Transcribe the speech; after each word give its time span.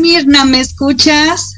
Mirna, 0.00 0.44
¿me 0.44 0.60
escuchas? 0.60 1.54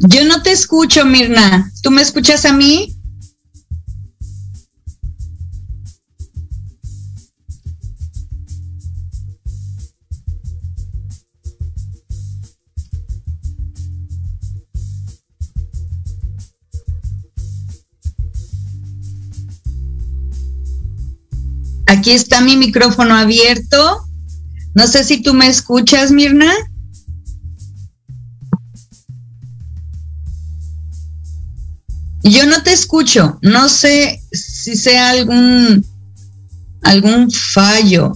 Yo 0.00 0.24
no 0.24 0.42
te 0.42 0.52
escucho, 0.52 1.04
Mirna. 1.04 1.70
¿Tú 1.82 1.90
me 1.90 2.02
escuchas 2.02 2.44
a 2.44 2.52
mí? 2.52 2.99
Está 22.10 22.40
mi 22.40 22.56
micrófono 22.56 23.14
abierto. 23.14 24.04
No 24.74 24.88
sé 24.88 25.04
si 25.04 25.22
tú 25.22 25.32
me 25.32 25.46
escuchas, 25.46 26.10
Mirna. 26.10 26.52
Yo 32.24 32.46
no 32.46 32.64
te 32.64 32.72
escucho. 32.72 33.38
No 33.42 33.68
sé 33.68 34.20
si 34.32 34.76
sea 34.76 35.10
algún 35.10 35.86
algún 36.82 37.30
fallo. 37.30 38.12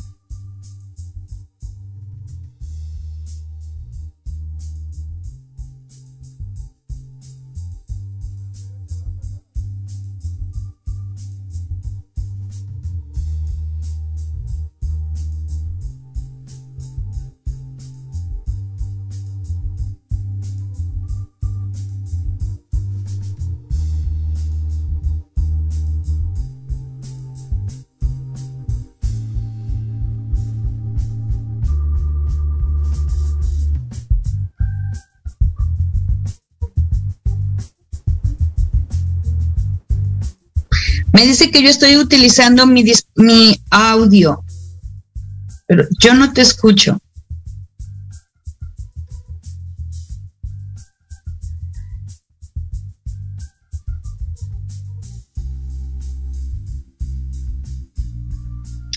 Dice 41.25 41.51
que 41.51 41.63
yo 41.63 41.71
estoy 41.71 41.97
utilizando 41.97 42.67
mi, 42.67 42.85
mi 43.17 43.59
audio, 43.71 44.45
pero 45.67 45.87
yo 45.99 46.13
no 46.15 46.33
te 46.33 46.43
escucho. 46.43 46.99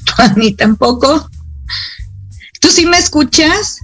A 0.17 0.33
mí 0.33 0.53
tampoco. 0.53 1.29
¿Tú 2.59 2.69
sí 2.69 2.85
me 2.85 2.97
escuchas? 2.97 3.77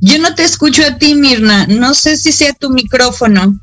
Yo 0.00 0.18
no 0.18 0.34
te 0.34 0.44
escucho 0.44 0.82
a 0.86 0.98
ti, 0.98 1.14
Mirna. 1.14 1.66
No 1.66 1.94
sé 1.94 2.16
si 2.16 2.32
sea 2.32 2.52
tu 2.52 2.70
micrófono. 2.70 3.58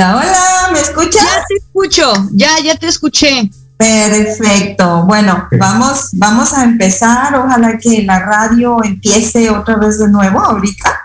Hola, 0.00 0.16
hola, 0.16 0.70
¿me 0.72 0.80
escuchas? 0.80 1.22
Ya 1.22 1.44
te 1.46 1.56
escucho, 1.56 2.12
ya, 2.32 2.58
ya 2.64 2.74
te 2.74 2.86
escuché. 2.86 3.50
Perfecto. 3.76 5.04
Bueno, 5.04 5.46
vamos, 5.58 6.08
vamos 6.12 6.54
a 6.54 6.64
empezar. 6.64 7.34
Ojalá 7.36 7.76
que 7.76 8.04
la 8.04 8.18
radio 8.18 8.82
empiece 8.82 9.50
otra 9.50 9.76
vez 9.76 9.98
de 9.98 10.08
nuevo 10.08 10.40
ahorita. 10.40 11.02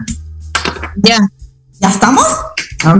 Ya. 0.96 1.18
¿Ya 1.74 1.90
estamos? 1.90 2.26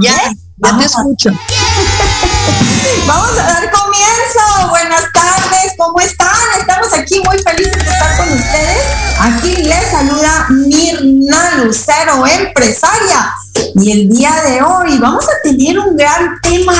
Ya, 0.02 0.34
ya 0.58 0.78
te 0.78 0.84
escucho. 0.84 1.30
vamos 3.08 3.32
a 3.40 3.44
dar 3.44 3.72
comienzo. 3.72 4.70
Buenas 4.72 5.06
tardes, 5.14 5.76
¿cómo 5.78 6.02
están? 6.02 6.36
Estamos 6.60 6.92
aquí 6.92 7.22
muy 7.26 7.38
felices 7.38 7.74
de 7.74 7.90
estar 7.90 8.18
con 8.18 8.34
ustedes. 8.34 9.05
Aquí 9.26 9.56
les 9.56 9.90
saluda 9.90 10.46
Mirna 10.52 11.56
Lucero, 11.64 12.28
empresaria 12.28 13.34
y 13.74 13.92
el 13.92 14.10
día 14.10 14.32
de 14.48 14.62
hoy 14.62 15.00
vamos 15.00 15.26
a 15.26 15.42
tener 15.42 15.80
un 15.80 15.98
gran 15.98 16.40
tema. 16.42 16.76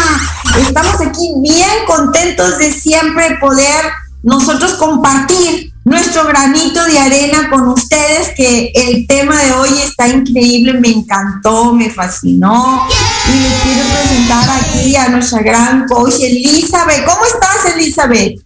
Estamos 0.60 1.02
aquí 1.02 1.34
bien 1.42 1.86
contentos 1.88 2.60
de 2.60 2.72
siempre 2.72 3.40
poder 3.42 3.84
nosotros 4.22 4.76
compartir 4.76 5.74
nuestro 5.86 6.26
granito 6.28 6.86
de 6.86 7.00
arena 7.00 7.50
con 7.50 7.68
ustedes, 7.68 8.30
que 8.38 8.72
el 8.76 9.08
tema 9.08 9.42
de 9.42 9.52
hoy 9.54 9.70
está 9.84 10.08
increíble, 10.08 10.74
me 10.74 10.90
encantó, 10.90 11.74
me 11.74 11.90
fascinó. 11.90 12.88
Y 13.28 13.64
quiero 13.64 13.90
presentar 13.90 14.48
aquí 14.62 14.96
a 14.96 15.10
nuestra 15.10 15.42
gran 15.42 15.88
coach 15.88 16.20
Elizabeth. 16.20 17.06
¿Cómo 17.06 17.26
estás, 17.26 17.74
Elizabeth? 17.76 18.45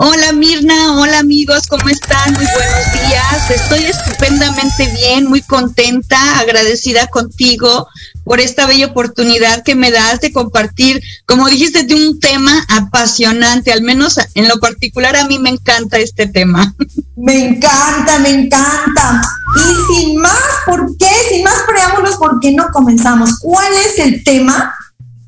Hola 0.00 0.32
Mirna, 0.32 0.96
hola 0.96 1.18
amigos, 1.18 1.66
¿cómo 1.66 1.88
están? 1.88 2.32
Muy 2.32 2.46
buenos 2.54 2.92
días. 2.92 3.50
Estoy 3.50 3.84
estupendamente 3.84 4.86
bien, 4.92 5.26
muy 5.26 5.42
contenta, 5.42 6.38
agradecida 6.38 7.08
contigo 7.08 7.88
por 8.22 8.38
esta 8.38 8.68
bella 8.68 8.86
oportunidad 8.86 9.64
que 9.64 9.74
me 9.74 9.90
das 9.90 10.20
de 10.20 10.32
compartir, 10.32 11.02
como 11.26 11.48
dijiste, 11.48 11.82
de 11.82 11.96
un 11.96 12.20
tema 12.20 12.64
apasionante, 12.68 13.72
al 13.72 13.82
menos 13.82 14.20
en 14.36 14.46
lo 14.46 14.60
particular 14.60 15.16
a 15.16 15.24
mí 15.24 15.40
me 15.40 15.50
encanta 15.50 15.98
este 15.98 16.28
tema. 16.28 16.76
Me 17.16 17.48
encanta, 17.48 18.20
me 18.20 18.30
encanta. 18.30 19.20
Y 19.56 19.92
sin 19.92 20.16
más, 20.18 20.38
¿por 20.64 20.96
qué? 20.96 21.10
Sin 21.28 21.42
más 21.42 21.56
preámbulos, 21.66 22.18
¿por 22.18 22.38
qué 22.38 22.52
no 22.52 22.68
comenzamos? 22.72 23.40
¿Cuál 23.40 23.72
es 23.84 23.98
el 23.98 24.22
tema? 24.22 24.72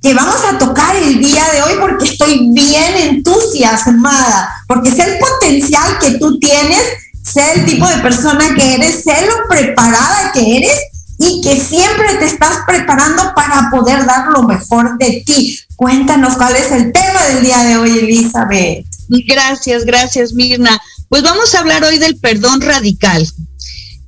Que 0.02 0.14
vamos 0.14 0.40
a 0.50 0.58
tocar 0.58 0.96
el 0.96 1.18
día 1.18 1.44
de 1.52 1.62
hoy 1.62 1.72
porque 1.78 2.06
estoy 2.06 2.48
bien 2.52 2.96
entusiasmada, 2.96 4.64
porque 4.66 4.90
sé 4.90 5.02
el 5.02 5.18
potencial 5.18 5.98
que 6.00 6.18
tú 6.18 6.38
tienes, 6.38 6.82
sé 7.22 7.42
el 7.56 7.66
tipo 7.66 7.86
de 7.86 7.98
persona 7.98 8.54
que 8.54 8.74
eres, 8.74 9.02
sé 9.02 9.26
lo 9.26 9.46
preparada 9.48 10.32
que 10.32 10.58
eres 10.58 10.78
y 11.18 11.42
que 11.42 11.60
siempre 11.60 12.14
te 12.18 12.24
estás 12.24 12.60
preparando 12.66 13.34
para 13.34 13.68
poder 13.70 14.06
dar 14.06 14.28
lo 14.28 14.44
mejor 14.44 14.96
de 14.96 15.22
ti. 15.26 15.58
Cuéntanos 15.76 16.34
cuál 16.36 16.56
es 16.56 16.72
el 16.72 16.92
tema 16.92 17.22
del 17.26 17.44
día 17.44 17.58
de 17.64 17.76
hoy, 17.76 17.98
Elizabeth. 17.98 18.86
Gracias, 19.08 19.84
gracias, 19.84 20.32
Mirna. 20.32 20.80
Pues 21.10 21.22
vamos 21.22 21.54
a 21.54 21.58
hablar 21.58 21.84
hoy 21.84 21.98
del 21.98 22.16
perdón 22.16 22.62
radical. 22.62 23.28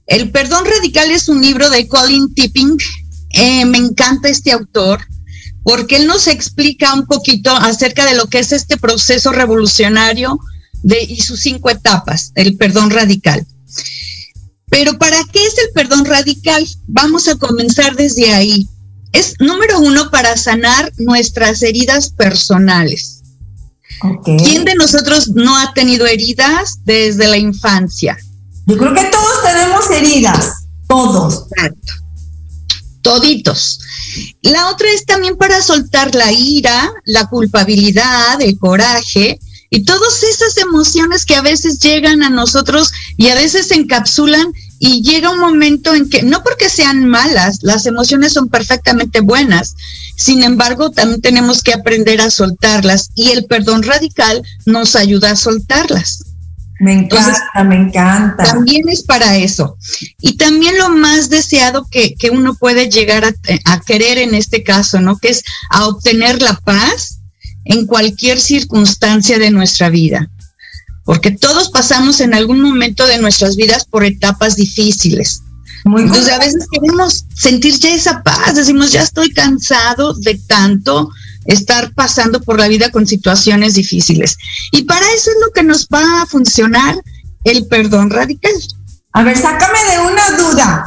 El 0.06 0.30
perdón 0.30 0.64
radical 0.64 1.10
es 1.10 1.28
un 1.28 1.42
libro 1.42 1.68
de 1.68 1.86
Colin 1.86 2.32
Tipping. 2.32 2.78
Eh, 3.34 3.64
me 3.66 3.78
encanta 3.78 4.28
este 4.28 4.52
autor 4.52 5.00
porque 5.62 5.96
él 5.96 6.06
nos 6.06 6.26
explica 6.26 6.94
un 6.94 7.06
poquito 7.06 7.54
acerca 7.54 8.04
de 8.04 8.14
lo 8.14 8.26
que 8.26 8.38
es 8.38 8.52
este 8.52 8.76
proceso 8.76 9.32
revolucionario 9.32 10.38
de, 10.82 11.02
y 11.02 11.20
sus 11.20 11.40
cinco 11.40 11.70
etapas, 11.70 12.32
el 12.34 12.56
perdón 12.56 12.90
radical. 12.90 13.46
Pero 14.70 14.98
¿para 14.98 15.18
qué 15.32 15.44
es 15.44 15.58
el 15.58 15.72
perdón 15.74 16.04
radical? 16.04 16.66
Vamos 16.86 17.28
a 17.28 17.36
comenzar 17.36 17.94
desde 17.94 18.32
ahí. 18.32 18.68
Es 19.12 19.34
número 19.38 19.78
uno 19.80 20.10
para 20.10 20.36
sanar 20.36 20.90
nuestras 20.96 21.62
heridas 21.62 22.10
personales. 22.10 23.22
¿Quién 24.24 24.64
de 24.64 24.74
nosotros 24.74 25.28
no 25.28 25.56
ha 25.56 25.72
tenido 25.74 26.06
heridas 26.06 26.78
desde 26.84 27.28
la 27.28 27.36
infancia? 27.36 28.16
Yo 28.66 28.76
creo 28.76 28.94
que 28.94 29.04
todos 29.04 29.42
tenemos 29.44 29.90
heridas, 29.90 30.66
todos. 30.88 31.46
Exacto. 31.52 32.01
Toditos. 33.02 33.80
La 34.42 34.70
otra 34.70 34.90
es 34.90 35.04
también 35.04 35.36
para 35.36 35.62
soltar 35.62 36.14
la 36.14 36.32
ira, 36.32 36.90
la 37.04 37.26
culpabilidad, 37.26 38.40
el 38.40 38.58
coraje 38.58 39.38
y 39.70 39.84
todas 39.84 40.22
esas 40.22 40.56
emociones 40.58 41.24
que 41.24 41.34
a 41.34 41.42
veces 41.42 41.78
llegan 41.78 42.22
a 42.22 42.30
nosotros 42.30 42.92
y 43.16 43.28
a 43.28 43.34
veces 43.34 43.68
se 43.68 43.74
encapsulan 43.74 44.52
y 44.78 45.02
llega 45.02 45.30
un 45.30 45.38
momento 45.38 45.94
en 45.94 46.10
que, 46.10 46.22
no 46.22 46.42
porque 46.42 46.68
sean 46.68 47.06
malas, 47.06 47.60
las 47.62 47.86
emociones 47.86 48.32
son 48.32 48.48
perfectamente 48.48 49.20
buenas, 49.20 49.74
sin 50.16 50.42
embargo, 50.42 50.90
también 50.90 51.20
tenemos 51.20 51.62
que 51.62 51.72
aprender 51.72 52.20
a 52.20 52.30
soltarlas 52.30 53.10
y 53.14 53.30
el 53.30 53.46
perdón 53.46 53.82
radical 53.82 54.42
nos 54.66 54.94
ayuda 54.94 55.32
a 55.32 55.36
soltarlas. 55.36 56.31
Me 56.82 56.94
encanta, 56.94 57.62
me 57.62 57.76
encanta. 57.76 58.42
También 58.42 58.88
es 58.88 59.04
para 59.04 59.36
eso. 59.36 59.76
Y 60.20 60.36
también 60.36 60.76
lo 60.78 60.88
más 60.88 61.30
deseado 61.30 61.86
que, 61.88 62.16
uno 62.32 62.54
puede 62.54 62.90
llegar 62.90 63.24
a, 63.24 63.32
a, 63.66 63.80
querer 63.82 64.18
en 64.18 64.34
este 64.34 64.64
caso, 64.64 65.00
¿no? 65.00 65.16
Que 65.16 65.28
es 65.28 65.44
a 65.70 65.86
obtener 65.86 66.42
la 66.42 66.54
paz 66.58 67.20
en 67.66 67.86
cualquier 67.86 68.40
circunstancia 68.40 69.38
de 69.38 69.52
nuestra 69.52 69.90
vida. 69.90 70.28
Porque 71.04 71.30
todos 71.30 71.70
pasamos 71.70 72.18
en 72.20 72.34
algún 72.34 72.60
momento 72.60 73.06
de 73.06 73.18
nuestras 73.18 73.54
vidas 73.54 73.84
por 73.84 74.04
etapas 74.04 74.56
difíciles. 74.56 75.40
Muy 75.84 76.02
Entonces 76.02 76.32
a 76.32 76.38
veces 76.40 76.66
queremos 76.68 77.26
sentir 77.32 77.78
ya 77.78 77.94
esa 77.94 78.24
paz, 78.24 78.56
decimos, 78.56 78.90
ya 78.90 79.02
estoy 79.02 79.30
cansado 79.32 80.14
de 80.14 80.34
tanto 80.48 81.10
estar 81.46 81.92
pasando 81.94 82.40
por 82.40 82.58
la 82.58 82.68
vida 82.68 82.90
con 82.90 83.06
situaciones 83.06 83.74
difíciles. 83.74 84.38
Y 84.70 84.82
para 84.82 85.04
eso 85.12 85.30
es 85.30 85.36
lo 85.44 85.50
que 85.52 85.62
nos 85.62 85.88
va 85.88 86.22
a 86.22 86.26
funcionar 86.26 86.96
el 87.44 87.66
perdón 87.66 88.10
radical. 88.10 88.52
A 89.12 89.22
ver, 89.22 89.36
sácame 89.36 89.78
de 89.90 89.98
una 90.00 90.30
duda. 90.36 90.84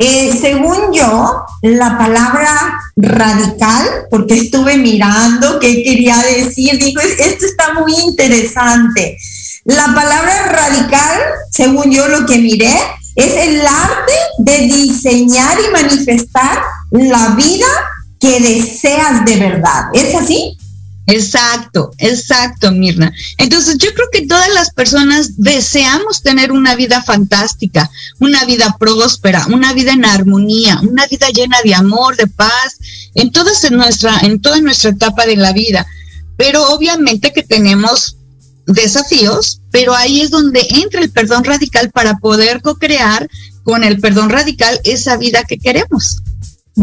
Eh, 0.00 0.36
según 0.40 0.92
yo, 0.92 1.44
la 1.62 1.98
palabra 1.98 2.80
radical, 2.96 4.06
porque 4.10 4.34
estuve 4.34 4.76
mirando 4.76 5.58
qué 5.58 5.82
quería 5.82 6.16
decir, 6.18 6.78
digo, 6.78 7.00
esto 7.00 7.46
está 7.46 7.74
muy 7.74 7.92
interesante. 8.06 9.18
La 9.64 9.86
palabra 9.86 10.46
radical, 10.46 11.18
según 11.50 11.90
yo 11.90 12.06
lo 12.08 12.26
que 12.26 12.38
miré, 12.38 12.74
es 13.16 13.48
el 13.48 13.60
arte 13.66 14.12
de 14.38 14.58
diseñar 14.68 15.58
y 15.58 15.72
manifestar 15.72 16.62
la 16.92 17.30
vida 17.30 17.66
que 18.20 18.40
deseas 18.40 19.24
de 19.24 19.36
verdad. 19.36 19.84
¿Es 19.92 20.14
así? 20.14 20.56
Exacto, 21.08 21.90
exacto, 21.96 22.70
Mirna. 22.70 23.10
Entonces 23.38 23.78
yo 23.78 23.94
creo 23.94 24.08
que 24.12 24.26
todas 24.26 24.52
las 24.52 24.70
personas 24.72 25.38
deseamos 25.38 26.22
tener 26.22 26.52
una 26.52 26.76
vida 26.76 27.02
fantástica, 27.02 27.90
una 28.18 28.44
vida 28.44 28.76
próspera, 28.78 29.46
una 29.46 29.72
vida 29.72 29.94
en 29.94 30.04
armonía, 30.04 30.78
una 30.82 31.06
vida 31.06 31.28
llena 31.30 31.56
de 31.64 31.74
amor, 31.74 32.14
de 32.16 32.26
paz, 32.26 32.76
en 33.14 33.32
toda 33.32 33.52
nuestra, 33.70 34.18
en 34.20 34.42
toda 34.42 34.60
nuestra 34.60 34.90
etapa 34.90 35.24
de 35.24 35.36
la 35.36 35.54
vida. 35.54 35.86
Pero 36.36 36.68
obviamente 36.68 37.32
que 37.32 37.42
tenemos 37.42 38.18
desafíos, 38.66 39.62
pero 39.70 39.94
ahí 39.94 40.20
es 40.20 40.28
donde 40.28 40.60
entra 40.68 41.00
el 41.00 41.10
perdón 41.10 41.42
radical 41.42 41.90
para 41.90 42.18
poder 42.18 42.60
co-crear 42.60 43.30
con 43.62 43.82
el 43.82 43.98
perdón 43.98 44.28
radical 44.28 44.78
esa 44.84 45.16
vida 45.16 45.44
que 45.44 45.56
queremos, 45.56 46.22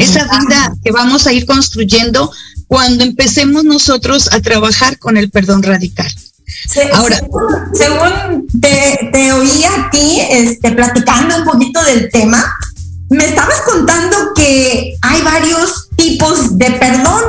esa 0.04 0.24
vida 0.24 0.74
que 0.84 0.92
vamos 0.92 1.28
a 1.28 1.34
ir 1.34 1.46
construyendo 1.46 2.32
cuando 2.68 3.04
empecemos 3.04 3.64
nosotros 3.64 4.30
a 4.32 4.42
trabajar 4.42 4.98
con 5.00 5.18
el 5.18 5.30
perdón 5.30 5.64
radical. 5.64 6.12
Ahora, 6.94 7.22
según, 7.74 8.48
te, 8.62 9.10
te, 9.12 9.34
oí 9.34 9.64
a 9.64 9.90
ti 9.90 10.20
este, 10.30 10.72
platicando 10.72 11.38
un 11.38 11.46
poquito 11.46 11.84
del 11.84 12.10
tema, 12.12 12.44
me 13.10 13.25
estabas 13.25 13.62
contando 13.62 14.34
que 14.36 14.98
hay 15.02 15.22
varios 15.22 15.90
tipos 15.96 16.58
de 16.58 16.72
perdón 16.72 17.22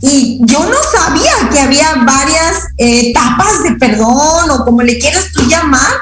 y 0.00 0.38
yo 0.42 0.58
no 0.58 0.76
sabía 0.92 1.48
que 1.50 1.60
había 1.60 2.04
varias 2.04 2.66
etapas 2.76 3.62
de 3.62 3.72
perdón 3.72 4.50
o 4.50 4.64
como 4.64 4.82
le 4.82 4.98
quieras 4.98 5.32
tú 5.32 5.42
llamar. 5.48 5.92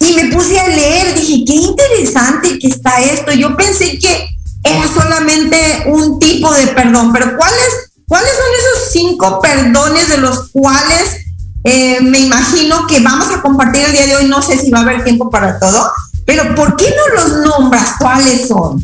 Y 0.00 0.14
me 0.14 0.34
puse 0.34 0.58
a 0.58 0.68
leer, 0.68 1.14
dije, 1.14 1.44
qué 1.46 1.54
interesante 1.54 2.58
que 2.58 2.68
está 2.68 3.02
esto. 3.02 3.32
Yo 3.32 3.56
pensé 3.56 3.98
que 3.98 4.33
era 4.64 4.88
solamente 4.88 5.84
un 5.86 6.18
tipo 6.18 6.52
de 6.52 6.68
perdón, 6.68 7.12
pero 7.12 7.36
¿cuáles, 7.36 7.90
cuáles 8.08 8.30
son 8.30 8.46
esos 8.58 8.92
cinco 8.92 9.40
perdones 9.40 10.08
de 10.08 10.18
los 10.18 10.50
cuales 10.50 11.20
eh, 11.64 12.00
me 12.00 12.18
imagino 12.18 12.86
que 12.86 13.00
vamos 13.00 13.30
a 13.30 13.42
compartir 13.42 13.82
el 13.82 13.92
día 13.92 14.06
de 14.06 14.16
hoy? 14.16 14.24
No 14.26 14.42
sé 14.42 14.58
si 14.58 14.70
va 14.70 14.78
a 14.78 14.82
haber 14.82 15.04
tiempo 15.04 15.30
para 15.30 15.58
todo, 15.58 15.92
pero 16.24 16.54
¿por 16.54 16.76
qué 16.76 16.92
no 16.96 17.22
los 17.22 17.46
nombras? 17.46 17.92
¿Cuáles 17.98 18.48
son? 18.48 18.82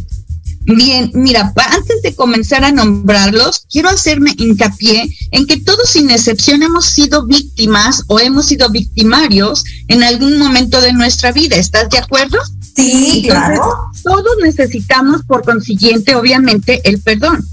Bien, 0.62 1.10
mira, 1.14 1.52
antes 1.56 2.02
de 2.02 2.14
comenzar 2.14 2.64
a 2.64 2.70
nombrarlos, 2.70 3.64
quiero 3.70 3.88
hacerme 3.88 4.34
hincapié 4.36 5.08
en 5.30 5.46
que 5.46 5.56
todos 5.56 5.88
sin 5.88 6.10
excepción 6.10 6.62
hemos 6.62 6.84
sido 6.84 7.26
víctimas 7.26 8.04
o 8.08 8.20
hemos 8.20 8.46
sido 8.46 8.68
victimarios 8.70 9.64
en 9.88 10.02
algún 10.02 10.38
momento 10.38 10.80
de 10.80 10.92
nuestra 10.92 11.32
vida. 11.32 11.56
¿Estás 11.56 11.88
de 11.88 11.98
acuerdo? 11.98 12.38
Sí, 12.76 13.24
claro. 13.26 13.62
Todos 14.04 14.36
necesitamos, 14.42 15.22
por 15.24 15.44
consiguiente, 15.44 16.14
obviamente, 16.14 16.80
el 16.84 17.00
perdón. 17.00 17.44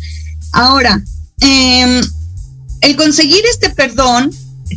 Ahora, 0.51 1.01
em, 1.39 2.01
el 2.81 2.95
conseguir 2.95 3.43
este 3.51 3.69
perdón 3.69 4.31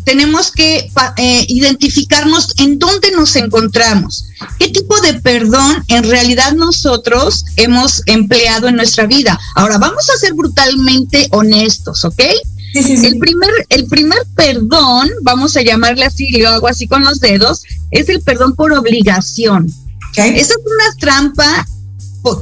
tenemos 0.05 0.51
que 0.51 0.91
eh, 1.17 1.45
identificarnos 1.49 2.55
en 2.59 2.79
dónde 2.79 3.11
nos 3.13 3.37
encontramos, 3.37 4.25
qué 4.59 4.69
tipo 4.69 5.01
de 5.01 5.15
perdón 5.15 5.85
en 5.89 6.05
realidad 6.05 6.53
nosotros 6.53 7.45
hemos 7.57 8.03
empleado 8.07 8.69
en 8.69 8.77
nuestra 8.77 9.07
vida. 9.07 9.39
Ahora, 9.55 9.79
vamos 9.79 10.09
a 10.11 10.19
ser 10.19 10.35
brutalmente 10.35 11.29
honestos, 11.33 12.05
¿ok? 12.05 12.23
El, 12.73 13.19
primer, 13.19 13.51
el 13.69 13.87
primer 13.87 14.21
perdón, 14.37 15.11
vamos 15.23 15.57
a 15.57 15.63
llamarle 15.63 16.05
así, 16.05 16.31
lo 16.39 16.51
hago 16.51 16.69
así 16.69 16.87
con 16.87 17.05
los 17.05 17.19
dedos, 17.19 17.63
es 17.91 18.09
el 18.09 18.21
perdón 18.21 18.55
por 18.55 18.73
obligación. 18.73 19.67
Esa 20.17 20.55
es 20.55 20.57
una 20.57 20.97
trampa 20.99 21.67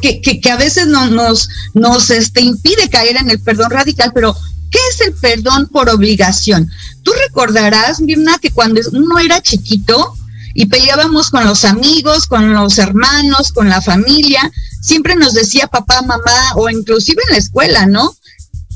que, 0.02 0.21
que, 0.21 0.50
a 0.50 0.57
veces 0.57 0.87
no, 0.87 1.09
nos, 1.09 1.49
nos 1.75 2.11
este, 2.11 2.40
impide 2.40 2.88
caer 2.90 3.17
en 3.17 3.31
el 3.31 3.40
perdón 3.40 3.71
radical, 3.71 4.12
pero 4.14 4.37
¿Qué 4.70 4.78
es 4.90 5.00
el 5.00 5.14
perdón 5.14 5.68
por 5.68 5.88
obligación? 5.88 6.70
Tú 7.02 7.12
recordarás, 7.26 8.00
Mirna, 8.00 8.38
que 8.38 8.50
cuando 8.50 8.80
uno 8.92 9.18
era 9.18 9.40
chiquito 9.40 10.14
y 10.54 10.66
peleábamos 10.66 11.30
con 11.30 11.44
los 11.44 11.64
amigos, 11.64 12.26
con 12.26 12.52
los 12.52 12.78
hermanos, 12.78 13.52
con 13.52 13.68
la 13.68 13.80
familia, 13.80 14.50
siempre 14.82 15.16
nos 15.16 15.34
decía 15.34 15.66
papá, 15.68 16.02
mamá 16.02 16.52
o 16.54 16.68
inclusive 16.68 17.22
en 17.26 17.32
la 17.32 17.38
escuela, 17.38 17.87
¿no? 17.87 18.14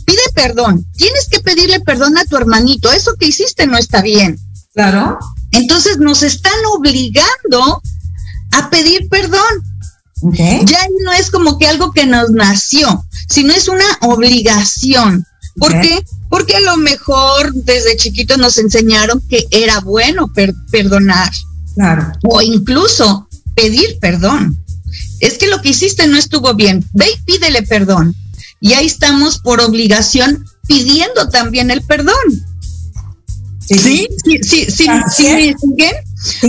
Pide 0.06 0.22
perdón. 0.34 0.86
Tienes 0.96 1.28
que 1.28 1.40
pedirle 1.40 1.80
perdón 1.80 2.18
a 2.18 2.24
tu 2.24 2.36
hermanito. 2.36 2.90
Eso 2.92 3.14
que 3.18 3.26
hiciste 3.26 3.66
no 3.66 3.76
está 3.76 4.02
bien. 4.02 4.38
Claro. 4.74 5.18
Entonces 5.52 5.98
nos 5.98 6.22
están 6.22 6.58
obligando 6.74 7.82
a 8.52 8.70
pedir 8.70 9.08
perdón. 9.08 9.62
Ya 10.30 10.86
no 11.04 11.12
es 11.12 11.30
como 11.30 11.58
que 11.58 11.66
algo 11.66 11.92
que 11.92 12.06
nos 12.06 12.30
nació, 12.30 13.04
sino 13.28 13.52
es 13.52 13.68
una 13.68 13.84
obligación. 14.02 15.26
¿Por 15.56 15.80
qué? 15.80 16.02
Porque 16.28 16.56
a 16.56 16.60
lo 16.60 16.76
mejor 16.76 17.52
desde 17.52 17.96
chiquitos 17.96 18.38
nos 18.38 18.58
enseñaron 18.58 19.20
que 19.28 19.46
era 19.50 19.80
bueno 19.80 20.32
perdonar. 20.70 21.30
Claro. 21.74 22.12
O 22.24 22.40
incluso 22.40 23.28
pedir 23.54 23.98
perdón. 24.00 24.58
Es 25.20 25.38
que 25.38 25.46
lo 25.46 25.60
que 25.62 25.70
hiciste 25.70 26.06
no 26.06 26.16
estuvo 26.16 26.54
bien. 26.54 26.84
Ve 26.92 27.06
y 27.06 27.22
pídele 27.24 27.62
perdón. 27.62 28.14
Y 28.60 28.72
ahí 28.74 28.86
estamos 28.86 29.38
por 29.38 29.60
obligación 29.60 30.44
pidiendo 30.66 31.28
también 31.28 31.70
el 31.70 31.82
perdón. 31.82 32.14
Sí, 33.60 33.78
sí, 33.78 34.08
sí, 34.42 34.66
sí, 34.70 34.86
sí, 35.16 35.54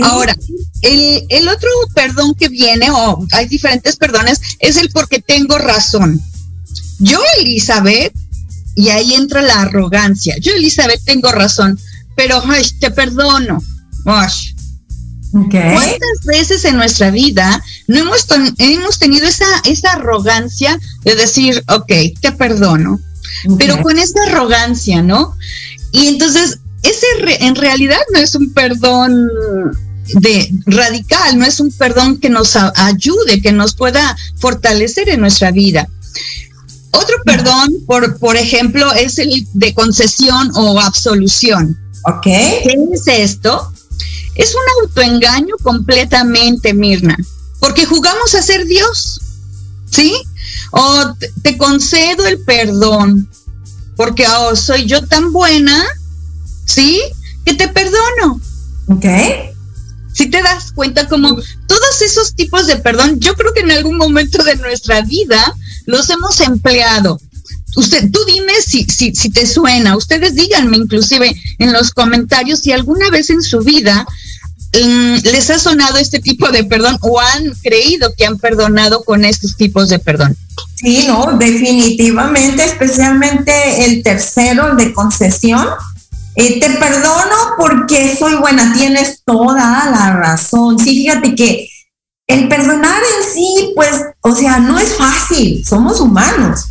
Ahora, 0.02 0.36
el, 0.82 1.24
el 1.28 1.48
otro 1.48 1.70
perdón 1.94 2.34
que 2.34 2.48
viene, 2.48 2.90
o 2.90 3.26
hay 3.32 3.46
diferentes 3.46 3.96
perdones, 3.96 4.40
es 4.58 4.76
el 4.76 4.90
porque 4.90 5.20
tengo 5.20 5.58
razón. 5.58 6.20
Yo, 6.98 7.20
Elizabeth, 7.40 8.12
y 8.74 8.88
ahí 8.88 9.14
entra 9.14 9.42
la 9.42 9.62
arrogancia. 9.62 10.36
Yo, 10.38 10.52
Elizabeth, 10.52 11.02
tengo 11.04 11.30
razón, 11.32 11.78
pero 12.16 12.42
te 12.80 12.90
perdono. 12.90 13.62
¿Cuántas 15.50 16.24
veces 16.24 16.64
en 16.64 16.76
nuestra 16.76 17.10
vida 17.10 17.62
no 17.88 17.98
hemos, 17.98 18.26
hemos 18.58 18.98
tenido 18.98 19.26
esa, 19.26 19.46
esa 19.64 19.92
arrogancia 19.92 20.78
de 21.02 21.16
decir, 21.16 21.62
ok, 21.68 21.92
te 22.20 22.30
perdono, 22.32 23.00
pero 23.58 23.82
con 23.82 23.98
esa 23.98 24.22
arrogancia, 24.28 25.02
¿no? 25.02 25.36
Y 25.90 26.06
entonces, 26.06 26.60
ese 26.82 27.06
en 27.40 27.56
realidad 27.56 28.00
no 28.12 28.20
es 28.20 28.34
un 28.36 28.52
perdón 28.52 29.28
de 30.06 30.50
radical, 30.66 31.38
no 31.38 31.46
es 31.46 31.58
un 31.58 31.72
perdón 31.72 32.18
que 32.18 32.30
nos 32.30 32.56
ayude, 32.56 33.40
que 33.42 33.52
nos 33.52 33.74
pueda 33.74 34.16
fortalecer 34.36 35.08
en 35.08 35.20
nuestra 35.20 35.50
vida. 35.50 35.88
Otro 36.94 37.16
perdón, 37.24 37.68
por, 37.86 38.18
por 38.18 38.36
ejemplo, 38.36 38.92
es 38.92 39.18
el 39.18 39.46
de 39.52 39.74
concesión 39.74 40.50
o 40.54 40.80
absolución. 40.80 41.78
Ok. 42.04 42.22
¿Qué 42.22 42.76
es 42.92 43.06
esto? 43.06 43.72
Es 44.34 44.54
un 44.54 44.62
autoengaño 44.82 45.56
completamente, 45.62 46.74
Mirna, 46.74 47.16
porque 47.60 47.86
jugamos 47.86 48.34
a 48.34 48.42
ser 48.42 48.64
Dios, 48.66 49.20
¿sí? 49.90 50.14
O 50.70 51.14
te, 51.42 51.56
concedo 51.56 52.26
el 52.26 52.40
perdón, 52.44 53.28
porque 53.96 54.26
oh, 54.26 54.56
soy 54.56 54.86
yo 54.86 55.06
tan 55.06 55.32
buena, 55.32 55.84
¿sí? 56.64 57.00
Que 57.44 57.54
te 57.54 57.68
perdono. 57.68 58.40
Ok. 58.88 59.06
Si 60.12 60.26
te 60.30 60.42
das 60.42 60.72
cuenta 60.72 61.08
como 61.08 61.36
todos 61.66 62.02
esos 62.02 62.34
tipos 62.34 62.66
de 62.66 62.76
perdón, 62.76 63.18
yo 63.20 63.34
creo 63.34 63.52
que 63.52 63.60
en 63.60 63.72
algún 63.72 63.96
momento 63.96 64.42
de 64.44 64.56
nuestra 64.56 65.00
vida 65.02 65.54
los 65.86 66.08
hemos 66.10 66.40
empleado. 66.40 67.20
Usted, 67.76 68.10
tú 68.10 68.20
dime 68.26 68.52
si, 68.64 68.84
si, 68.84 69.30
te 69.30 69.46
suena, 69.46 69.96
ustedes 69.96 70.36
díganme 70.36 70.76
inclusive 70.76 71.34
en 71.58 71.72
los 71.72 71.90
comentarios 71.90 72.60
si 72.60 72.70
alguna 72.70 73.10
vez 73.10 73.30
en 73.30 73.42
su 73.42 73.60
vida 73.60 74.06
mm, 74.72 75.14
les 75.24 75.50
ha 75.50 75.58
sonado 75.58 75.98
este 75.98 76.20
tipo 76.20 76.50
de 76.50 76.62
perdón 76.62 76.96
o 77.00 77.18
han 77.20 77.50
creído 77.62 78.12
que 78.16 78.26
han 78.26 78.38
perdonado 78.38 79.02
con 79.02 79.24
estos 79.24 79.56
tipos 79.56 79.88
de 79.88 79.98
perdón. 79.98 80.36
Sí, 80.76 81.04
no, 81.08 81.36
definitivamente, 81.36 82.64
especialmente 82.64 83.84
el 83.84 84.02
tercero, 84.02 84.76
de 84.76 84.92
concesión. 84.92 85.66
Eh, 86.36 86.60
te 86.60 86.68
perdono 86.70 87.54
porque 87.56 88.16
soy 88.16 88.34
buena, 88.36 88.72
tienes 88.72 89.22
toda 89.24 89.88
la 89.90 90.16
razón. 90.16 90.78
Sí, 90.78 91.02
fíjate 91.02 91.34
que 91.34 91.68
el 92.26 92.48
perdonar 92.48 92.96
en 92.96 93.34
sí, 93.34 93.72
pues, 93.74 94.00
o 94.22 94.34
sea, 94.34 94.58
no 94.58 94.78
es 94.78 94.96
fácil, 94.96 95.64
somos 95.66 96.00
humanos, 96.00 96.66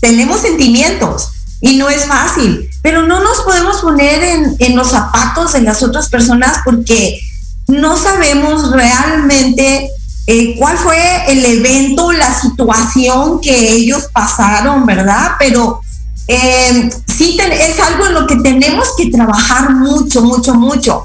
tenemos 0.00 0.40
sentimientos 0.40 1.30
y 1.60 1.76
no 1.76 1.88
es 1.88 2.06
fácil, 2.06 2.68
pero 2.82 3.06
no 3.06 3.22
nos 3.22 3.40
podemos 3.42 3.80
poner 3.80 4.46
en, 4.58 4.76
los 4.76 4.88
zapatos 4.88 5.52
de 5.52 5.60
las 5.60 5.82
otras 5.82 6.08
personas 6.08 6.58
porque 6.64 7.20
no 7.68 7.96
sabemos 7.96 8.72
realmente 8.72 9.88
eh, 10.26 10.56
cuál 10.58 10.76
fue 10.76 10.98
el 11.28 11.44
evento, 11.44 12.10
la 12.10 12.40
situación 12.40 13.40
que 13.40 13.72
ellos 13.72 14.08
pasaron, 14.12 14.84
¿verdad? 14.84 15.32
Pero 15.38 15.80
eh, 16.26 16.90
sí 17.06 17.38
es 17.40 17.78
algo 17.78 18.06
en 18.06 18.14
lo 18.14 18.26
que 18.26 18.36
tenemos 18.36 18.88
que 18.96 19.10
trabajar 19.10 19.70
mucho, 19.70 20.22
mucho, 20.22 20.54
mucho. 20.54 21.04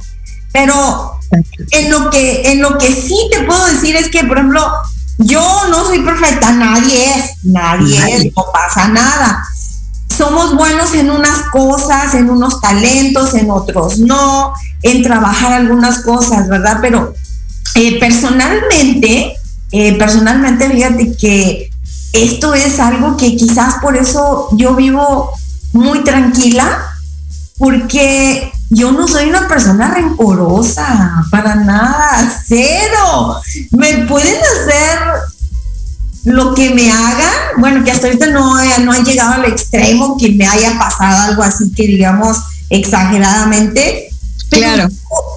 Pero 0.51 1.16
en 1.31 1.91
lo 1.91 2.09
que, 2.09 2.51
en 2.51 2.61
lo 2.61 2.77
que 2.77 2.93
sí 2.93 3.17
te 3.31 3.43
puedo 3.43 3.65
decir 3.67 3.95
es 3.95 4.09
que, 4.09 4.23
por 4.23 4.37
ejemplo, 4.37 4.65
yo 5.19 5.41
no 5.69 5.85
soy 5.85 5.99
perfecta, 5.99 6.51
nadie 6.51 7.15
es, 7.15 7.43
nadie, 7.43 7.99
es, 8.15 8.25
no 8.35 8.45
pasa 8.53 8.87
nada. 8.87 9.43
Somos 10.15 10.55
buenos 10.55 10.93
en 10.93 11.11
unas 11.11 11.49
cosas, 11.51 12.13
en 12.15 12.29
unos 12.29 12.61
talentos, 12.61 13.35
en 13.35 13.51
otros 13.51 13.99
no, 13.99 14.53
en 14.83 15.03
trabajar 15.03 15.53
algunas 15.53 15.99
cosas, 15.99 16.47
¿verdad? 16.47 16.79
Pero 16.81 17.13
eh, 17.75 17.99
personalmente, 17.99 19.35
eh, 19.71 19.97
personalmente, 19.97 20.69
fíjate 20.69 21.15
que 21.15 21.69
esto 22.13 22.53
es 22.53 22.79
algo 22.79 23.17
que 23.17 23.35
quizás 23.35 23.75
por 23.81 23.97
eso 23.97 24.49
yo 24.53 24.75
vivo 24.75 25.31
muy 25.73 26.03
tranquila, 26.03 26.79
porque 27.57 28.51
yo 28.69 28.91
no 28.91 29.07
soy 29.07 29.29
una 29.29 29.47
persona 29.47 29.93
rencorosa, 29.93 31.23
para 31.31 31.55
nada, 31.55 32.41
cero. 32.45 33.37
Me 33.71 34.05
pueden 34.05 34.35
hacer 34.35 34.99
lo 36.25 36.53
que 36.53 36.71
me 36.71 36.91
hagan, 36.91 37.33
bueno, 37.57 37.83
que 37.83 37.91
hasta 37.91 38.07
ahorita 38.07 38.27
no, 38.27 38.55
no 38.83 38.91
han 38.91 39.05
llegado 39.05 39.33
al 39.33 39.45
extremo 39.45 40.17
que 40.17 40.33
me 40.33 40.45
haya 40.45 40.77
pasado 40.77 41.29
algo 41.29 41.43
así 41.43 41.71
que 41.71 41.87
digamos 41.87 42.37
exageradamente. 42.69 44.09
claro. 44.49 44.89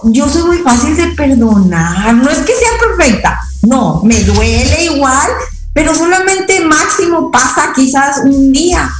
Yo, 0.04 0.28
soy 0.28 0.42
muy 0.44 0.58
fácil 0.58 0.96
de 0.96 1.08
perdonar, 1.08 2.14
no 2.14 2.28
es 2.28 2.38
que 2.38 2.54
sea 2.54 2.70
perfecta, 2.80 3.38
no, 3.62 4.00
me 4.02 4.18
duele 4.24 4.84
igual, 4.86 5.28
pero 5.72 5.94
solamente 5.94 6.64
máximo 6.64 7.30
pasa 7.30 7.72
quizás 7.74 8.22
un 8.24 8.50
día 8.50 8.90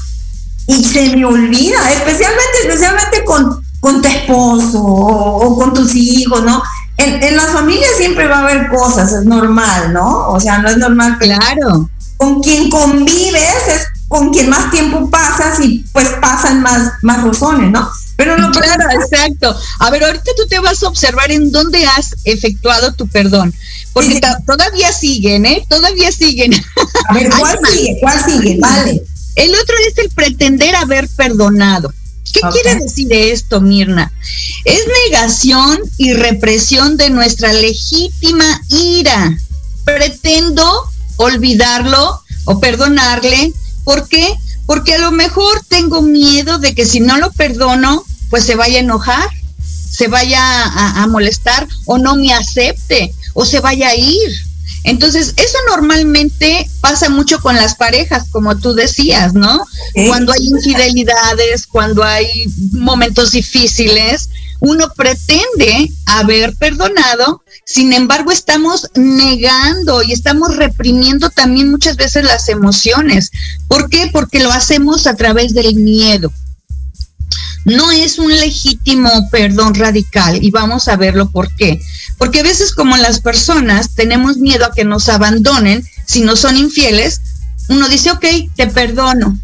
y 0.66 0.84
se 0.84 1.16
me 1.16 1.24
olvida, 1.24 1.90
especialmente, 1.92 2.58
especialmente 2.62 3.24
con 3.24 3.64
con 3.80 4.02
tu 4.02 4.08
esposo 4.08 4.82
o, 4.82 5.58
con 5.58 5.74
tus 5.74 5.94
hijos, 5.94 6.44
¿no? 6.44 6.62
En, 6.98 7.36
las 7.36 7.48
familias 7.48 7.90
siempre 7.96 8.28
va 8.28 8.38
a 8.38 8.42
haber 8.42 8.68
cosas, 8.68 9.12
es 9.12 9.24
normal, 9.24 9.92
¿no? 9.92 10.28
O 10.28 10.38
sea, 10.38 10.58
no 10.58 10.68
es 10.68 10.76
normal. 10.76 11.18
Claro. 11.18 11.88
Con 12.18 12.42
quien 12.42 12.68
convives 12.68 13.68
es 13.68 13.86
con 14.06 14.30
quien 14.30 14.50
más 14.50 14.70
tiempo 14.70 15.08
pasas 15.08 15.60
y 15.60 15.84
pues 15.92 16.08
pasan 16.20 16.62
más, 16.62 16.92
más 17.02 17.22
razones, 17.22 17.70
¿no? 17.70 17.88
Pero 18.16 18.36
no 18.36 18.50
Claro, 18.50 18.84
exacto. 18.90 19.56
A 19.78 19.88
ver, 19.90 20.04
ahorita 20.04 20.32
tú 20.36 20.46
te 20.46 20.58
vas 20.58 20.82
a 20.82 20.88
observar 20.88 21.30
en 21.30 21.50
dónde 21.50 21.86
has 21.86 22.16
efectuado 22.24 22.92
tu 22.92 23.06
perdón, 23.06 23.54
porque 23.94 24.20
todavía 24.46 24.92
siguen, 24.92 25.46
¿eh? 25.46 25.64
Todavía 25.68 26.12
siguen. 26.12 26.52
A 27.08 27.14
ver, 27.14 27.30
¿cuál 27.30 27.58
sigue? 27.66 27.96
¿Cuál 28.00 28.24
sigue? 28.24 28.58
Vale. 28.60 29.02
El 29.36 29.54
otro 29.54 29.74
es 29.88 29.96
el 29.96 30.10
pretender 30.10 30.74
haber 30.74 31.08
perdonado. 31.08 31.90
¿Qué 32.32 32.40
quiere 32.52 32.76
decir 32.76 33.12
esto, 33.12 33.60
Mirna? 33.60 34.12
Es 34.64 34.80
negación 35.10 35.80
y 35.96 36.12
represión 36.12 36.96
de 36.96 37.10
nuestra 37.10 37.52
legítima 37.52 38.60
ira. 38.68 39.36
Pretendo 39.84 40.90
olvidarlo 41.16 42.22
o 42.44 42.60
perdonarle. 42.60 43.52
¿Por 43.84 44.08
qué? 44.08 44.34
Porque 44.66 44.94
a 44.94 44.98
lo 44.98 45.10
mejor 45.10 45.62
tengo 45.68 46.02
miedo 46.02 46.58
de 46.58 46.74
que 46.74 46.86
si 46.86 47.00
no 47.00 47.18
lo 47.18 47.32
perdono, 47.32 48.04
pues 48.28 48.44
se 48.44 48.54
vaya 48.54 48.78
a 48.78 48.82
enojar, 48.82 49.28
se 49.90 50.06
vaya 50.08 50.40
a, 50.40 51.02
a 51.02 51.06
molestar 51.08 51.66
o 51.86 51.98
no 51.98 52.14
me 52.16 52.32
acepte 52.32 53.12
o 53.34 53.44
se 53.44 53.60
vaya 53.60 53.88
a 53.88 53.96
ir. 53.96 54.49
Entonces, 54.84 55.34
eso 55.36 55.58
normalmente 55.68 56.68
pasa 56.80 57.08
mucho 57.10 57.40
con 57.40 57.56
las 57.56 57.74
parejas, 57.74 58.24
como 58.30 58.56
tú 58.58 58.72
decías, 58.72 59.34
¿no? 59.34 59.66
Cuando 60.06 60.32
hay 60.32 60.46
infidelidades, 60.46 61.66
cuando 61.66 62.02
hay 62.02 62.28
momentos 62.72 63.32
difíciles, 63.32 64.30
uno 64.60 64.92
pretende 64.94 65.90
haber 66.06 66.54
perdonado, 66.56 67.42
sin 67.64 67.92
embargo 67.92 68.30
estamos 68.30 68.88
negando 68.94 70.02
y 70.02 70.12
estamos 70.12 70.56
reprimiendo 70.56 71.30
también 71.30 71.70
muchas 71.70 71.96
veces 71.96 72.24
las 72.24 72.48
emociones. 72.48 73.30
¿Por 73.68 73.88
qué? 73.88 74.10
Porque 74.12 74.40
lo 74.40 74.50
hacemos 74.50 75.06
a 75.06 75.16
través 75.16 75.54
del 75.54 75.74
miedo 75.74 76.30
no 77.64 77.90
es 77.90 78.18
un 78.18 78.34
legítimo 78.36 79.10
perdón 79.30 79.74
radical 79.74 80.42
y 80.42 80.50
vamos 80.50 80.88
a 80.88 80.96
verlo 80.96 81.30
por 81.30 81.54
qué. 81.56 81.80
Porque 82.18 82.40
a 82.40 82.44
veces 82.44 82.72
como 82.72 82.96
las 82.96 83.20
personas 83.20 83.94
tenemos 83.94 84.38
miedo 84.38 84.66
a 84.66 84.72
que 84.72 84.84
nos 84.84 85.08
abandonen 85.08 85.84
si 86.06 86.20
no 86.20 86.36
son 86.36 86.56
infieles, 86.56 87.20
uno 87.68 87.88
dice, 87.88 88.10
ok, 88.10 88.24
te 88.56 88.66
perdono, 88.66 89.38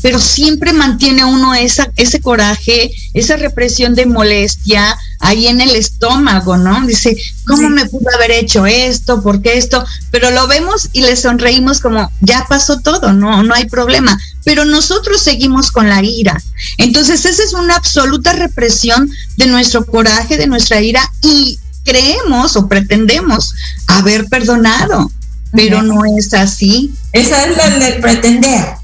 pero 0.00 0.20
siempre 0.20 0.72
mantiene 0.72 1.24
uno 1.24 1.54
esa, 1.54 1.90
ese 1.96 2.20
coraje, 2.20 2.90
esa 3.14 3.36
represión 3.36 3.94
de 3.94 4.06
molestia 4.06 4.96
ahí 5.24 5.46
en 5.46 5.60
el 5.62 5.74
estómago, 5.74 6.58
¿no? 6.58 6.86
Dice, 6.86 7.16
¿cómo 7.46 7.70
me 7.70 7.86
pudo 7.86 8.06
haber 8.14 8.30
hecho 8.30 8.66
esto? 8.66 9.22
¿Por 9.22 9.40
qué 9.40 9.56
esto? 9.56 9.84
Pero 10.10 10.30
lo 10.30 10.46
vemos 10.46 10.90
y 10.92 11.00
le 11.00 11.16
sonreímos 11.16 11.80
como, 11.80 12.10
ya 12.20 12.44
pasó 12.46 12.80
todo, 12.80 13.12
no, 13.14 13.42
no 13.42 13.54
hay 13.54 13.64
problema. 13.64 14.18
Pero 14.44 14.66
nosotros 14.66 15.22
seguimos 15.22 15.72
con 15.72 15.88
la 15.88 16.02
ira. 16.02 16.40
Entonces, 16.76 17.24
esa 17.24 17.42
es 17.42 17.54
una 17.54 17.74
absoluta 17.74 18.34
represión 18.34 19.10
de 19.38 19.46
nuestro 19.46 19.86
coraje, 19.86 20.36
de 20.36 20.46
nuestra 20.46 20.82
ira 20.82 21.10
y 21.22 21.58
creemos 21.84 22.56
o 22.56 22.68
pretendemos 22.68 23.54
haber 23.86 24.26
perdonado, 24.26 25.10
pero 25.52 25.82
no 25.82 26.02
es 26.18 26.34
así. 26.34 26.92
Esa 27.12 27.46
es 27.46 27.56
la 27.56 27.70
de 27.78 27.92
pretender. 27.94 28.83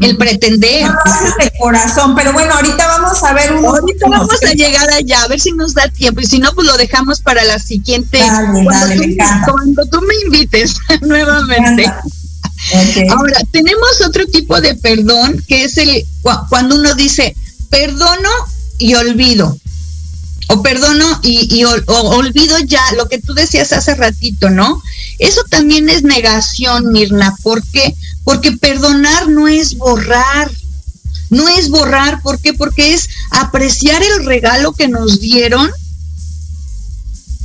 El 0.00 0.16
pretender. 0.16 0.86
No 0.86 0.94
de 1.38 1.52
corazón, 1.58 2.14
pero 2.14 2.32
bueno, 2.32 2.54
ahorita 2.54 2.86
vamos 2.86 3.22
a 3.22 3.32
ver 3.32 3.52
un 3.52 3.64
Ahorita 3.64 4.08
vamos 4.08 4.42
a 4.42 4.52
llegar 4.52 4.90
allá, 4.90 5.22
a 5.22 5.28
ver 5.28 5.40
si 5.40 5.52
nos 5.52 5.74
da 5.74 5.88
tiempo, 5.88 6.20
y 6.20 6.26
si 6.26 6.38
no, 6.38 6.52
pues 6.54 6.66
lo 6.66 6.76
dejamos 6.76 7.20
para 7.20 7.44
la 7.44 7.58
siguiente. 7.58 8.18
cuando, 8.18 9.86
tú, 9.86 10.00
me 10.02 10.14
invites 10.26 10.76
nuevamente. 11.02 11.90
Ahora, 13.10 13.40
tenemos 13.50 14.00
otro 14.06 14.26
tipo 14.26 14.60
de 14.60 14.74
perdón, 14.74 15.42
que 15.46 15.64
es 15.64 15.76
el 15.78 16.06
cuando 16.48 16.76
uno 16.76 16.94
dice, 16.94 17.36
perdono 17.70 18.30
y 18.78 18.94
olvido. 18.94 19.56
O 20.48 20.62
perdono 20.62 21.20
y, 21.22 21.64
olvido 21.64 22.58
ya 22.60 22.82
lo 22.96 23.08
que 23.08 23.18
tú 23.18 23.34
decías 23.34 23.72
hace 23.72 23.94
ratito, 23.94 24.50
¿no? 24.50 24.82
Eso 25.18 25.42
también 25.48 25.88
es 25.88 26.02
negación, 26.02 26.92
Mirna. 26.92 27.34
¿Por 27.42 27.62
qué? 27.68 27.94
Porque 28.24 28.52
perdonar 28.52 29.28
no 29.28 29.48
es 29.48 29.76
borrar. 29.76 30.50
No 31.30 31.48
es 31.48 31.70
borrar, 31.70 32.20
¿por 32.22 32.38
qué? 32.40 32.52
Porque 32.52 32.94
es 32.94 33.08
apreciar 33.30 34.02
el 34.02 34.24
regalo 34.24 34.72
que 34.72 34.88
nos 34.88 35.20
dieron 35.20 35.70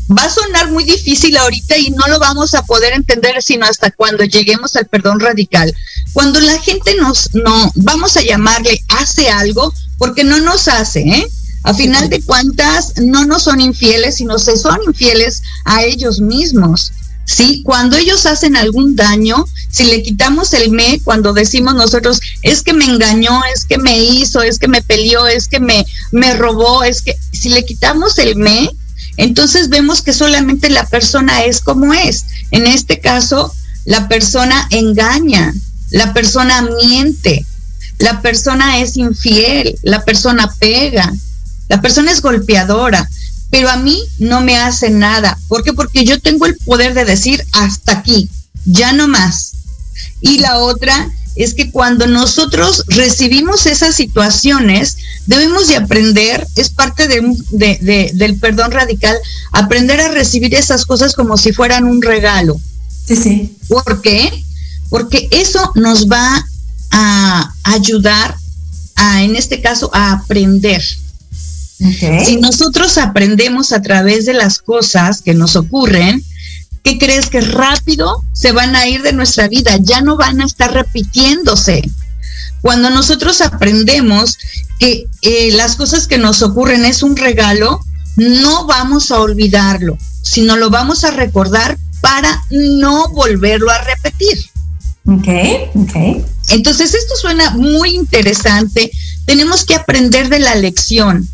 va 0.10 0.24
a 0.24 0.30
sonar 0.30 0.72
muy 0.72 0.84
difícil 0.84 1.38
ahorita 1.38 1.78
y 1.78 1.92
no 1.92 2.08
lo 2.08 2.20
vamos 2.20 2.56
a 2.56 2.64
poder 2.64 2.94
entender 2.94 3.42
sino 3.44 3.66
hasta 3.66 3.92
cuando 3.92 4.24
lleguemos 4.24 4.76
al 4.76 4.88
perdón 4.88 5.20
radical. 5.20 5.76
Cuando 6.14 6.40
la 6.40 6.58
gente 6.60 6.96
nos, 6.96 7.34
no, 7.34 7.72
vamos 7.76 8.18
a 8.18 8.22
llamarle, 8.22 8.84
hace 8.90 9.30
algo, 9.30 9.74
porque 9.98 10.24
no 10.24 10.40
nos 10.40 10.68
hace, 10.68 11.02
¿eh? 11.02 11.28
A 11.64 11.74
final 11.74 12.10
de 12.10 12.22
cuentas, 12.22 12.94
no 12.98 13.26
nos 13.26 13.44
son 13.44 13.60
infieles, 13.60 14.16
sino 14.16 14.40
se 14.40 14.58
son 14.58 14.80
infieles 14.86 15.42
a 15.66 15.84
ellos 15.84 16.22
mismos. 16.22 16.92
¿sí? 17.26 17.62
Cuando 17.64 17.98
ellos 17.98 18.26
hacen 18.26 18.56
algún 18.56 18.96
daño, 18.96 19.46
si 19.70 19.86
le 19.86 20.02
quitamos 20.02 20.54
el 20.54 20.72
me, 20.72 21.00
cuando 21.04 21.34
decimos 21.34 21.76
nosotros, 21.76 22.20
es 22.42 22.64
que 22.64 22.74
me 22.74 22.86
engañó, 22.86 23.42
es 23.54 23.66
que 23.66 23.78
me 23.78 24.00
hizo, 24.00 24.42
es 24.42 24.58
que 24.58 24.68
me 24.68 24.82
peleó, 24.82 25.28
es 25.28 25.48
que 25.48 25.60
me, 25.60 25.86
me 26.12 26.34
robó, 26.34 26.84
es 26.84 27.02
que 27.02 27.16
si 27.32 27.50
le 27.50 27.66
quitamos 27.66 28.18
el 28.18 28.36
me, 28.36 28.72
entonces 29.18 29.70
vemos 29.70 30.02
que 30.02 30.14
solamente 30.14 30.70
la 30.70 30.86
persona 30.88 31.44
es 31.44 31.62
como 31.62 31.94
es. 31.94 32.26
En 32.52 32.66
este 32.66 33.00
caso, 33.00 33.54
la 33.86 34.08
persona 34.08 34.68
engaña, 34.72 35.54
la 35.92 36.14
persona 36.14 36.68
miente, 36.82 37.46
la 38.00 38.22
persona 38.22 38.80
es 38.80 38.98
infiel, 38.98 39.78
la 39.84 40.04
persona 40.04 40.54
pega, 40.60 41.14
la 41.70 41.82
persona 41.82 42.12
es 42.12 42.22
golpeadora, 42.22 43.10
pero 43.50 43.70
a 43.70 43.78
mí 43.78 44.04
no 44.18 44.42
me 44.42 44.58
hace 44.58 44.90
nada. 44.90 45.38
¿Por 45.48 45.64
qué? 45.64 45.74
Porque 45.74 46.04
yo 46.04 46.20
tengo 46.20 46.46
el 46.46 46.58
poder 46.58 46.94
de 46.94 47.06
decir 47.06 47.46
hasta 47.54 47.94
aquí, 47.94 48.30
ya 48.66 48.92
no 48.92 49.08
más. 49.08 49.54
Y 50.22 50.40
la 50.40 50.58
otra 50.58 51.10
es 51.36 51.54
que 51.54 51.72
cuando 51.72 52.06
nosotros 52.08 52.84
recibimos 52.88 53.66
esas 53.66 53.96
situaciones, 53.96 54.98
debemos 55.26 55.68
de 55.68 55.78
aprender, 55.78 56.46
es 56.56 56.70
parte 56.70 57.08
de, 57.08 58.12
del 58.14 58.40
perdón 58.40 58.72
radical, 58.72 59.16
aprender 59.52 60.02
a 60.02 60.10
recibir 60.10 60.54
esas 60.56 60.86
cosas 60.86 61.14
como 61.14 61.38
si 61.38 61.54
fueran 61.54 61.86
un 61.86 62.02
regalo. 62.02 62.60
Sí, 63.08 63.16
sí. 63.16 63.58
¿Por 63.68 64.02
qué? 64.02 64.44
Porque 64.90 65.28
eso 65.32 65.72
nos 65.76 66.08
va 66.08 66.46
a 66.92 67.54
ayudar 67.64 68.36
a, 68.96 69.24
en 69.24 69.36
este 69.36 69.62
caso, 69.62 69.90
a 69.94 70.12
aprender. 70.12 70.84
Si 71.80 72.36
nosotros 72.36 72.98
aprendemos 72.98 73.72
a 73.72 73.82
través 73.82 74.26
de 74.26 74.34
las 74.34 74.60
cosas 74.60 75.22
que 75.22 75.34
nos 75.34 75.56
ocurren, 75.56 76.22
¿qué 76.84 76.98
crees 76.98 77.30
que 77.30 77.40
rápido 77.40 78.22
se 78.34 78.52
van 78.52 78.76
a 78.76 78.88
ir 78.88 79.02
de 79.02 79.14
nuestra 79.14 79.48
vida? 79.48 79.78
Ya 79.82 80.02
no 80.02 80.18
van 80.18 80.42
a 80.42 80.46
estar 80.46 80.74
repitiéndose. 80.74 81.82
Cuando 82.62 82.90
nosotros 82.90 83.40
aprendemos 83.40 84.38
que 84.78 85.06
eh, 85.22 85.52
las 85.54 85.78
cosas 85.78 86.06
que 86.08 86.18
nos 86.18 86.42
ocurren 86.42 86.84
es 86.84 87.02
un 87.02 87.16
regalo, 87.16 87.80
no 88.18 88.66
vamos 88.66 89.12
a 89.12 89.22
olvidarlo, 89.22 89.98
sino 90.22 90.58
lo 90.58 90.70
vamos 90.70 91.06
a 91.06 91.12
recordar 91.12 91.78
para 92.02 92.44
no 92.50 93.08
volverlo 93.10 93.72
a 93.72 93.82
repetir. 93.84 94.38
Ok, 95.06 95.28
ok. 95.76 96.26
Entonces 96.50 96.94
esto 96.94 97.16
suena 97.16 97.52
muy 97.52 97.96
interesante. 97.96 98.92
Tenemos 99.26 99.64
que 99.64 99.76
aprender 99.76 100.28
de 100.28 100.40
la 100.40 100.56
lección 100.56 101.26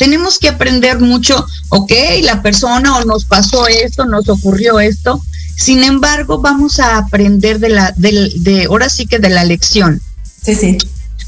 tenemos 0.00 0.38
que 0.38 0.48
aprender 0.48 0.98
mucho, 0.98 1.46
ok, 1.68 1.92
la 2.22 2.40
persona 2.40 2.96
o 2.96 3.04
nos 3.04 3.26
pasó 3.26 3.66
esto, 3.66 4.06
nos 4.06 4.30
ocurrió 4.30 4.80
esto, 4.80 5.22
sin 5.58 5.84
embargo 5.84 6.38
vamos 6.38 6.80
a 6.80 6.96
aprender 6.96 7.58
de 7.58 7.68
la, 7.68 7.92
de, 7.98 8.32
de 8.36 8.64
ahora 8.64 8.88
sí 8.88 9.04
que 9.04 9.18
de 9.18 9.28
la 9.28 9.44
lección. 9.44 10.00
Sí, 10.42 10.54
sí. 10.54 10.78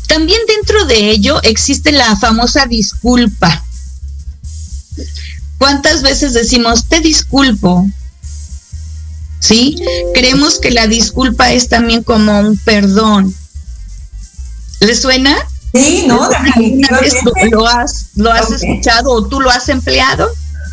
También 0.08 0.40
dentro 0.48 0.86
de 0.86 1.10
ello 1.10 1.38
existe 1.42 1.92
la 1.92 2.16
famosa 2.16 2.64
disculpa. 2.64 3.62
¿Cuántas 5.58 6.00
veces 6.00 6.32
decimos, 6.32 6.86
te 6.88 7.00
disculpo? 7.00 7.86
¿Sí? 9.38 9.76
Creemos 10.14 10.58
que 10.58 10.70
la 10.70 10.86
disculpa 10.86 11.52
es 11.52 11.68
también 11.68 12.02
como 12.04 12.40
un 12.40 12.56
perdón. 12.56 13.34
¿Le 14.80 14.96
suena? 14.96 15.36
Sí, 15.74 16.04
¿no? 16.06 16.28
lo, 17.50 17.66
has, 17.66 18.06
lo 18.16 18.30
has 18.30 18.50
escuchado 18.50 19.10
o 19.10 19.26
tú 19.26 19.40
lo 19.40 19.50
has 19.50 19.68
empleado? 19.68 20.28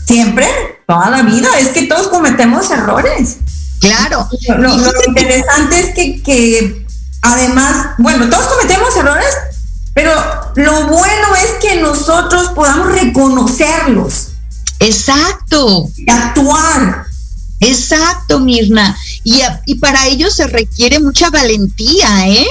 Siempre, 0.06 0.48
toda 0.88 1.10
la 1.10 1.22
vida. 1.22 1.48
Es 1.60 1.70
que 1.70 1.84
todos 1.84 2.08
cometemos 2.08 2.70
errores. 2.72 3.38
Claro. 3.80 4.28
Lo, 4.58 4.76
interesante 5.08 5.80
es 5.80 5.94
que, 5.94 6.22
que 6.22 6.86
además, 7.22 7.92
bueno, 7.98 8.30
todos 8.30 8.46
cometemos 8.48 8.96
errores, 8.98 9.30
pero 9.94 10.12
lo 10.56 10.88
bueno 10.88 11.36
es 11.44 11.52
que 11.62 11.82
nosotros 11.82 12.50
podamos 12.50 12.92
reconocerlos. 12.92 14.30
Exacto. 14.80 15.90
Y 15.96 16.10
actuar. 16.12 17.06
Exacto, 17.62 18.40
Mirna. 18.40 18.98
Y, 19.24 19.42
y 19.66 19.76
para 19.76 20.08
ello 20.08 20.30
se 20.30 20.48
requiere 20.48 21.00
mucha 21.00 21.30
valentía, 21.30 22.28
¿eh? 22.28 22.48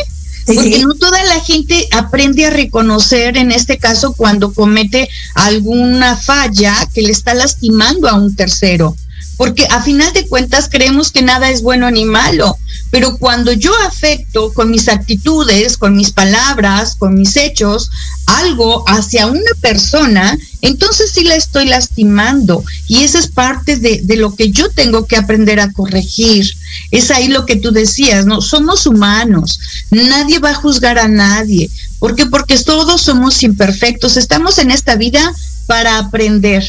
Porque 0.54 0.78
no 0.78 0.94
toda 0.94 1.22
la 1.24 1.40
gente 1.40 1.88
aprende 1.92 2.46
a 2.46 2.50
reconocer, 2.50 3.36
en 3.36 3.52
este 3.52 3.78
caso, 3.78 4.14
cuando 4.14 4.52
comete 4.52 5.08
alguna 5.34 6.16
falla 6.16 6.74
que 6.94 7.02
le 7.02 7.12
está 7.12 7.34
lastimando 7.34 8.08
a 8.08 8.14
un 8.14 8.34
tercero. 8.34 8.96
Porque 9.38 9.66
a 9.70 9.80
final 9.82 10.12
de 10.12 10.26
cuentas 10.26 10.68
creemos 10.70 11.10
que 11.10 11.22
nada 11.22 11.48
es 11.48 11.62
bueno 11.62 11.90
ni 11.90 12.04
malo, 12.04 12.58
pero 12.90 13.16
cuando 13.18 13.52
yo 13.52 13.72
afecto 13.86 14.52
con 14.52 14.70
mis 14.70 14.88
actitudes, 14.88 15.78
con 15.78 15.96
mis 15.96 16.10
palabras, 16.10 16.96
con 16.96 17.14
mis 17.14 17.36
hechos, 17.36 17.88
algo 18.26 18.84
hacia 18.88 19.26
una 19.26 19.52
persona, 19.60 20.36
entonces 20.60 21.12
sí 21.12 21.22
la 21.22 21.36
estoy 21.36 21.66
lastimando. 21.66 22.64
Y 22.88 23.04
esa 23.04 23.20
es 23.20 23.28
parte 23.28 23.76
de, 23.76 24.02
lo 24.16 24.34
que 24.34 24.50
yo 24.50 24.70
tengo 24.70 25.06
que 25.06 25.16
aprender 25.16 25.60
a 25.60 25.72
corregir. 25.72 26.52
Es 26.90 27.10
ahí 27.10 27.28
lo 27.28 27.46
que 27.46 27.56
tú 27.56 27.70
decías, 27.70 28.26
¿no? 28.26 28.40
Somos 28.40 28.86
humanos, 28.86 29.60
nadie 29.90 30.40
va 30.40 30.50
a 30.50 30.54
juzgar 30.54 30.98
a 30.98 31.08
nadie. 31.08 31.70
¿Por 32.00 32.16
qué? 32.16 32.26
Porque 32.26 32.58
todos 32.58 33.02
somos 33.02 33.42
imperfectos, 33.42 34.16
estamos 34.16 34.58
en 34.58 34.72
esta 34.72 34.96
vida 34.96 35.32
para 35.66 35.98
aprender. 35.98 36.64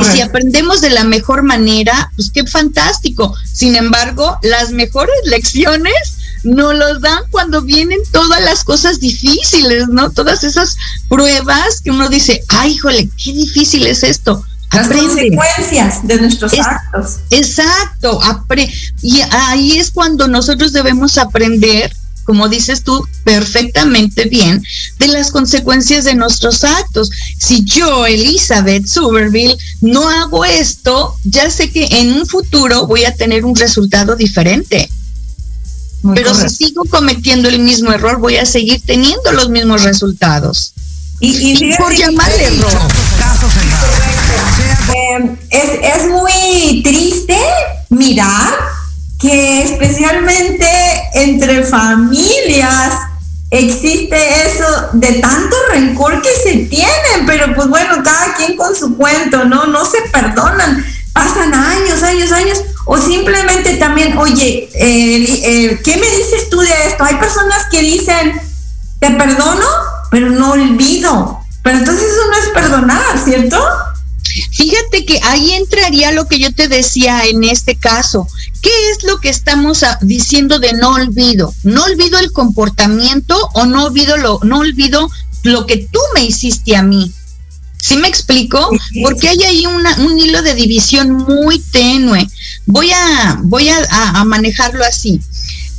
Y 0.00 0.04
si 0.04 0.20
aprendemos 0.20 0.80
de 0.80 0.90
la 0.90 1.04
mejor 1.04 1.42
manera, 1.42 2.10
pues 2.16 2.30
qué 2.32 2.44
fantástico. 2.46 3.34
Sin 3.52 3.76
embargo, 3.76 4.38
las 4.42 4.70
mejores 4.70 5.14
lecciones 5.24 5.94
nos 6.44 6.74
los 6.74 7.00
dan 7.00 7.24
cuando 7.30 7.62
vienen 7.62 7.98
todas 8.12 8.42
las 8.42 8.64
cosas 8.64 9.00
difíciles, 9.00 9.88
¿no? 9.88 10.10
Todas 10.10 10.44
esas 10.44 10.76
pruebas 11.08 11.80
que 11.80 11.90
uno 11.90 12.08
dice, 12.08 12.42
ay, 12.48 12.72
híjole, 12.72 13.08
qué 13.22 13.32
difícil 13.32 13.86
es 13.86 14.02
esto. 14.02 14.44
Las 14.72 14.88
consecuencias 14.88 16.06
de 16.06 16.20
nuestros 16.20 16.52
actos. 16.58 17.18
Exacto. 17.30 18.20
y 19.02 19.20
ahí 19.30 19.78
es 19.78 19.90
cuando 19.90 20.28
nosotros 20.28 20.72
debemos 20.72 21.18
aprender 21.18 21.92
como 22.26 22.48
dices 22.48 22.82
tú 22.82 23.06
perfectamente 23.24 24.24
bien, 24.24 24.62
de 24.98 25.08
las 25.08 25.30
consecuencias 25.30 26.04
de 26.04 26.14
nuestros 26.14 26.64
actos. 26.64 27.10
Si 27.38 27.64
yo, 27.64 28.04
Elizabeth 28.04 28.86
Suberville, 28.86 29.56
no 29.80 30.08
hago 30.08 30.44
esto, 30.44 31.14
ya 31.24 31.48
sé 31.50 31.70
que 31.70 31.86
en 31.90 32.12
un 32.12 32.26
futuro 32.26 32.86
voy 32.86 33.04
a 33.04 33.14
tener 33.14 33.44
un 33.44 33.54
resultado 33.54 34.16
diferente. 34.16 34.90
Pero 36.14 36.34
si 36.34 36.48
sigo 36.48 36.84
cometiendo 36.84 37.48
el 37.48 37.60
mismo 37.60 37.92
error, 37.92 38.18
voy 38.18 38.36
a 38.36 38.46
seguir 38.46 38.82
teniendo 38.84 39.32
los 39.32 39.48
mismos 39.48 39.82
resultados. 39.82 40.72
Y, 41.20 41.74
por 41.76 41.94
llamarle 41.94 42.44
error. 42.44 42.72
Eh, 44.94 45.36
es, 45.50 45.96
es 45.96 46.08
muy 46.08 46.82
triste 46.82 47.36
mirar 47.88 48.54
que 49.18 49.62
especialmente 49.62 50.66
entre 51.14 51.64
familias 51.64 52.92
existe 53.50 54.16
eso 54.46 54.64
de 54.92 55.12
tanto 55.14 55.56
rencor 55.70 56.20
que 56.20 56.30
se 56.42 56.56
tienen, 56.66 57.26
pero 57.26 57.54
pues 57.54 57.68
bueno, 57.68 58.02
cada 58.02 58.34
quien 58.34 58.56
con 58.56 58.74
su 58.74 58.96
cuento, 58.96 59.44
¿no? 59.44 59.66
No 59.66 59.84
se 59.84 60.02
perdonan, 60.12 60.84
pasan 61.12 61.54
años, 61.54 62.02
años, 62.02 62.32
años, 62.32 62.58
o 62.84 62.98
simplemente 62.98 63.74
también, 63.74 64.18
oye, 64.18 64.68
eh, 64.74 65.40
eh, 65.44 65.80
¿qué 65.82 65.96
me 65.96 66.10
dices 66.10 66.50
tú 66.50 66.60
de 66.60 66.72
esto? 66.86 67.04
Hay 67.04 67.16
personas 67.16 67.64
que 67.70 67.80
dicen, 67.80 68.40
te 69.00 69.10
perdono, 69.10 69.66
pero 70.10 70.30
no 70.30 70.52
olvido. 70.52 71.40
Pero 71.62 71.78
entonces 71.78 72.04
eso 72.04 72.30
no 72.30 72.36
es 72.36 72.48
perdonar, 72.50 73.18
¿cierto? 73.24 73.58
Fíjate 74.52 75.04
que 75.04 75.20
ahí 75.22 75.52
entraría 75.52 76.12
lo 76.12 76.26
que 76.26 76.38
yo 76.38 76.52
te 76.52 76.68
decía 76.68 77.24
en 77.24 77.44
este 77.44 77.76
caso. 77.76 78.26
¿Qué 78.62 78.70
es 78.90 79.04
lo 79.04 79.18
que 79.20 79.28
estamos 79.28 79.84
diciendo 80.02 80.58
de 80.58 80.72
no 80.72 80.90
olvido? 80.90 81.54
No 81.62 81.84
olvido 81.84 82.18
el 82.18 82.32
comportamiento 82.32 83.36
o 83.54 83.66
no 83.66 83.84
olvido 83.84 84.16
lo, 84.16 84.40
no 84.42 84.58
olvido 84.58 85.10
lo 85.42 85.66
que 85.66 85.76
tú 85.78 86.00
me 86.14 86.24
hiciste 86.24 86.76
a 86.76 86.82
mí. 86.82 87.12
¿Sí 87.78 87.96
me 87.96 88.08
explico? 88.08 88.70
Porque 89.02 89.28
hay 89.28 89.42
ahí 89.44 89.64
un 89.66 90.18
hilo 90.18 90.42
de 90.42 90.54
división 90.54 91.12
muy 91.12 91.60
tenue. 91.60 92.26
Voy 92.64 92.90
a, 92.90 93.38
voy 93.44 93.68
a 93.68 94.24
manejarlo 94.24 94.84
así. 94.84 95.20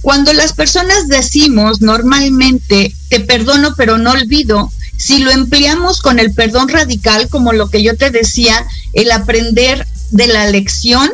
Cuando 0.08 0.32
las 0.32 0.54
personas 0.54 1.10
decimos 1.10 1.82
normalmente, 1.82 2.96
te 3.10 3.20
perdono 3.20 3.74
pero 3.76 3.98
no 3.98 4.12
olvido, 4.12 4.72
si 4.98 5.20
lo 5.20 5.32
empleamos 5.32 6.02
con 6.02 6.20
el 6.20 6.34
perdón 6.34 6.70
radical, 6.70 7.30
como 7.30 7.54
lo 7.54 7.70
que 7.70 7.84
yo 7.84 7.96
te 7.96 8.10
decía, 8.10 8.66
el 8.94 9.12
aprender 9.12 9.88
de 10.12 10.28
la 10.28 10.50
lección, 10.50 11.10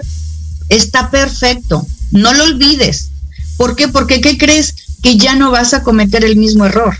está 0.70 1.12
perfecto. 1.12 1.86
No 2.12 2.34
lo 2.34 2.46
olvides. 2.46 3.10
¿Por 3.58 3.76
qué? 3.76 3.88
Porque 3.88 4.22
¿qué 4.22 4.38
crees? 4.38 4.76
Que 5.02 5.18
ya 5.18 5.36
no 5.36 5.52
vas 5.52 5.74
a 5.74 5.84
cometer 5.84 6.24
el 6.24 6.38
mismo 6.38 6.66
error. 6.66 6.98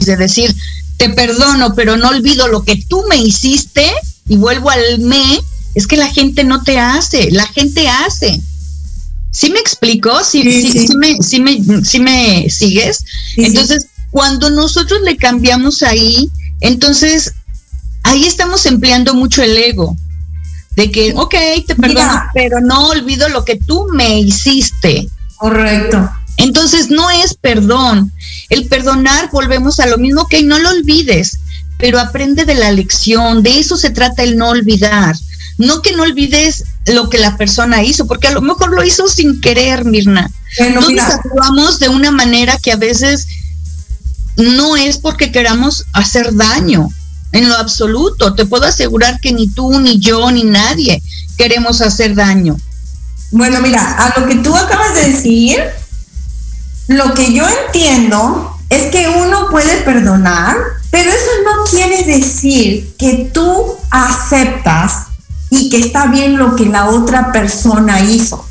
De 0.00 0.16
decir, 0.16 0.54
te 0.96 1.08
perdono, 1.10 1.74
pero 1.74 1.96
no 1.96 2.08
olvido 2.08 2.46
lo 2.48 2.62
que 2.64 2.76
tú 2.76 3.04
me 3.08 3.16
hiciste 3.16 3.90
y 4.28 4.36
vuelvo 4.36 4.70
al 4.70 5.00
me, 5.00 5.40
es 5.74 5.86
que 5.86 5.96
la 5.96 6.08
gente 6.08 6.44
no 6.44 6.62
te 6.62 6.78
hace, 6.78 7.30
la 7.30 7.46
gente 7.46 7.88
hace. 7.88 8.40
¿Sí 9.38 9.50
me 9.50 9.60
explico? 9.60 10.24
¿Sí, 10.24 10.42
sí, 10.42 10.96
me, 10.96 11.16
sí 11.22 12.00
me, 12.00 12.50
sigues? 12.50 13.04
entonces, 13.36 13.86
cuando 14.10 14.50
nosotros 14.50 15.00
le 15.02 15.16
cambiamos 15.16 15.84
ahí, 15.84 16.28
entonces 16.60 17.34
ahí 18.02 18.24
estamos 18.24 18.66
empleando 18.66 19.14
mucho 19.14 19.40
el 19.44 19.56
ego. 19.56 19.96
De 20.74 20.90
que, 20.90 21.12
ok, 21.14 21.36
te 21.68 21.76
perdono, 21.76 22.20
pero 22.34 22.60
no 22.60 22.88
olvido 22.88 23.28
lo 23.28 23.44
que 23.44 23.54
tú 23.54 23.86
me 23.92 24.18
hiciste. 24.18 25.08
Correcto. 25.36 26.10
Entonces 26.38 26.90
no 26.90 27.08
es 27.08 27.34
perdón. 27.34 28.12
El 28.48 28.66
perdonar, 28.66 29.30
volvemos 29.30 29.78
a 29.78 29.86
lo 29.86 29.98
mismo, 29.98 30.26
que 30.26 30.42
no 30.42 30.58
lo 30.58 30.70
olvides, 30.70 31.38
pero 31.78 32.00
aprende 32.00 32.44
de 32.44 32.56
la 32.56 32.72
lección. 32.72 33.44
De 33.44 33.60
eso 33.60 33.76
se 33.76 33.90
trata 33.90 34.24
el 34.24 34.36
no 34.36 34.48
olvidar. 34.48 35.14
No 35.58 35.80
que 35.80 35.92
no 35.92 36.02
olvides 36.02 36.64
lo 36.88 37.08
que 37.10 37.18
la 37.18 37.36
persona 37.36 37.82
hizo, 37.82 38.06
porque 38.06 38.28
a 38.28 38.32
lo 38.32 38.40
mejor 38.40 38.72
lo 38.72 38.84
hizo 38.84 39.08
sin 39.08 39.40
querer, 39.40 39.84
Mirna. 39.84 40.30
Bueno, 40.58 40.80
actuamos 40.98 41.78
de 41.78 41.88
una 41.88 42.10
manera 42.10 42.58
que 42.58 42.72
a 42.72 42.76
veces 42.76 43.26
no 44.36 44.76
es 44.76 44.98
porque 44.98 45.32
queramos 45.32 45.84
hacer 45.92 46.34
daño, 46.34 46.88
en 47.32 47.48
lo 47.48 47.56
absoluto. 47.56 48.34
Te 48.34 48.46
puedo 48.46 48.64
asegurar 48.64 49.20
que 49.20 49.32
ni 49.32 49.48
tú, 49.48 49.78
ni 49.80 49.98
yo, 49.98 50.30
ni 50.30 50.44
nadie 50.44 51.02
queremos 51.36 51.80
hacer 51.80 52.14
daño. 52.14 52.56
Bueno, 53.30 53.60
mira, 53.60 53.96
a 53.98 54.20
lo 54.20 54.26
que 54.26 54.36
tú 54.36 54.54
acabas 54.54 54.94
de 54.94 55.12
decir, 55.12 55.58
lo 56.88 57.12
que 57.14 57.32
yo 57.34 57.46
entiendo 57.66 58.56
es 58.70 58.90
que 58.90 59.08
uno 59.08 59.48
puede 59.50 59.82
perdonar, 59.82 60.56
pero 60.90 61.10
eso 61.10 61.30
no 61.44 61.64
quiere 61.70 62.04
decir 62.04 62.94
que 62.98 63.30
tú 63.32 63.76
aceptas 63.90 65.07
y 65.50 65.70
que 65.70 65.78
está 65.78 66.06
bien 66.06 66.36
lo 66.36 66.56
que 66.56 66.66
la 66.66 66.88
otra 66.90 67.32
persona 67.32 68.00
hizo. 68.00 68.44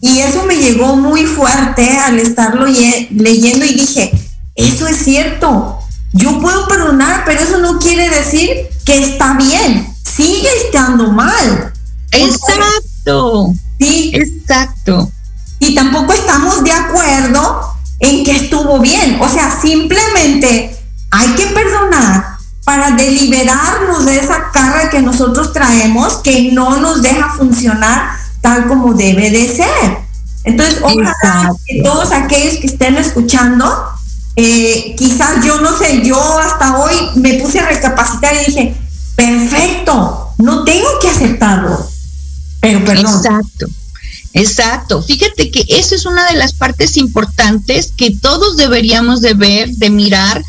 Y 0.00 0.20
eso 0.20 0.44
me 0.44 0.56
llegó 0.56 0.96
muy 0.96 1.26
fuerte 1.26 1.98
al 1.98 2.18
estarlo 2.18 2.66
leyendo 2.66 3.64
y 3.64 3.74
dije, 3.74 4.10
eso 4.54 4.86
es 4.86 4.96
cierto, 5.04 5.78
yo 6.12 6.40
puedo 6.40 6.66
perdonar, 6.68 7.24
pero 7.24 7.40
eso 7.40 7.58
no 7.58 7.78
quiere 7.78 8.08
decir 8.08 8.50
que 8.84 9.02
está 9.02 9.34
bien, 9.34 9.94
sigue 10.04 10.48
estando 10.64 11.12
mal. 11.12 11.72
Exacto. 12.10 13.52
Sí. 13.78 14.12
Exacto. 14.14 15.10
Y 15.58 15.74
tampoco 15.74 16.12
estamos 16.12 16.64
de 16.64 16.72
acuerdo 16.72 17.74
en 18.00 18.24
que 18.24 18.36
estuvo 18.36 18.80
bien. 18.80 19.18
O 19.20 19.28
sea, 19.28 19.60
simplemente 19.60 20.76
hay 21.10 21.28
que 21.34 21.46
perdonar, 21.46 22.29
para 22.70 22.92
deliberarnos 22.92 24.06
de 24.06 24.20
esa 24.20 24.52
carga 24.52 24.90
que 24.90 25.02
nosotros 25.02 25.52
traemos 25.52 26.18
que 26.18 26.52
no 26.52 26.76
nos 26.76 27.02
deja 27.02 27.28
funcionar 27.30 28.12
tal 28.40 28.68
como 28.68 28.94
debe 28.94 29.28
de 29.28 29.48
ser. 29.48 29.98
Entonces, 30.44 30.78
ojalá 30.80 31.52
que 31.66 31.82
todos 31.82 32.12
aquellos 32.12 32.58
que 32.58 32.68
estén 32.68 32.94
escuchando, 32.94 33.66
eh, 34.36 34.94
quizás 34.96 35.44
yo 35.44 35.60
no 35.60 35.76
sé, 35.76 36.02
yo 36.04 36.16
hasta 36.38 36.78
hoy 36.78 36.94
me 37.16 37.40
puse 37.40 37.58
a 37.58 37.66
recapacitar 37.66 38.36
y 38.36 38.52
dije, 38.52 38.76
perfecto, 39.16 40.32
no 40.38 40.62
tengo 40.62 40.86
que 41.02 41.08
aceptarlo, 41.08 41.90
pero 42.60 42.84
perdón. 42.84 43.16
Exacto. 43.16 43.66
Exacto. 44.32 45.02
Fíjate 45.02 45.50
que 45.50 45.64
eso 45.70 45.96
es 45.96 46.06
una 46.06 46.24
de 46.30 46.36
las 46.36 46.52
partes 46.52 46.96
importantes 46.96 47.92
que 47.96 48.12
todos 48.12 48.56
deberíamos 48.56 49.22
de 49.22 49.34
ver, 49.34 49.70
de 49.70 49.90
mirar, 49.90 50.40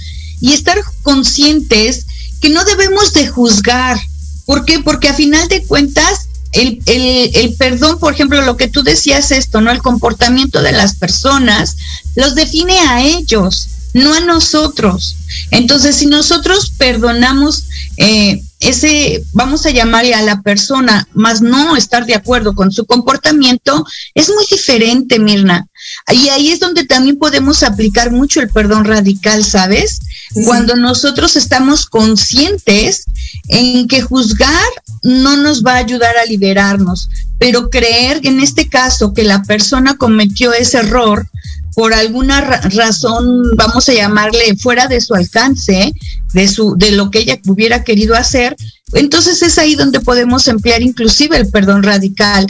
y 0.42 0.54
estar 0.54 0.78
conscientes 1.04 2.06
que 2.42 2.50
no 2.50 2.64
debemos 2.66 3.14
de 3.14 3.28
juzgar. 3.28 3.98
¿Por 4.46 4.66
qué? 4.66 4.80
Porque 4.80 5.08
a 5.08 5.14
final 5.14 5.48
de 5.48 5.64
cuentas, 5.64 6.28
el, 6.52 6.82
el, 6.86 7.54
perdón, 7.54 8.00
por 8.00 8.14
ejemplo, 8.14 8.42
lo 8.42 8.58
que 8.58 8.68
tú 8.68 8.84
decías 8.84 9.32
esto, 9.32 9.62
¿no? 9.62 9.72
El 9.72 9.82
comportamiento 9.82 10.62
de 10.62 10.74
las 10.74 10.96
personas 10.96 11.78
los 12.16 12.36
define 12.36 12.78
a 12.80 13.04
ellos, 13.04 13.70
no 13.94 14.14
a 14.14 14.20
nosotros. 14.20 15.16
Entonces, 15.52 15.96
si 15.96 16.08
nosotros 16.08 16.74
perdonamos 16.78 17.66
eh, 17.98 18.44
ese, 18.62 19.24
vamos 19.34 19.66
a 19.66 19.72
llamarle 19.72 20.14
a 20.14 20.22
la 20.22 20.42
persona, 20.42 21.08
más 21.14 21.42
no 21.42 21.76
estar 21.76 22.06
de 22.06 22.16
acuerdo 22.16 22.54
con 22.54 22.72
su 22.72 22.86
comportamiento, 22.86 23.86
es 24.14 24.30
muy 24.30 24.46
diferente, 24.50 25.20
Mirna. 25.20 25.68
Y 26.12 26.30
ahí 26.30 26.50
es 26.50 26.60
donde 26.60 26.86
también 26.86 27.18
podemos 27.18 27.64
aplicar 27.64 28.12
mucho 28.12 28.40
el 28.40 28.50
perdón 28.50 28.86
radical, 28.86 29.44
¿sabes? 29.44 30.00
Cuando 30.46 30.76
nosotros 30.76 31.36
estamos 31.36 31.88
conscientes 31.88 33.06
en 33.48 33.88
que 33.88 34.02
juzgar 34.02 34.70
no 35.04 35.38
nos 35.38 35.64
va 35.64 35.74
a 35.74 35.78
ayudar 35.78 36.16
a 36.18 36.26
liberarnos, 36.26 37.10
pero 37.40 37.70
creer 37.70 38.22
en 38.24 38.40
este 38.40 38.70
caso 38.70 39.14
que 39.14 39.24
la 39.24 39.44
persona 39.44 39.96
cometió 39.98 40.54
ese 40.54 40.80
error 40.80 41.28
por 41.74 41.94
alguna 41.94 42.42
razón, 42.42 43.56
vamos 43.56 43.88
a 43.88 43.94
llamarle 43.94 44.56
fuera 44.58 44.88
de 44.88 45.00
su 45.00 45.16
alcance, 45.16 45.94
de 46.34 46.48
su 46.48 46.76
de 46.78 46.92
lo 46.92 47.10
que 47.10 47.20
ella 47.20 47.40
hubiera 47.48 47.84
querido 47.84 48.16
hacer, 48.16 48.56
entonces 48.94 49.42
es 49.42 49.58
ahí 49.58 49.76
donde 49.76 50.02
podemos 50.02 50.48
emplear 50.48 50.82
inclusive 50.82 51.38
el 51.38 51.50
perdón 51.50 51.84
radical. 51.84 52.46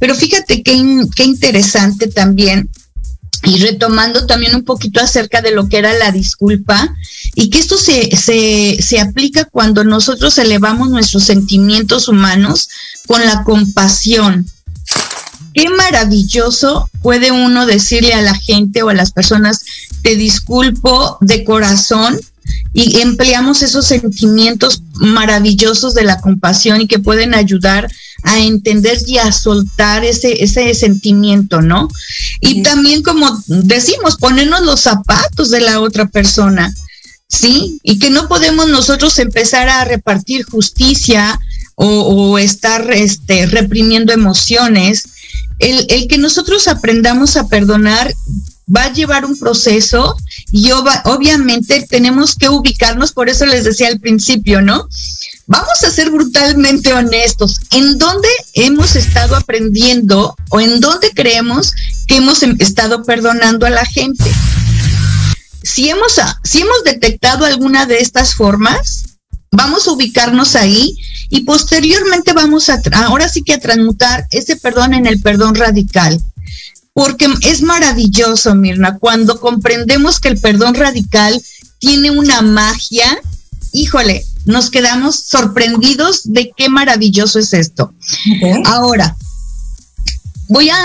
Pero 0.00 0.14
fíjate 0.14 0.62
qué, 0.62 1.04
qué 1.14 1.24
interesante 1.24 2.08
también 2.08 2.68
y 3.44 3.58
retomando 3.58 4.26
también 4.26 4.54
un 4.54 4.64
poquito 4.64 5.00
acerca 5.00 5.42
de 5.42 5.50
lo 5.50 5.68
que 5.68 5.78
era 5.78 5.92
la 5.94 6.10
disculpa, 6.10 6.94
y 7.34 7.50
que 7.50 7.58
esto 7.58 7.76
se, 7.76 8.16
se, 8.16 8.78
se, 8.80 9.00
aplica 9.00 9.44
cuando 9.44 9.84
nosotros 9.84 10.38
elevamos 10.38 10.90
nuestros 10.90 11.24
sentimientos 11.24 12.08
humanos 12.08 12.68
con 13.06 13.24
la 13.24 13.42
compasión. 13.44 14.46
Qué 15.52 15.68
maravilloso 15.68 16.88
puede 17.02 17.30
uno 17.30 17.66
decirle 17.66 18.14
a 18.14 18.22
la 18.22 18.34
gente 18.34 18.82
o 18.82 18.88
a 18.88 18.94
las 18.94 19.12
personas, 19.12 19.60
te 20.02 20.16
disculpo 20.16 21.18
de 21.20 21.44
corazón, 21.44 22.18
y 22.72 23.00
empleamos 23.00 23.62
esos 23.62 23.86
sentimientos 23.86 24.82
maravillosos 24.94 25.94
de 25.94 26.02
la 26.02 26.20
compasión 26.20 26.80
y 26.80 26.88
que 26.88 26.98
pueden 26.98 27.34
ayudar 27.34 27.90
a 28.24 28.40
entender 28.40 28.98
y 29.06 29.18
a 29.18 29.30
soltar 29.30 30.04
ese, 30.04 30.42
ese 30.42 30.74
sentimiento, 30.74 31.60
¿no? 31.60 31.88
Y 32.40 32.62
también, 32.62 33.02
como 33.02 33.30
decimos, 33.46 34.16
ponernos 34.16 34.62
los 34.62 34.80
zapatos 34.80 35.50
de 35.50 35.60
la 35.60 35.80
otra 35.80 36.06
persona, 36.06 36.74
¿sí? 37.28 37.78
Y 37.82 37.98
que 37.98 38.10
no 38.10 38.26
podemos 38.26 38.68
nosotros 38.68 39.18
empezar 39.18 39.68
a 39.68 39.84
repartir 39.84 40.44
justicia 40.44 41.38
o, 41.76 42.38
estar 42.38 42.90
este, 42.92 43.46
reprimiendo 43.46 44.12
emociones. 44.12 45.04
El, 45.58 45.86
el 45.90 46.08
que 46.08 46.18
nosotros 46.18 46.66
aprendamos 46.66 47.36
a 47.36 47.48
perdonar 47.48 48.14
va 48.74 48.84
a 48.84 48.92
llevar 48.92 49.24
un 49.24 49.38
proceso 49.38 50.16
y 50.50 50.70
obviamente 50.70 51.86
tenemos 51.88 52.36
que 52.36 52.48
ubicarnos, 52.48 53.12
por 53.12 53.28
eso 53.28 53.44
les 53.44 53.64
decía 53.64 53.88
al 53.88 54.00
principio, 54.00 54.62
¿no? 54.62 54.88
Vamos 55.46 55.84
a 55.84 55.90
ser 55.90 56.10
brutalmente 56.10 56.92
honestos. 56.94 57.60
¿En 57.70 57.98
dónde 57.98 58.28
hemos 58.54 58.96
estado 58.96 59.36
aprendiendo 59.36 60.34
o 60.50 60.60
en 60.60 60.80
dónde 60.80 61.10
creemos 61.10 61.72
que 62.06 62.16
hemos 62.16 62.42
em, 62.42 62.56
estado 62.60 63.04
perdonando 63.04 63.66
a 63.66 63.70
la 63.70 63.84
gente? 63.84 64.24
Si 65.62 65.90
hemos, 65.90 66.18
si 66.44 66.62
hemos 66.62 66.82
detectado 66.84 67.44
alguna 67.44 67.84
de 67.84 67.98
estas 67.98 68.34
formas, 68.34 69.18
vamos 69.50 69.86
a 69.86 69.92
ubicarnos 69.92 70.56
ahí 70.56 70.96
y 71.28 71.42
posteriormente 71.42 72.32
vamos 72.32 72.70
a, 72.70 72.80
ahora 73.04 73.28
sí 73.28 73.42
que 73.42 73.54
a 73.54 73.60
transmutar 73.60 74.26
ese 74.30 74.56
perdón 74.56 74.94
en 74.94 75.06
el 75.06 75.20
perdón 75.20 75.54
radical. 75.54 76.20
porque 76.94 77.26
es 77.42 77.60
maravilloso, 77.60 78.54
Mirna, 78.54 78.98
cuando 78.98 79.40
comprendemos 79.40 80.20
que 80.20 80.28
el 80.28 80.38
perdón 80.38 80.76
radical 80.76 81.42
tiene 81.80 82.12
una 82.12 82.40
magia, 82.40 83.18
híjole, 83.72 84.24
nos 84.44 84.70
quedamos 84.70 85.16
sorprendidos 85.16 86.22
de 86.24 86.52
qué 86.56 86.68
maravilloso 86.68 87.38
es 87.38 87.52
esto. 87.52 87.92
Ahora, 88.64 89.16
voy 90.48 90.70
a, 90.70 90.76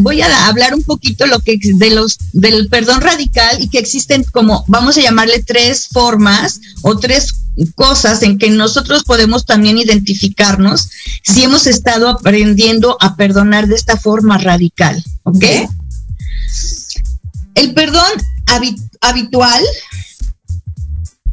voy 0.00 0.20
a 0.20 0.46
hablar 0.46 0.74
un 0.74 0.82
poquito 0.82 1.26
lo 1.26 1.40
que 1.40 1.58
de 1.62 1.90
los 1.90 2.18
del 2.32 2.68
perdón 2.68 3.00
radical 3.00 3.62
y 3.62 3.68
que 3.68 3.78
existen 3.78 4.24
como 4.24 4.64
vamos 4.68 4.96
a 4.96 5.02
llamarle 5.02 5.42
tres 5.42 5.88
formas 5.92 6.60
o 6.82 6.98
tres 6.98 7.34
cosas 7.76 8.22
en 8.22 8.38
que 8.38 8.50
nosotros 8.50 9.04
podemos 9.04 9.44
también 9.44 9.78
identificarnos 9.78 10.90
si 11.22 11.44
hemos 11.44 11.66
estado 11.66 12.08
aprendiendo 12.08 12.96
a 13.00 13.14
perdonar 13.16 13.68
de 13.68 13.76
esta 13.76 13.96
forma 13.96 14.38
radical, 14.38 15.02
¿ok? 15.22 15.44
El 17.54 17.72
perdón 17.74 18.10
habitual, 19.00 19.62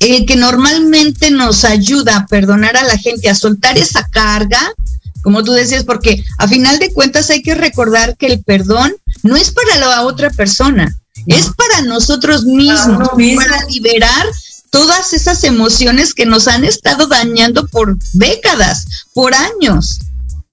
el 0.02 0.26
que 0.26 0.36
normalmente 0.36 1.32
nos 1.32 1.64
ayuda 1.64 2.18
a 2.18 2.26
perdonar 2.26 2.76
a 2.76 2.84
la 2.84 2.98
gente, 2.98 3.30
a 3.30 3.36
soltar 3.36 3.78
esa 3.78 4.08
carga, 4.08 4.74
como 5.22 5.44
tú 5.44 5.52
decías, 5.54 5.84
porque 5.84 6.24
a 6.38 6.48
final 6.48 6.80
de 6.80 6.92
cuentas 6.92 7.30
hay 7.30 7.42
que 7.42 7.54
recordar 7.54 8.18
que 8.18 8.26
el 8.26 8.44
perdón 8.44 8.94
no 9.24 9.36
es 9.36 9.52
para 9.52 9.78
la 9.78 10.02
otra 10.04 10.32
persona, 10.32 10.96
es 11.28 11.50
para 11.56 11.84
nosotros 11.84 12.46
mismos, 12.46 13.10
para 13.10 13.66
liberar 13.70 14.26
todas 14.72 15.14
esas 15.14 15.44
emociones 15.44 16.14
que 16.14 16.26
nos 16.26 16.48
han 16.48 16.66
estado 16.66 17.06
dañando 17.06 17.68
por 17.68 17.98
décadas, 18.14 18.88
por 19.14 19.36
años. 19.36 20.00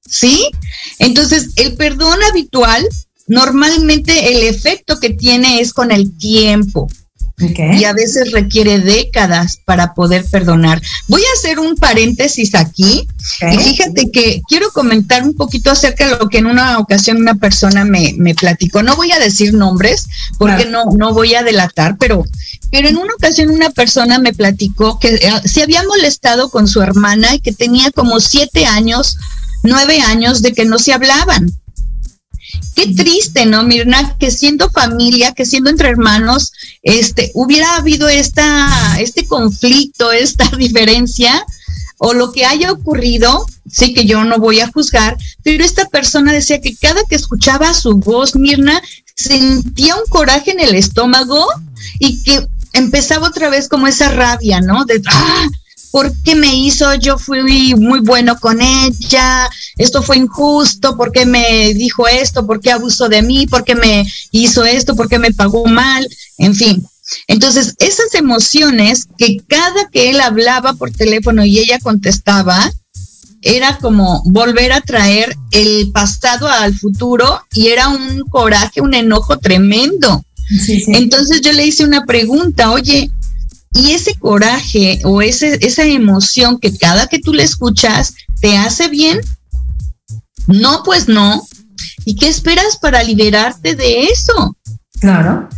¿Sí? 0.07 0.51
Entonces, 0.99 1.51
el 1.57 1.75
perdón 1.77 2.19
habitual, 2.31 2.87
normalmente 3.27 4.33
el 4.33 4.43
efecto 4.43 4.99
que 5.01 5.11
tiene 5.11 5.61
es 5.61 5.73
con 5.73 5.91
el 5.91 6.17
tiempo. 6.17 6.89
Y 7.39 7.85
a 7.85 7.93
veces 7.93 8.33
requiere 8.33 8.81
décadas 8.81 9.61
para 9.65 9.95
poder 9.95 10.25
perdonar. 10.25 10.83
Voy 11.07 11.23
a 11.23 11.39
hacer 11.39 11.59
un 11.59 11.77
paréntesis 11.77 12.55
aquí. 12.55 13.07
Y 13.53 13.59
fíjate 13.59 14.11
que 14.11 14.43
quiero 14.49 14.71
comentar 14.71 15.23
un 15.23 15.35
poquito 15.35 15.71
acerca 15.71 16.09
de 16.09 16.17
lo 16.17 16.29
que 16.29 16.39
en 16.39 16.47
una 16.47 16.79
ocasión 16.79 17.19
una 17.19 17.37
persona 17.37 17.85
me, 17.85 18.15
me 18.19 18.35
platicó. 18.35 18.83
No 18.83 18.97
voy 18.97 19.13
a 19.13 19.19
decir 19.19 19.55
nombres 19.55 20.09
porque 20.39 20.67
no, 20.67 20.87
no 20.97 21.15
voy 21.15 21.35
a 21.35 21.43
delatar, 21.43 21.97
pero, 21.99 22.25
pero 22.73 22.89
en 22.89 22.97
una 22.97 23.15
ocasión 23.15 23.51
una 23.51 23.71
persona 23.71 24.19
me 24.19 24.33
platicó 24.33 24.99
que 24.99 25.15
eh, 25.15 25.33
se 25.45 25.63
había 25.63 25.83
molestado 25.85 26.51
con 26.51 26.67
su 26.67 26.83
hermana 26.83 27.35
y 27.35 27.41
que 27.41 27.53
tenía 27.53 27.91
como 27.93 28.19
siete 28.21 28.67
años, 28.67 29.17
nueve 29.63 30.01
años 30.01 30.43
de 30.43 30.53
que 30.53 30.65
no 30.65 30.79
se 30.79 30.93
hablaban. 30.93 31.53
Qué 32.75 32.95
triste, 32.95 33.47
¿no, 33.47 33.65
Mirna? 33.65 34.17
Que 34.19 34.31
siendo 34.31 34.71
familia, 34.71 35.33
que 35.33 35.45
siendo 35.45 35.71
entre 35.71 35.89
hermanos, 35.89 36.53
este, 36.83 37.31
hubiera 37.35 37.77
habido 37.77 38.09
esta, 38.09 38.97
este 39.01 39.27
conflicto, 39.27 40.13
esta 40.13 40.45
diferencia, 40.57 41.45
o 41.99 42.15
lo 42.15 42.33
que 42.33 42.45
haya 42.45 42.71
ocurrido, 42.71 43.45
sí 43.71 43.93
que 43.93 44.07
yo 44.07 44.25
no 44.25 44.39
voy 44.39 44.61
a 44.61 44.71
juzgar, 44.71 45.17
pero 45.43 45.65
esta 45.65 45.87
persona 45.87 46.33
decía 46.33 46.61
que 46.61 46.77
cada 46.77 47.03
que 47.05 47.17
escuchaba 47.17 47.75
su 47.75 47.97
voz, 47.97 48.37
Mirna, 48.37 48.81
sentía 49.15 49.97
un 49.97 50.07
coraje 50.09 50.53
en 50.53 50.61
el 50.61 50.75
estómago 50.75 51.45
y 51.99 52.23
que 52.23 52.47
empezaba 52.73 53.29
otra 53.29 53.49
vez 53.51 53.69
como 53.69 53.89
esa 53.89 54.11
rabia, 54.11 54.61
¿no? 54.61 54.85
De, 54.85 55.03
¡ah! 55.07 55.49
¿Por 55.91 56.13
qué 56.23 56.35
me 56.35 56.55
hizo? 56.55 56.95
Yo 56.95 57.19
fui 57.19 57.75
muy 57.75 58.01
bueno 58.01 58.39
con 58.39 58.61
ella, 58.61 59.49
esto 59.77 60.03
fue 60.03 60.17
injusto, 60.19 60.97
¿por 60.97 61.13
qué 61.13 61.27
me 61.27 61.75
dijo 61.75 62.07
esto? 62.07 62.47
¿Por 62.47 62.61
qué 62.61 62.73
abusó 62.73 63.09
de 63.09 63.23
mí? 63.23 63.47
¿Por 63.47 63.65
qué 63.65 63.75
me 63.75 64.07
hizo 64.31 64.65
esto? 64.65 64.97
¿Por 64.97 65.09
qué 65.09 65.19
me 65.19 65.33
pagó 65.33 65.67
mal? 65.67 66.07
En 66.39 66.55
fin. 66.55 66.87
Entonces, 67.27 67.75
esas 67.79 68.15
emociones 68.15 69.07
que 69.17 69.39
cada 69.47 69.89
que 69.91 70.11
él 70.11 70.21
hablaba 70.21 70.75
por 70.75 70.91
teléfono 70.91 71.45
y 71.45 71.59
ella 71.59 71.79
contestaba, 71.79 72.71
era 73.41 73.79
como 73.79 74.23
volver 74.25 74.73
a 74.73 74.81
traer 74.81 75.37
el 75.53 75.91
pasado 75.93 76.49
al 76.49 76.75
futuro 76.75 77.41
y 77.53 77.69
era 77.69 77.89
un 77.89 78.23
coraje, 78.31 78.81
un 78.81 78.95
enojo 78.95 79.39
tremendo. 79.39 80.25
Entonces 80.89 81.41
yo 81.43 81.53
le 81.53 81.67
hice 81.67 81.85
una 81.85 82.05
pregunta, 82.05 82.71
oye, 82.71 83.11
y 83.79 83.93
ese 83.93 84.15
coraje 84.17 85.01
o 85.05 85.23
ese, 85.23 85.57
esa 85.65 85.85
emoción 85.85 86.59
que 86.59 86.77
cada 86.77 87.07
que 87.07 87.21
tú 87.21 87.33
le 87.33 87.45
escuchas 87.45 88.15
te 88.41 88.57
hace 88.57 88.89
bien, 88.89 89.21
no, 90.49 90.83
pues 90.83 91.07
no. 91.09 91.47
¿Y 92.05 92.17
qué 92.17 92.29
esperas 92.29 92.77
para 92.77 93.05
liberarte 93.05 93.77
de 93.77 94.07
eso? 94.07 94.57
Claro. 95.01 95.49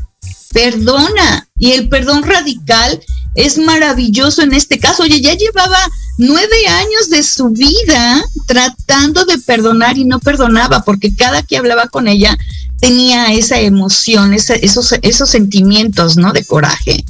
Perdona. 0.52 1.48
Y 1.58 1.72
el 1.72 1.88
perdón 1.88 2.22
radical 2.22 3.00
es 3.36 3.56
maravilloso 3.56 4.42
en 4.42 4.52
este 4.52 4.78
caso. 4.78 5.04
Oye, 5.04 5.22
ya 5.22 5.34
llevaba 5.34 5.78
nueve 6.18 6.66
años 6.68 7.08
de 7.08 7.22
su 7.22 7.48
vida 7.48 8.22
tratando 8.46 9.24
de 9.24 9.38
perdonar 9.38 9.96
y 9.96 10.04
no 10.04 10.20
perdonaba 10.20 10.82
porque 10.82 11.14
cada 11.14 11.42
que 11.42 11.56
hablaba 11.56 11.88
con 11.88 12.06
ella 12.06 12.36
tenía 12.80 13.32
esa 13.32 13.60
emoción, 13.60 14.34
esos, 14.34 14.92
esos 15.00 15.30
sentimientos, 15.30 16.18
¿no? 16.18 16.34
De 16.34 16.44
coraje 16.44 17.02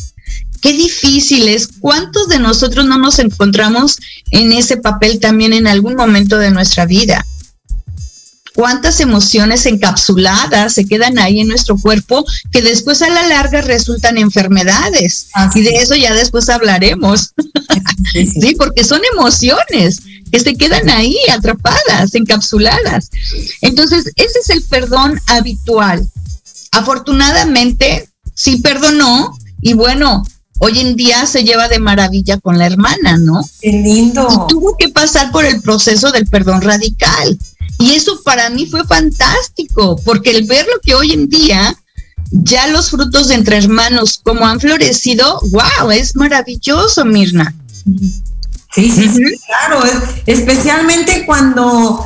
qué 0.61 0.73
difícil 0.73 1.49
es. 1.49 1.69
¿Cuántos 1.81 2.29
de 2.29 2.39
nosotros 2.39 2.87
no 2.87 2.99
nos 2.99 3.19
encontramos 3.19 3.99
en 4.31 4.53
ese 4.53 4.77
papel 4.77 5.21
también 5.21 5.53
en 5.53 5.67
algún 5.67 5.95
momento 5.97 6.39
de 6.39 6.51
nuestra 6.51 6.87
vida? 6.87 7.25
cuántas 8.61 9.01
emociones 9.01 9.65
encapsuladas 9.65 10.75
se 10.75 10.85
quedan 10.85 11.19
ahí 11.19 11.41
en 11.41 11.49
nuestro 11.49 11.79
cuerpo 11.79 12.27
que 12.53 12.61
después 12.61 13.01
a 13.01 13.09
la 13.09 13.27
larga 13.27 13.63
resultan 13.63 14.19
enfermedades. 14.19 15.29
y 15.55 15.63
de 15.63 15.77
eso 15.77 15.95
ya 15.95 16.13
después 16.13 16.49
hablaremos. 16.51 17.33
sí, 18.13 18.55
porque 18.59 18.85
son 18.85 19.01
emociones 19.15 20.01
que 20.31 20.41
se 20.41 20.57
quedan 20.57 20.91
ahí 20.91 21.17
atrapadas, 21.33 22.15
encapsuladas. 22.15 23.11
Entonces, 23.63 24.13
ese 24.17 24.39
es 24.41 24.51
el 24.51 24.63
perdón 24.65 25.19
habitual. 25.27 26.07
Afortunadamente, 26.73 28.11
sí 28.35 28.59
perdonó 28.59 29.37
y 29.63 29.73
bueno, 29.73 30.23
hoy 30.61 30.79
en 30.79 30.95
día 30.95 31.27
se 31.27 31.43
lleva 31.43 31.69
de 31.69 31.79
maravilla 31.79 32.39
con 32.39 32.59
la 32.59 32.67
hermana, 32.67 33.19
¿no? 33.19 33.45
Qué 33.61 33.73
lindo. 33.73 34.29
Y 34.31 34.53
tuvo 34.53 34.77
que 34.79 34.89
pasar 34.89 35.33
por 35.33 35.45
el 35.45 35.61
proceso 35.61 36.13
del 36.13 36.27
perdón 36.27 36.63
radical. 36.63 37.39
Y 37.79 37.93
eso 37.93 38.21
para 38.23 38.51
mí 38.51 38.67
fue 38.67 38.85
fantástico, 38.85 40.01
porque 40.05 40.31
el 40.31 40.47
ver 40.47 40.67
lo 40.67 40.81
que 40.81 40.95
hoy 40.95 41.13
en 41.13 41.29
día 41.29 41.75
ya 42.31 42.67
los 42.69 42.91
frutos 42.91 43.29
de 43.29 43.35
entre 43.35 43.57
hermanos 43.57 44.21
como 44.23 44.47
han 44.47 44.61
florecido, 44.61 45.41
wow, 45.51 45.91
es 45.91 46.15
maravilloso, 46.15 47.05
Mirna. 47.05 47.55
Sí, 48.73 48.91
sí, 48.91 49.09
sí 49.09 49.23
claro, 49.47 49.83
especialmente 50.27 51.25
cuando 51.27 52.05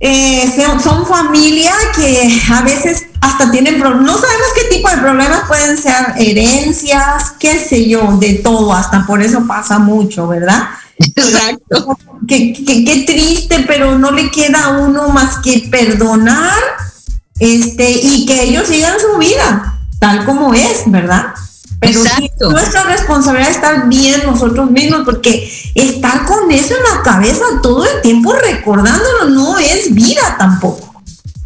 eh, 0.00 0.52
son 0.82 1.06
familia 1.06 1.72
que 1.94 2.40
a 2.52 2.62
veces 2.62 3.06
hasta 3.20 3.50
tienen 3.50 3.78
problemas, 3.80 4.06
no 4.06 4.18
sabemos 4.18 4.46
qué 4.54 4.76
tipo 4.76 4.88
de 4.90 4.98
problemas 4.98 5.42
pueden 5.48 5.76
ser, 5.76 6.14
herencias, 6.18 7.32
qué 7.38 7.58
sé 7.58 7.88
yo, 7.88 8.16
de 8.18 8.34
todo, 8.34 8.72
hasta 8.72 9.06
por 9.06 9.22
eso 9.22 9.46
pasa 9.46 9.78
mucho, 9.78 10.28
¿verdad? 10.28 10.68
Exacto. 10.98 11.96
Qué, 12.26 12.52
qué, 12.52 13.04
triste, 13.06 13.64
pero 13.66 13.98
no 13.98 14.10
le 14.10 14.30
queda 14.30 14.64
a 14.64 14.78
uno 14.78 15.08
más 15.08 15.38
que 15.38 15.68
perdonar 15.70 16.52
este, 17.38 17.90
y 17.90 18.26
que 18.26 18.42
ellos 18.42 18.66
sigan 18.66 18.98
su 18.98 19.18
vida 19.18 19.76
tal 19.98 20.24
como 20.24 20.54
es, 20.54 20.82
¿verdad? 20.86 21.34
Pero 21.80 22.02
nuestra 22.50 22.84
responsabilidad 22.84 23.50
estar 23.50 23.88
bien 23.88 24.22
nosotros 24.24 24.70
mismos, 24.70 25.02
porque 25.04 25.50
estar 25.74 26.24
con 26.24 26.50
eso 26.50 26.74
en 26.74 26.96
la 26.96 27.02
cabeza 27.02 27.44
todo 27.62 27.84
el 27.84 28.00
tiempo 28.02 28.32
recordándolo 28.32 29.26
no 29.28 29.58
es 29.58 29.94
vida 29.94 30.36
tampoco. 30.38 30.86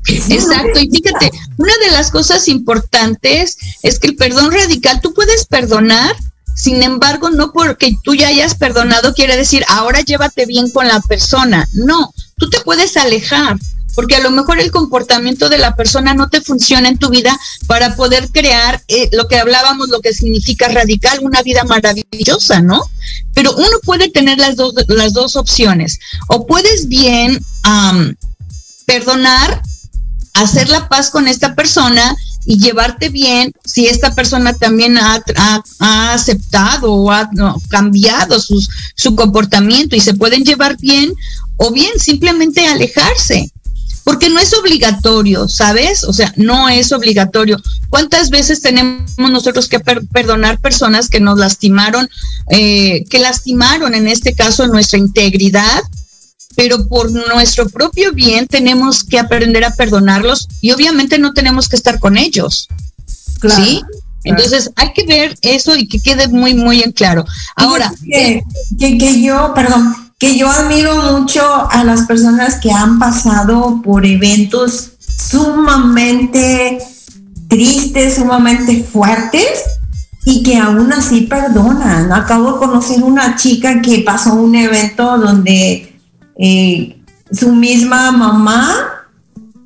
Exacto, 0.06 0.80
y 0.80 0.90
fíjate, 0.90 1.30
una 1.56 1.72
de 1.84 1.90
las 1.90 2.10
cosas 2.10 2.48
importantes 2.48 3.58
es 3.82 3.98
que 3.98 4.08
el 4.08 4.16
perdón 4.16 4.52
radical, 4.52 5.00
tú 5.00 5.12
puedes 5.14 5.46
perdonar, 5.46 6.16
sin 6.54 6.82
embargo, 6.82 7.30
no 7.30 7.52
porque 7.52 7.96
tú 8.02 8.14
ya 8.14 8.28
hayas 8.28 8.54
perdonado 8.54 9.14
quiere 9.14 9.36
decir 9.36 9.64
ahora 9.68 10.00
llévate 10.00 10.46
bien 10.46 10.70
con 10.70 10.88
la 10.88 11.00
persona, 11.00 11.68
no, 11.74 12.12
tú 12.38 12.50
te 12.50 12.60
puedes 12.60 12.96
alejar, 12.96 13.58
porque 14.00 14.16
a 14.16 14.20
lo 14.20 14.30
mejor 14.30 14.58
el 14.58 14.70
comportamiento 14.70 15.50
de 15.50 15.58
la 15.58 15.76
persona 15.76 16.14
no 16.14 16.30
te 16.30 16.40
funciona 16.40 16.88
en 16.88 16.96
tu 16.96 17.10
vida 17.10 17.38
para 17.66 17.96
poder 17.96 18.30
crear 18.32 18.82
eh, 18.88 19.10
lo 19.12 19.28
que 19.28 19.36
hablábamos, 19.36 19.90
lo 19.90 20.00
que 20.00 20.14
significa 20.14 20.68
radical, 20.68 21.18
una 21.20 21.42
vida 21.42 21.64
maravillosa, 21.64 22.62
¿no? 22.62 22.82
Pero 23.34 23.54
uno 23.54 23.76
puede 23.84 24.08
tener 24.08 24.38
las 24.38 24.56
dos, 24.56 24.72
las 24.88 25.12
dos 25.12 25.36
opciones. 25.36 25.98
O 26.28 26.46
puedes 26.46 26.88
bien 26.88 27.44
perdonar, 28.86 29.60
hacer 30.32 30.70
la 30.70 30.88
paz 30.88 31.10
con 31.10 31.28
esta 31.28 31.54
persona 31.54 32.16
y 32.46 32.58
llevarte 32.58 33.10
bien 33.10 33.52
si 33.66 33.86
esta 33.86 34.14
persona 34.14 34.54
también 34.54 34.96
ha, 34.96 35.22
aceptado 36.14 36.90
o 36.90 37.10
ha 37.12 37.28
cambiado 37.68 38.40
su 38.40 39.14
comportamiento 39.14 39.94
y 39.94 40.00
se 40.00 40.14
pueden 40.14 40.42
llevar 40.42 40.78
bien 40.78 41.12
o 41.58 41.70
bien 41.70 41.98
simplemente 41.98 42.66
alejarse 42.66 43.52
porque 44.04 44.28
no 44.28 44.40
es 44.40 44.52
obligatorio, 44.54 45.48
¿sabes? 45.48 46.04
O 46.04 46.12
sea, 46.12 46.32
no 46.36 46.68
es 46.68 46.92
obligatorio. 46.92 47.60
¿Cuántas 47.90 48.30
veces 48.30 48.60
tenemos 48.60 49.16
nosotros 49.18 49.68
que 49.68 49.80
perdonar 49.80 50.58
personas 50.58 51.08
que 51.08 51.20
nos 51.20 51.38
lastimaron, 51.38 52.08
eh, 52.50 53.04
que 53.10 53.18
lastimaron 53.18 53.94
en 53.94 54.08
este 54.08 54.34
caso 54.34 54.66
nuestra 54.66 54.98
integridad? 54.98 55.82
pero 56.56 56.88
por 56.88 57.10
nuestro 57.10 57.68
propio 57.70 58.12
bien 58.12 58.46
tenemos 58.46 59.04
que 59.04 59.18
aprender 59.18 59.64
a 59.64 59.74
perdonarlos 59.74 60.48
y 60.60 60.72
obviamente 60.72 61.18
no 61.18 61.32
tenemos 61.32 61.68
que 61.68 61.76
estar 61.76 61.98
con 61.98 62.18
ellos. 62.18 62.68
¿Sí? 63.56 63.80
Entonces 64.24 64.70
hay 64.76 64.92
que 64.92 65.06
ver 65.06 65.38
eso 65.40 65.74
y 65.76 65.88
que 65.88 66.00
quede 66.00 66.28
muy, 66.28 66.52
muy 66.54 66.82
en 66.82 66.92
claro. 66.92 67.24
Ahora, 67.56 67.90
que, 68.04 68.42
que, 68.78 69.22
yo, 69.22 69.52
perdón, 69.54 70.09
que 70.20 70.36
yo 70.36 70.48
admiro 70.50 71.18
mucho 71.18 71.42
a 71.70 71.82
las 71.82 72.02
personas 72.02 72.60
que 72.60 72.70
han 72.70 72.98
pasado 72.98 73.80
por 73.82 74.04
eventos 74.04 74.92
sumamente 74.98 76.78
tristes, 77.48 78.16
sumamente 78.16 78.84
fuertes 78.84 79.48
y 80.26 80.42
que 80.42 80.58
aún 80.58 80.92
así 80.92 81.22
perdonan. 81.22 82.12
Acabo 82.12 82.52
de 82.52 82.58
conocer 82.58 83.02
una 83.02 83.34
chica 83.36 83.80
que 83.80 84.00
pasó 84.00 84.34
un 84.34 84.54
evento 84.54 85.16
donde 85.16 85.98
eh, 86.36 87.02
su 87.32 87.52
misma 87.54 88.12
mamá 88.12 89.08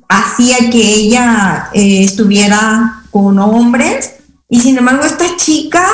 hacía 0.07 0.69
que 0.71 0.93
ella 0.93 1.69
eh, 1.73 2.05
estuviera 2.05 3.03
con 3.11 3.37
hombres 3.39 4.13
y 4.47 4.61
sin 4.61 4.77
embargo 4.77 5.03
esta 5.03 5.35
chica 5.35 5.85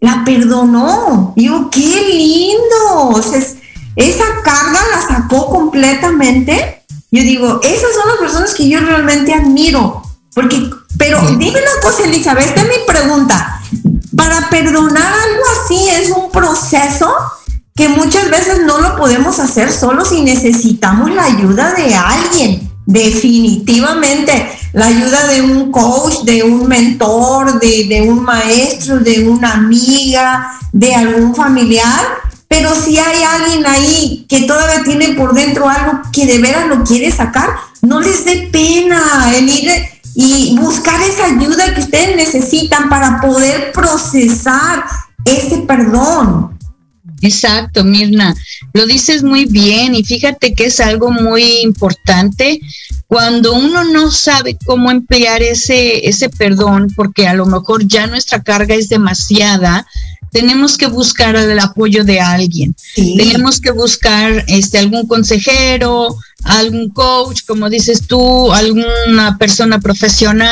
la 0.00 0.24
perdonó. 0.24 1.34
Digo, 1.36 1.70
qué 1.70 2.02
lindo. 2.14 3.20
Esa 3.96 4.24
carga 4.44 4.80
la 4.94 5.16
sacó 5.16 5.50
completamente. 5.50 6.84
Yo 7.10 7.22
digo, 7.22 7.60
esas 7.62 7.94
son 7.94 8.08
las 8.08 8.18
personas 8.18 8.54
que 8.54 8.68
yo 8.68 8.80
realmente 8.80 9.34
admiro. 9.34 10.02
Porque, 10.34 10.70
pero 10.96 11.20
dime 11.36 11.58
una 11.60 11.82
cosa, 11.82 12.04
Elizabeth, 12.04 12.46
esta 12.46 12.62
es 12.62 12.68
mi 12.68 12.86
pregunta. 12.86 13.60
Para 14.16 14.48
perdonar 14.48 15.12
algo 15.12 15.42
así 15.64 15.88
es 15.88 16.10
un 16.10 16.30
proceso 16.30 17.14
que 17.74 17.88
muchas 17.88 18.30
veces 18.30 18.62
no 18.66 18.78
lo 18.80 18.96
podemos 18.96 19.38
hacer 19.38 19.72
solo 19.72 20.04
si 20.04 20.22
necesitamos 20.22 21.10
la 21.10 21.24
ayuda 21.24 21.72
de 21.74 21.94
alguien. 21.94 22.70
Definitivamente, 22.84 24.50
la 24.72 24.86
ayuda 24.86 25.26
de 25.28 25.42
un 25.42 25.70
coach, 25.70 26.22
de 26.24 26.42
un 26.42 26.66
mentor, 26.66 27.60
de, 27.60 28.06
un 28.08 28.22
maestro, 28.22 28.98
de 28.98 29.28
una 29.28 29.52
amiga, 29.52 30.52
de 30.72 30.94
algún 30.94 31.34
familiar. 31.34 32.00
Pero 32.52 32.74
si 32.74 32.98
hay 32.98 33.22
alguien 33.22 33.64
ahí 33.64 34.26
que 34.28 34.42
todavía 34.42 34.84
tiene 34.84 35.14
por 35.14 35.32
dentro 35.32 35.70
algo 35.70 36.02
que 36.12 36.26
de 36.26 36.38
veras 36.38 36.68
lo 36.68 36.84
quiere 36.84 37.10
sacar, 37.10 37.48
no 37.80 37.98
les 37.98 38.26
dé 38.26 38.50
pena 38.52 39.32
el 39.34 39.48
ir 39.48 39.70
y 40.14 40.54
buscar 40.58 41.00
esa 41.00 41.34
ayuda 41.34 41.74
que 41.74 41.80
ustedes 41.80 42.14
necesitan 42.14 42.90
para 42.90 43.22
poder 43.22 43.72
procesar 43.72 44.84
ese 45.24 45.62
perdón. 45.66 46.58
Exacto, 47.22 47.84
Mirna, 47.84 48.34
lo 48.74 48.84
dices 48.84 49.22
muy 49.22 49.46
bien 49.46 49.94
y 49.94 50.04
fíjate 50.04 50.52
que 50.52 50.66
es 50.66 50.78
algo 50.80 51.10
muy 51.10 51.60
importante 51.62 52.60
cuando 53.06 53.54
uno 53.54 53.84
no 53.84 54.10
sabe 54.10 54.58
cómo 54.66 54.90
emplear 54.90 55.42
ese, 55.42 56.06
ese 56.06 56.28
perdón, 56.28 56.88
porque 56.96 57.28
a 57.28 57.34
lo 57.34 57.46
mejor 57.46 57.86
ya 57.86 58.06
nuestra 58.06 58.42
carga 58.42 58.74
es 58.74 58.90
demasiada, 58.90 59.86
tenemos 60.32 60.78
que 60.78 60.86
buscar 60.86 61.36
el 61.36 61.58
apoyo 61.60 62.04
de 62.04 62.20
alguien. 62.20 62.74
Tenemos 62.94 63.60
que 63.60 63.70
buscar 63.70 64.44
este 64.48 64.78
algún 64.78 65.06
consejero, 65.06 66.16
algún 66.44 66.88
coach, 66.88 67.42
como 67.46 67.68
dices 67.68 68.06
tú, 68.06 68.52
alguna 68.52 69.36
persona 69.38 69.78
profesional, 69.78 70.50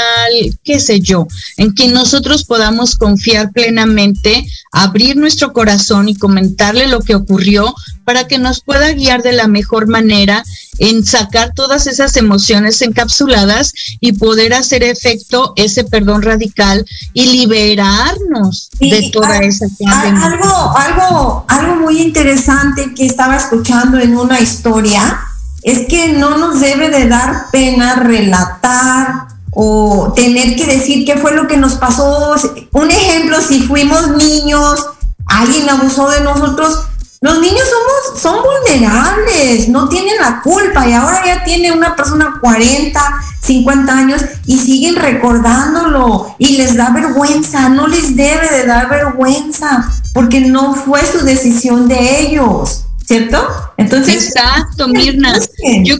qué 0.62 0.78
sé 0.78 1.00
yo, 1.00 1.26
en 1.56 1.70
quien 1.72 1.92
nosotros 1.92 2.44
podamos 2.44 2.96
confiar 2.96 3.52
plenamente, 3.52 4.46
abrir 4.70 5.16
nuestro 5.16 5.52
corazón 5.52 6.08
y 6.08 6.14
comentarle 6.14 6.86
lo 6.86 7.00
que 7.00 7.14
ocurrió 7.14 7.74
para 8.04 8.28
que 8.28 8.38
nos 8.38 8.60
pueda 8.60 8.92
guiar 8.92 9.22
de 9.22 9.32
la 9.32 9.48
mejor 9.48 9.88
manera 9.88 10.44
en 10.80 11.04
sacar 11.04 11.52
todas 11.54 11.86
esas 11.86 12.16
emociones 12.16 12.82
encapsuladas 12.82 13.72
y 14.00 14.12
poder 14.12 14.54
hacer 14.54 14.82
efecto 14.82 15.52
ese 15.54 15.84
perdón 15.84 16.22
radical 16.22 16.84
y 17.12 17.26
liberarnos 17.26 18.70
de 18.80 19.10
toda 19.12 19.38
esa 19.38 19.66
algo 19.86 20.76
algo 20.76 21.44
algo 21.46 21.76
muy 21.76 22.00
interesante 22.00 22.92
que 22.94 23.06
estaba 23.06 23.36
escuchando 23.36 23.98
en 23.98 24.16
una 24.16 24.40
historia 24.40 25.20
es 25.62 25.86
que 25.86 26.14
no 26.14 26.38
nos 26.38 26.60
debe 26.60 26.88
de 26.88 27.06
dar 27.06 27.50
pena 27.52 27.96
relatar 27.96 29.28
o 29.52 30.12
tener 30.14 30.56
que 30.56 30.64
decir 30.64 31.04
qué 31.04 31.18
fue 31.18 31.34
lo 31.34 31.46
que 31.46 31.56
nos 31.56 31.74
pasó. 31.74 32.34
Un 32.72 32.90
ejemplo, 32.90 33.36
si 33.40 33.60
fuimos 33.62 34.08
niños, 34.16 34.86
alguien 35.26 35.68
abusó 35.68 36.08
de 36.08 36.22
nosotros, 36.22 36.84
los 37.22 37.38
niños 37.38 37.64
somos, 37.68 38.20
son 38.20 38.38
vulnerables, 38.42 39.68
no 39.68 39.90
tienen 39.90 40.16
la 40.18 40.40
culpa 40.40 40.88
y 40.88 40.94
ahora 40.94 41.22
ya 41.26 41.44
tiene 41.44 41.70
una 41.70 41.94
persona 41.94 42.38
40, 42.40 43.00
50 43.42 43.92
años 43.92 44.22
y 44.46 44.58
siguen 44.58 44.96
recordándolo 44.96 46.34
y 46.38 46.56
les 46.56 46.76
da 46.76 46.88
vergüenza, 46.90 47.68
no 47.68 47.86
les 47.88 48.16
debe 48.16 48.48
de 48.50 48.66
dar 48.66 48.88
vergüenza 48.88 49.92
porque 50.14 50.40
no 50.40 50.74
fue 50.74 51.04
su 51.04 51.24
decisión 51.24 51.88
de 51.88 52.20
ellos. 52.20 52.84
¿cierto? 53.06 53.44
Entonces. 53.76 54.28
Exacto, 54.28 54.86
Mirna. 54.86 55.36
Yo, 55.82 55.96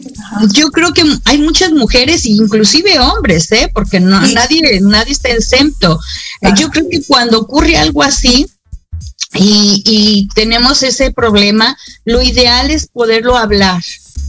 yo 0.52 0.70
creo 0.70 0.92
que 0.92 1.02
hay 1.24 1.38
muchas 1.38 1.72
mujeres, 1.72 2.24
inclusive 2.24 3.00
hombres, 3.00 3.50
¿eh? 3.50 3.68
Porque 3.74 3.98
no, 3.98 4.20
nadie, 4.28 4.80
nadie 4.80 5.10
está 5.10 5.30
exento. 5.30 5.98
Yo 6.56 6.70
creo 6.70 6.88
que 6.88 7.02
cuando 7.02 7.40
ocurre 7.40 7.76
algo 7.76 8.04
así, 8.04 8.46
y, 9.34 9.82
y, 9.86 10.28
tenemos 10.34 10.82
ese 10.82 11.12
problema, 11.12 11.76
lo 12.04 12.20
ideal 12.20 12.70
es 12.70 12.88
poderlo 12.88 13.36
hablar, 13.36 13.80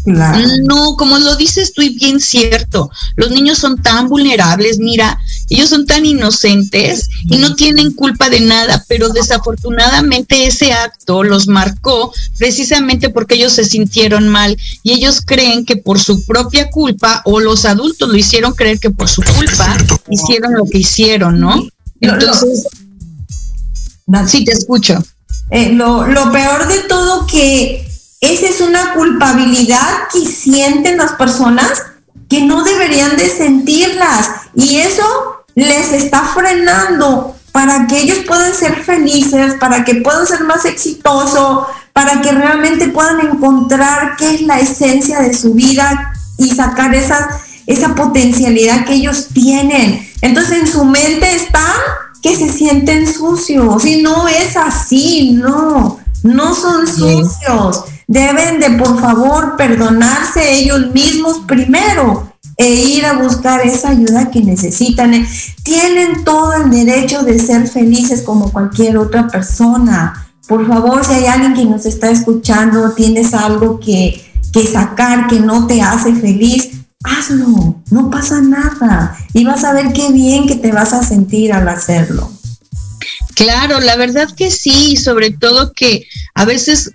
no, 0.06 0.96
como 0.98 1.20
lo 1.20 1.36
dices 1.36 1.74
tú 1.74 1.82
y 1.84 1.90
bien 1.90 2.20
cierto, 2.20 2.90
los 3.16 3.30
niños 3.30 3.60
son 3.60 3.82
tan 3.82 4.08
vulnerables, 4.08 4.80
mira, 4.80 5.20
ellos 5.50 5.70
son 5.70 5.86
tan 5.86 6.06
inocentes 6.06 7.08
y 7.30 7.38
no 7.38 7.56
tienen 7.56 7.92
culpa 7.92 8.30
de 8.30 8.40
nada, 8.40 8.84
pero 8.88 9.10
desafortunadamente 9.10 10.48
ese 10.48 10.74
acto 10.74 11.24
los 11.24 11.48
marcó 11.48 12.12
precisamente 12.38 13.10
porque 13.10 13.36
ellos 13.36 13.54
se 13.54 13.66
sintieron 13.66 14.28
mal 14.28 14.58
y 14.82 14.94
ellos 14.94 15.22
creen 15.24 15.66
que 15.66 15.78
por 15.78 16.00
su 16.00 16.26
propia 16.26 16.70
culpa 16.72 17.22
o 17.26 17.40
los 17.40 17.66
adultos 17.66 18.10
lo 18.10 18.18
hicieron 18.18 18.54
creer 18.54 18.80
que 18.80 18.90
por 18.90 19.08
su 19.08 19.22
culpa 19.22 19.78
hicieron 20.10 20.56
lo 20.56 20.66
que 20.66 20.80
hicieron, 20.80 21.40
¿no? 21.40 21.64
Entonces, 22.00 22.68
sí, 24.28 24.46
te 24.46 24.52
escucho. 24.52 25.02
Eh, 25.50 25.72
lo, 25.74 26.06
peor 26.32 26.68
de 26.68 26.80
todo 26.88 27.28
que 27.28 27.86
esa 28.22 28.46
es 28.46 28.62
una 28.62 28.94
culpabilidad 28.94 30.08
que 30.12 30.26
sienten 30.26 30.98
las 30.98 31.14
personas 31.14 31.84
que 32.30 32.42
no 32.42 32.64
deberían 32.64 33.18
de 33.18 33.30
sentirlas 33.30 34.30
y 34.56 34.78
eso 34.78 35.04
les 35.56 35.92
está 35.92 36.24
frenando 36.34 37.36
para 37.52 37.86
que 37.88 38.00
ellos 38.00 38.20
puedan 38.26 38.54
ser 38.54 38.82
felices, 38.82 39.56
para 39.60 39.84
que 39.84 39.96
puedan 39.96 40.26
ser 40.26 40.46
más 40.46 40.64
exitosos, 40.64 41.68
para 41.92 42.22
que 42.22 42.32
realmente 42.32 42.88
puedan 42.88 43.20
encontrar 43.20 44.16
qué 44.18 44.36
es 44.36 44.42
la 44.44 44.60
esencia 44.60 45.20
de 45.20 45.34
su 45.34 45.54
vida 45.54 46.14
y 46.38 46.50
sacar 46.50 46.96
esa, 46.96 47.42
esa 47.68 47.94
potencialidad 47.96 48.86
que 48.86 48.94
ellos 48.94 49.28
tienen. 49.34 50.10
Entonces 50.22 50.60
en 50.60 50.68
su 50.68 50.86
mente 50.86 51.36
está 51.36 51.66
que 52.22 52.36
se 52.36 52.50
sienten 52.50 53.12
sucios 53.12 53.86
y 53.86 54.02
no 54.02 54.28
es 54.28 54.56
así, 54.56 55.32
no, 55.34 56.00
no 56.24 56.56
son 56.56 56.88
sucios 56.88 57.84
deben 58.12 58.60
de 58.60 58.72
por 58.72 59.00
favor 59.00 59.56
perdonarse 59.56 60.60
ellos 60.60 60.92
mismos 60.94 61.44
primero 61.48 62.34
e 62.58 62.70
ir 62.70 63.06
a 63.06 63.14
buscar 63.14 63.66
esa 63.66 63.92
ayuda 63.92 64.30
que 64.30 64.42
necesitan. 64.42 65.14
Tienen 65.64 66.26
todo 66.26 66.54
el 66.56 66.70
derecho 66.70 67.24
de 67.24 67.40
ser 67.40 67.70
felices 67.70 68.24
como 68.24 68.52
cualquier 68.52 68.98
otra 68.98 69.30
persona. 69.30 70.28
Por 70.46 70.68
favor, 70.68 71.06
si 71.06 71.14
hay 71.14 71.26
alguien 71.26 71.54
que 71.54 71.64
nos 71.64 71.86
está 71.86 72.12
escuchando, 72.12 72.92
tienes 72.92 73.34
algo 73.34 73.80
que, 73.80 74.22
que 74.52 74.68
sacar 74.68 75.28
que 75.28 75.40
no 75.40 75.66
te 75.66 75.82
hace 75.82 76.14
feliz, 76.14 76.81
hazlo, 77.04 77.82
no 77.90 78.10
pasa 78.10 78.42
nada. 78.42 79.18
Y 79.34 79.44
vas 79.44 79.64
a 79.64 79.74
ver 79.74 79.94
qué 79.94 80.12
bien 80.12 80.48
que 80.48 80.56
te 80.56 80.72
vas 80.72 80.94
a 80.94 81.04
sentir 81.04 81.54
al 81.54 81.68
hacerlo. 81.68 82.32
Claro, 83.36 83.80
la 83.80 83.96
verdad 83.96 84.30
que 84.36 84.52
sí, 84.52 84.96
sobre 84.98 85.32
todo 85.32 85.74
que 85.74 86.06
a 86.36 86.46
veces 86.46 86.92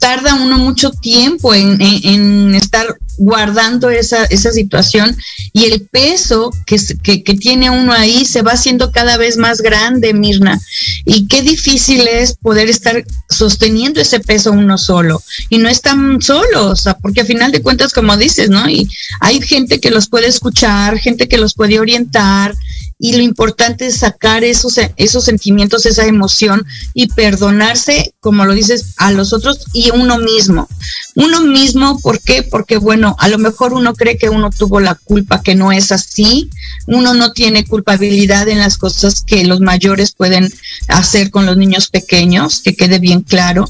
tarda 0.00 0.34
uno 0.34 0.58
mucho 0.58 0.90
tiempo 0.90 1.54
en, 1.54 2.54
estar 2.54 2.96
guardando 3.18 3.90
esa, 3.90 4.24
esa, 4.24 4.50
situación 4.50 5.14
y 5.52 5.66
el 5.66 5.82
peso 5.82 6.50
que, 6.66 6.78
que, 7.02 7.22
que, 7.22 7.34
tiene 7.34 7.68
uno 7.68 7.92
ahí 7.92 8.24
se 8.24 8.40
va 8.40 8.52
haciendo 8.52 8.92
cada 8.92 9.18
vez 9.18 9.36
más 9.36 9.60
grande, 9.60 10.14
Mirna. 10.14 10.58
Y 11.04 11.28
qué 11.28 11.42
difícil 11.42 12.08
es 12.08 12.34
poder 12.34 12.70
estar 12.70 13.04
sosteniendo 13.28 14.00
ese 14.00 14.20
peso 14.20 14.52
uno 14.52 14.78
solo. 14.78 15.22
Y 15.50 15.58
no 15.58 15.68
están 15.68 16.22
solos, 16.22 16.84
porque 17.02 17.20
a 17.20 17.26
final 17.26 17.52
de 17.52 17.62
cuentas, 17.62 17.92
como 17.92 18.16
dices, 18.16 18.48
¿no? 18.48 18.68
Y 18.68 18.88
hay 19.20 19.40
gente 19.42 19.80
que 19.80 19.90
los 19.90 20.08
puede 20.08 20.28
escuchar, 20.28 20.98
gente 20.98 21.28
que 21.28 21.38
los 21.38 21.52
puede 21.52 21.78
orientar, 21.78 22.54
y 23.02 23.14
lo 23.14 23.22
importante 23.22 23.86
es 23.86 23.96
sacar 23.96 24.44
esos, 24.44 24.78
esos 24.96 25.24
sentimientos, 25.24 25.86
esa 25.86 26.04
emoción 26.04 26.66
y 26.92 27.08
perdonarse, 27.08 28.12
como 28.20 28.44
lo 28.44 28.52
dices, 28.52 28.94
a 28.98 29.10
los 29.10 29.32
otros 29.32 29.64
y 29.72 29.90
uno 29.90 30.18
mismo. 30.18 30.68
Uno 31.14 31.40
mismo, 31.40 31.98
¿por 32.00 32.20
qué? 32.20 32.42
Porque 32.42 32.76
bueno, 32.76 33.16
a 33.18 33.28
lo 33.28 33.38
mejor 33.38 33.72
uno 33.72 33.94
cree 33.94 34.18
que 34.18 34.28
uno 34.28 34.50
tuvo 34.50 34.80
la 34.80 34.94
culpa, 34.94 35.42
que 35.42 35.54
no 35.54 35.72
es 35.72 35.92
así. 35.92 36.50
Uno 36.86 37.14
no 37.14 37.32
tiene 37.32 37.64
culpabilidad 37.64 38.48
en 38.48 38.58
las 38.58 38.76
cosas 38.76 39.22
que 39.22 39.44
los 39.44 39.60
mayores 39.60 40.12
pueden 40.12 40.52
hacer 40.88 41.30
con 41.30 41.46
los 41.46 41.56
niños 41.56 41.88
pequeños, 41.88 42.60
que 42.60 42.76
quede 42.76 42.98
bien 42.98 43.22
claro. 43.22 43.66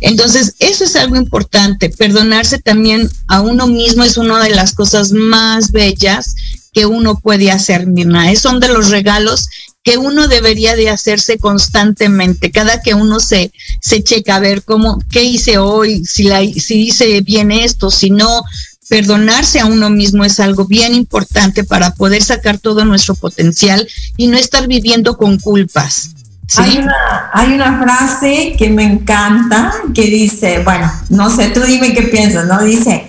Entonces, 0.00 0.54
eso 0.60 0.84
es 0.84 0.94
algo 0.94 1.16
importante. 1.16 1.90
Perdonarse 1.90 2.60
también 2.60 3.10
a 3.26 3.40
uno 3.40 3.66
mismo 3.66 4.04
es 4.04 4.16
una 4.16 4.42
de 4.42 4.50
las 4.50 4.74
cosas 4.74 5.10
más 5.10 5.72
bellas 5.72 6.36
que 6.72 6.86
uno 6.86 7.18
puede 7.18 7.50
hacer, 7.50 7.86
Mirna. 7.86 8.34
Son 8.36 8.60
de 8.60 8.68
los 8.68 8.90
regalos 8.90 9.48
que 9.82 9.96
uno 9.96 10.28
debería 10.28 10.76
de 10.76 10.90
hacerse 10.90 11.38
constantemente. 11.38 12.50
Cada 12.50 12.82
que 12.82 12.94
uno 12.94 13.20
se, 13.20 13.52
se 13.80 14.02
checa 14.02 14.36
a 14.36 14.40
ver 14.40 14.62
cómo, 14.62 14.98
qué 15.10 15.24
hice 15.24 15.58
hoy, 15.58 16.04
si, 16.04 16.24
la, 16.24 16.40
si 16.40 16.88
hice 16.88 17.20
bien 17.22 17.50
esto, 17.50 17.90
si 17.90 18.10
no, 18.10 18.44
perdonarse 18.88 19.60
a 19.60 19.66
uno 19.66 19.88
mismo 19.88 20.24
es 20.24 20.40
algo 20.40 20.66
bien 20.66 20.94
importante 20.94 21.64
para 21.64 21.94
poder 21.94 22.22
sacar 22.22 22.58
todo 22.58 22.84
nuestro 22.84 23.14
potencial 23.14 23.88
y 24.16 24.26
no 24.26 24.36
estar 24.36 24.66
viviendo 24.66 25.16
con 25.16 25.38
culpas. 25.38 26.10
Hay, 26.56 26.78
una, 26.78 27.30
hay 27.32 27.52
una 27.52 27.80
frase 27.80 28.56
que 28.58 28.68
me 28.68 28.82
encanta 28.82 29.72
que 29.94 30.02
dice, 30.02 30.64
bueno, 30.64 30.92
no 31.08 31.30
sé, 31.30 31.50
tú 31.50 31.60
dime 31.60 31.94
qué 31.94 32.02
piensas, 32.02 32.46
¿no? 32.46 32.60
Dice, 32.64 33.08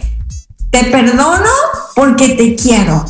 te 0.70 0.84
perdono 0.86 1.49
porque 1.95 2.30
te 2.30 2.55
quiero, 2.55 3.03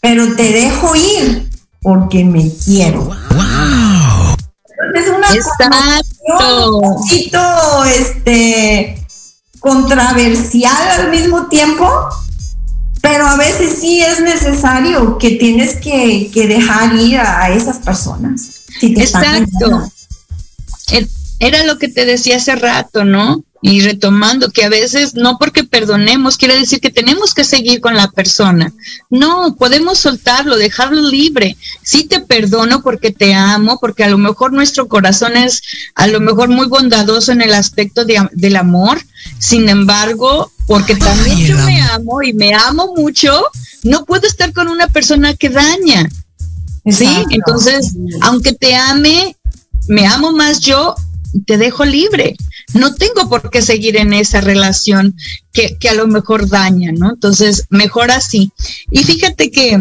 pero 0.00 0.34
te 0.34 0.52
dejo 0.52 0.94
ir 0.96 1.50
porque 1.80 2.24
me 2.24 2.50
quiero. 2.64 3.04
Wow. 3.04 4.36
Es 4.94 5.08
una 5.08 5.28
Exacto. 5.32 6.78
un 6.78 6.94
poquito 6.96 7.84
este, 7.84 9.06
controversial 9.60 11.00
al 11.00 11.10
mismo 11.10 11.48
tiempo, 11.48 11.88
pero 13.02 13.26
a 13.26 13.36
veces 13.36 13.78
sí 13.80 14.00
es 14.00 14.20
necesario 14.20 15.18
que 15.18 15.32
tienes 15.32 15.76
que, 15.76 16.30
dejar 16.34 16.94
ir 16.96 17.18
a, 17.18 17.50
esas 17.50 17.78
personas. 17.78 18.62
Exacto. 18.82 19.90
Era 21.38 21.64
lo 21.64 21.78
que 21.78 21.88
te 21.88 22.04
decía 22.04 22.36
hace 22.36 22.56
rato, 22.56 23.04
¿no? 23.04 23.42
Y 23.62 23.80
retomando 23.82 24.50
que 24.50 24.64
a 24.64 24.70
veces 24.70 25.14
no 25.14 25.36
porque 25.38 25.64
perdonemos 25.64 26.38
quiere 26.38 26.56
decir 26.58 26.80
que 26.80 26.90
tenemos 26.90 27.34
que 27.34 27.44
seguir 27.44 27.80
con 27.80 27.94
la 27.94 28.08
persona. 28.08 28.72
No, 29.10 29.54
podemos 29.56 29.98
soltarlo, 29.98 30.56
dejarlo 30.56 31.02
libre. 31.02 31.56
Sí 31.82 32.04
te 32.04 32.20
perdono 32.20 32.82
porque 32.82 33.10
te 33.10 33.34
amo, 33.34 33.78
porque 33.78 34.04
a 34.04 34.08
lo 34.08 34.18
mejor 34.18 34.52
nuestro 34.52 34.88
corazón 34.88 35.36
es 35.36 35.62
a 35.94 36.06
lo 36.06 36.20
mejor 36.20 36.48
muy 36.48 36.66
bondadoso 36.66 37.32
en 37.32 37.42
el 37.42 37.52
aspecto 37.52 38.04
del 38.04 38.56
amor. 38.56 39.00
Sin 39.38 39.68
embargo, 39.68 40.50
porque 40.66 40.96
también 40.96 41.38
yo 41.38 41.56
me 41.58 41.82
amo 41.82 42.22
y 42.22 42.32
me 42.32 42.54
amo 42.54 42.94
mucho, 42.96 43.44
no 43.82 44.04
puedo 44.04 44.26
estar 44.26 44.52
con 44.52 44.68
una 44.68 44.86
persona 44.88 45.34
que 45.34 45.50
daña. 45.50 46.08
Sí, 46.86 47.24
entonces, 47.30 47.94
aunque 48.22 48.52
te 48.54 48.74
ame, 48.74 49.36
me 49.88 50.06
amo 50.06 50.32
más 50.32 50.60
yo, 50.60 50.94
te 51.46 51.58
dejo 51.58 51.84
libre 51.84 52.36
no 52.74 52.94
tengo 52.94 53.28
por 53.28 53.50
qué 53.50 53.62
seguir 53.62 53.96
en 53.96 54.12
esa 54.12 54.40
relación 54.40 55.16
que, 55.52 55.76
a 55.88 55.94
lo 55.94 56.06
mejor 56.06 56.48
daña, 56.48 56.92
¿no? 56.92 57.10
Entonces, 57.10 57.64
mejor 57.68 58.10
así. 58.10 58.52
Y 58.90 59.02
fíjate 59.02 59.50
que 59.50 59.80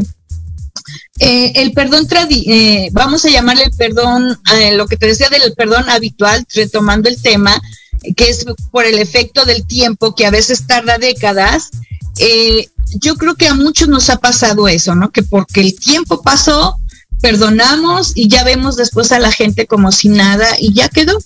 eh, 1.20 1.52
el 1.56 1.74
perdón, 1.74 2.08
eh, 2.30 2.90
vamos 2.92 3.26
a 3.26 3.30
llamarle 3.30 3.66
el 3.66 3.72
perdón, 3.72 4.40
eh, 4.56 4.74
lo 4.74 4.88
que 4.88 4.98
te 4.98 5.08
decía 5.08 5.30
del 5.30 5.54
perdón 5.54 5.90
habitual, 5.90 6.46
retomando 6.54 7.10
el 7.10 7.22
tema, 7.22 7.62
que 8.16 8.30
es 8.30 8.46
por 8.72 8.86
el 8.86 8.98
efecto 8.98 9.46
del 9.46 9.66
tiempo, 9.66 10.16
que 10.16 10.26
a 10.26 10.32
veces 10.32 10.66
tarda 10.66 10.98
décadas. 10.98 11.70
yo 13.02 13.16
creo 13.16 13.36
que 13.36 13.48
a 13.48 13.54
muchos 13.54 13.88
nos 13.88 14.10
ha 14.10 14.18
pasado 14.18 14.68
eso, 14.68 14.96
¿no? 14.96 15.12
Que 15.12 15.22
porque 15.22 15.62
el 15.62 15.76
tiempo 15.78 16.22
pasó, 16.22 16.76
perdonamos 17.22 18.14
y 18.16 18.30
ya 18.30 18.44
vemos 18.44 18.78
después 18.78 19.12
a 19.12 19.20
la 19.20 19.32
gente 19.32 19.68
como 19.68 19.92
si 19.92 20.10
nada 20.10 20.48
y 20.60 20.74
ya 20.74 20.90
quedó, 20.90 21.20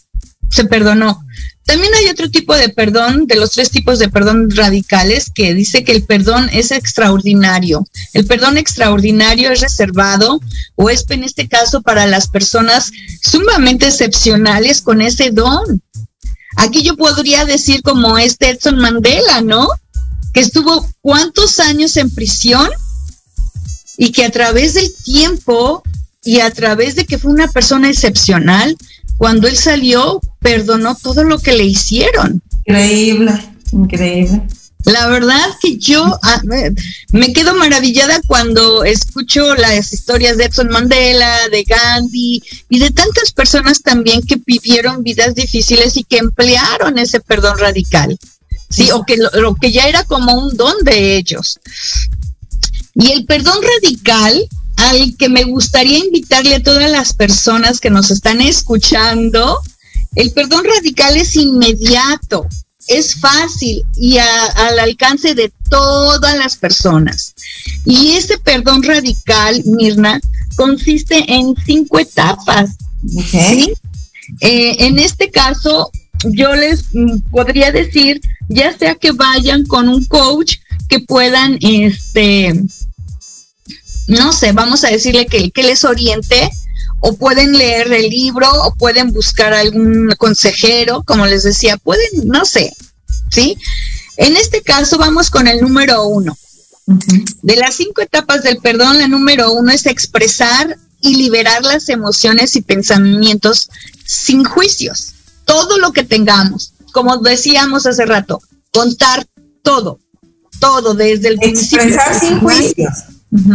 se 0.54 0.66
perdonó. 0.66 1.26
También 1.66 1.94
hay 1.96 2.08
otro 2.10 2.30
tipo 2.30 2.56
de 2.56 2.70
perdón, 2.70 3.26
de 3.26 3.38
los 3.38 3.52
tres 3.52 3.72
tipos 3.72 3.98
de 3.98 4.10
perdón 4.10 4.50
radicales, 4.52 5.32
que 5.34 5.54
dice 5.54 5.84
que 5.84 5.94
el 5.94 6.04
perdón 6.04 6.50
es 6.52 6.72
extraordinario. 6.72 7.88
El 8.14 8.26
perdón 8.26 8.58
extraordinario 8.58 9.52
es 9.52 9.62
reservado 9.62 10.42
o 10.76 10.90
es 10.90 11.06
en 11.10 11.24
este 11.24 11.48
caso 11.48 11.82
para 11.82 12.06
las 12.06 12.28
personas 12.28 12.92
sumamente 13.22 13.88
excepcionales 13.88 14.82
con 14.82 15.02
ese 15.02 15.32
don. 15.32 15.82
Aquí 16.58 16.84
yo 16.84 16.96
podría 16.98 17.46
decir 17.46 17.82
como 17.82 18.18
este 18.18 18.50
Edson 18.50 18.78
Mandela, 18.78 19.42
¿no? 19.42 19.68
Que 20.34 20.42
estuvo 20.42 20.86
cuántos 21.02 21.60
años 21.60 21.96
en 21.98 22.14
prisión 22.14 22.70
y 23.98 24.12
que 24.12 24.26
a 24.26 24.32
través 24.32 24.74
del 24.74 24.94
tiempo 25.04 25.82
y 26.24 26.40
a 26.40 26.52
través 26.52 26.96
de 26.96 27.06
que 27.06 27.18
fue 27.18 27.32
una 27.32 27.52
persona 27.52 27.90
excepcional, 27.90 28.76
cuando 29.18 29.48
él 29.48 29.58
salió, 29.58 30.20
perdonó 30.40 30.96
todo 30.96 31.24
lo 31.24 31.40
que 31.40 31.54
le 31.54 31.66
hicieron. 31.66 32.42
Increíble, 32.66 33.34
increíble. 33.72 34.48
La 34.86 35.08
verdad 35.08 35.46
que 35.62 35.78
yo 35.78 36.20
me 37.14 37.32
quedo 37.32 37.56
maravillada 37.56 38.20
cuando 38.28 38.84
escucho 38.84 39.56
las 39.56 39.94
historias 39.94 40.38
de 40.38 40.46
Edson 40.46 40.68
Mandela, 40.68 41.48
de 41.50 41.64
Gandhi 41.64 42.44
y 42.68 42.80
de 42.80 42.92
tantas 42.92 43.32
personas 43.32 43.82
también 43.82 44.22
que 44.24 44.42
vivieron 44.46 45.02
vidas 45.02 45.36
difíciles 45.36 45.96
y 45.96 46.04
que 46.04 46.18
emplearon 46.18 46.98
ese 46.98 47.22
perdón 47.22 47.60
radical. 47.60 48.18
Sí, 48.70 48.92
o 48.92 49.04
que 49.04 49.18
lo 49.18 49.56
que 49.56 49.72
ya 49.72 49.88
era 49.88 50.04
como 50.04 50.34
un 50.34 50.58
don 50.58 50.76
de 50.84 51.16
ellos. 51.16 51.60
Y 52.96 53.12
el 53.12 53.26
perdón 53.26 53.60
radical 53.62 54.50
al 54.78 55.16
que 55.18 55.30
me 55.30 55.44
gustaría 55.44 56.00
invitarle 56.00 56.56
a 56.56 56.64
todas 56.64 56.90
las 56.90 57.14
personas 57.14 57.80
que 57.80 57.90
nos 57.90 58.12
están 58.12 58.42
escuchando. 58.42 59.60
El 60.16 60.32
perdón 60.32 60.66
radical 60.66 61.18
es 61.18 61.36
inmediato, 61.36 62.48
es 62.88 63.16
fácil 63.16 63.84
y 63.98 64.18
al 64.18 64.80
alcance 64.80 65.36
de 65.36 65.52
todas 65.70 66.38
las 66.38 66.58
personas. 66.58 67.34
Y 67.86 68.12
ese 68.12 68.38
perdón 68.38 68.84
radical, 68.84 69.64
Mirna, 69.66 70.20
consiste 70.56 71.24
en 71.28 71.56
cinco 71.66 72.00
etapas. 72.00 72.72
¿sí? 73.08 73.74
Eh, 74.42 74.76
en 74.80 75.00
este 75.00 75.30
caso, 75.30 75.92
yo 76.26 76.56
les 76.56 76.86
podría 77.32 77.72
decir, 77.72 78.22
ya 78.50 78.78
sea 78.78 78.96
que 78.96 79.12
vayan 79.12 79.66
con 79.66 79.90
un 79.90 80.06
coach 80.06 80.58
que 80.88 81.00
puedan, 81.00 81.58
este, 81.62 82.54
no 84.08 84.34
sé, 84.34 84.52
vamos 84.52 84.84
a 84.84 84.90
decirle 84.90 85.26
que, 85.26 85.52
que 85.52 85.64
les 85.64 85.84
oriente 85.84 86.50
o 87.00 87.16
pueden 87.16 87.58
leer 87.58 87.92
el 87.92 88.10
libro 88.10 88.50
o 88.64 88.76
pueden 88.76 89.12
buscar 89.12 89.54
algún 89.54 90.14
consejero, 90.18 91.04
como 91.04 91.26
les 91.26 91.44
decía, 91.44 91.78
pueden, 91.78 92.28
no 92.28 92.46
sé, 92.46 92.74
¿sí? 93.32 93.58
En 94.18 94.38
este 94.38 94.62
caso 94.62 94.98
vamos 94.98 95.30
con 95.30 95.48
el 95.48 95.62
número 95.62 96.06
uno. 96.08 96.38
De 97.42 97.56
las 97.56 97.76
cinco 97.76 98.02
etapas 98.02 98.44
del 98.44 98.58
perdón, 98.58 99.00
la 99.00 99.08
número 99.08 99.52
uno 99.54 99.72
es 99.72 99.86
expresar 99.86 100.78
y 101.02 101.16
liberar 101.16 101.64
las 101.64 101.90
emociones 101.90 102.56
y 102.56 102.62
pensamientos 102.62 103.70
sin 104.06 104.44
juicios. 104.44 105.14
Todo 105.46 105.78
lo 105.80 105.92
que 105.92 106.04
tengamos, 106.04 106.74
como 106.92 107.18
decíamos 107.18 107.86
hace 107.86 108.06
rato, 108.06 108.40
contar 108.72 109.26
todo, 109.62 110.00
todo 110.60 110.94
desde 110.94 111.30
el 111.30 111.38
Expresar 111.42 112.18
sin 112.18 112.40
juicios 112.40 112.94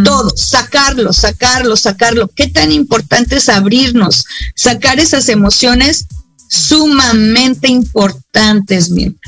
todo, 0.05 0.31
sacarlo, 0.37 1.13
sacarlo, 1.13 1.77
sacarlo. 1.77 2.29
Qué 2.29 2.49
tan 2.49 2.73
importante 2.73 3.37
es 3.37 3.49
abrirnos, 3.49 4.25
sacar 4.55 4.99
esas 4.99 5.29
emociones 5.29 6.07
sumamente 6.49 7.69
importantes, 7.69 8.91
miren. 8.91 9.19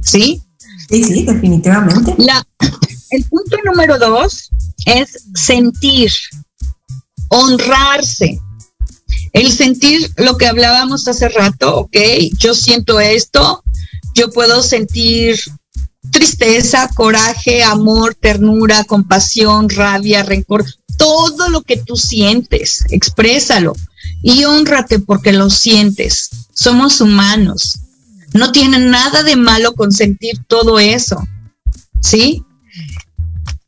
¿Sí? 0.00 0.42
Sí, 0.88 1.04
sí, 1.04 1.24
definitivamente. 1.24 2.14
La, 2.18 2.44
el 3.10 3.24
punto 3.24 3.56
número 3.64 3.98
dos 3.98 4.50
es 4.86 5.24
sentir, 5.34 6.12
honrarse. 7.28 8.40
El 9.32 9.50
sentir 9.50 10.10
lo 10.16 10.36
que 10.36 10.46
hablábamos 10.46 11.08
hace 11.08 11.28
rato, 11.30 11.76
ok, 11.76 11.96
yo 12.38 12.54
siento 12.54 13.00
esto, 13.00 13.64
yo 14.14 14.30
puedo 14.30 14.62
sentir 14.62 15.40
tristeza, 16.12 16.88
coraje, 16.94 17.64
amor, 17.64 18.14
ternura, 18.14 18.84
compasión, 18.84 19.68
rabia, 19.68 20.22
rencor, 20.22 20.64
todo 20.96 21.48
lo 21.48 21.62
que 21.62 21.76
tú 21.78 21.96
sientes, 21.96 22.84
exprésalo 22.90 23.72
y 24.22 24.44
honrate 24.44 25.00
porque 25.00 25.32
lo 25.32 25.50
sientes. 25.50 26.30
Somos 26.54 27.00
humanos. 27.00 27.80
No 28.34 28.52
tiene 28.52 28.78
nada 28.78 29.22
de 29.24 29.36
malo 29.36 29.74
con 29.74 29.90
sentir 29.90 30.38
todo 30.46 30.78
eso. 30.78 31.22
¿Sí? 32.00 32.44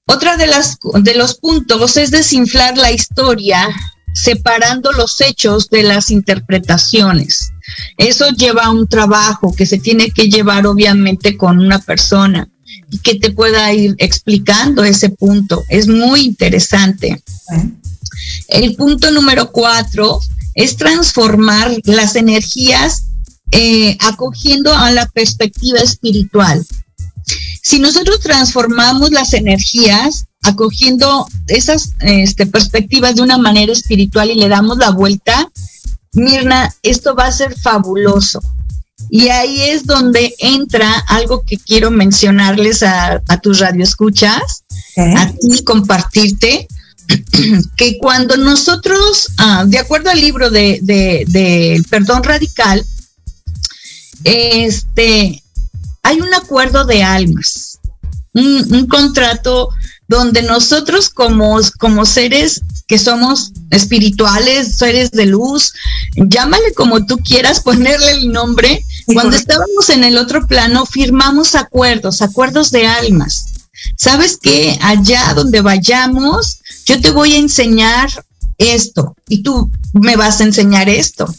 Otra 0.06 0.36
de 0.36 0.46
las 0.46 0.78
de 1.02 1.14
los 1.14 1.34
puntos 1.36 1.96
es 1.96 2.10
desinflar 2.10 2.76
la 2.76 2.92
historia 2.92 3.68
separando 4.12 4.92
los 4.92 5.20
hechos 5.20 5.70
de 5.70 5.82
las 5.82 6.10
interpretaciones. 6.10 7.53
Eso 7.96 8.28
lleva 8.30 8.64
a 8.64 8.70
un 8.70 8.88
trabajo 8.88 9.54
que 9.54 9.66
se 9.66 9.78
tiene 9.78 10.10
que 10.10 10.28
llevar 10.28 10.66
obviamente 10.66 11.36
con 11.36 11.58
una 11.58 11.78
persona 11.78 12.48
y 12.90 12.98
que 12.98 13.16
te 13.16 13.30
pueda 13.30 13.72
ir 13.72 13.94
explicando 13.98 14.84
ese 14.84 15.10
punto. 15.10 15.62
Es 15.68 15.88
muy 15.88 16.20
interesante. 16.20 17.22
El 18.48 18.74
punto 18.76 19.10
número 19.10 19.50
cuatro 19.50 20.20
es 20.54 20.76
transformar 20.76 21.76
las 21.84 22.16
energías 22.16 23.04
eh, 23.50 23.96
acogiendo 24.00 24.72
a 24.72 24.90
la 24.90 25.06
perspectiva 25.06 25.80
espiritual. 25.80 26.64
Si 27.62 27.78
nosotros 27.78 28.20
transformamos 28.20 29.10
las 29.10 29.32
energías 29.32 30.26
acogiendo 30.42 31.26
esas 31.46 31.94
este, 32.00 32.46
perspectivas 32.46 33.14
de 33.14 33.22
una 33.22 33.38
manera 33.38 33.72
espiritual 33.72 34.30
y 34.30 34.34
le 34.34 34.48
damos 34.48 34.78
la 34.78 34.90
vuelta, 34.90 35.50
Mirna, 36.14 36.74
esto 36.82 37.14
va 37.14 37.26
a 37.26 37.32
ser 37.32 37.58
fabuloso. 37.58 38.40
Y 39.10 39.28
ahí 39.28 39.60
es 39.62 39.86
donde 39.86 40.34
entra 40.38 40.92
algo 41.08 41.42
que 41.46 41.56
quiero 41.56 41.90
mencionarles 41.90 42.82
a, 42.82 43.20
tus 43.42 43.60
radioescuchas, 43.60 44.64
a 44.96 45.30
ti 45.32 45.62
compartirte, 45.64 46.66
que 47.76 47.98
cuando 47.98 48.36
nosotros, 48.36 49.28
ah, 49.38 49.64
de 49.66 49.78
acuerdo 49.78 50.10
al 50.10 50.20
libro 50.20 50.50
de, 50.50 50.78
de, 50.82 51.82
perdón 51.90 52.22
radical, 52.24 52.84
este, 54.24 55.42
hay 56.02 56.20
un 56.20 56.32
acuerdo 56.34 56.84
de 56.84 57.02
almas, 57.02 57.78
un, 58.32 58.86
contrato 58.88 59.68
donde 60.08 60.42
nosotros 60.42 61.10
como, 61.10 61.58
como 61.78 62.04
seres 62.06 62.62
que 62.86 62.98
somos 62.98 63.52
espirituales, 63.70 64.76
seres 64.76 65.10
de 65.10 65.26
luz, 65.26 65.72
llámale 66.16 66.72
como 66.74 67.06
tú 67.06 67.18
quieras 67.18 67.60
ponerle 67.60 68.10
el 68.12 68.32
nombre, 68.32 68.84
cuando 69.06 69.36
estábamos 69.36 69.88
en 69.90 70.04
el 70.04 70.16
otro 70.18 70.46
plano 70.46 70.86
firmamos 70.86 71.54
acuerdos, 71.54 72.22
acuerdos 72.22 72.70
de 72.70 72.86
almas. 72.86 73.46
¿Sabes 73.96 74.38
qué? 74.40 74.78
Allá 74.80 75.34
donde 75.34 75.60
vayamos, 75.60 76.60
yo 76.86 77.00
te 77.00 77.10
voy 77.10 77.34
a 77.34 77.38
enseñar 77.38 78.08
esto 78.58 79.16
y 79.28 79.42
tú 79.42 79.70
me 79.92 80.16
vas 80.16 80.40
a 80.40 80.44
enseñar 80.44 80.88
esto. 80.88 81.32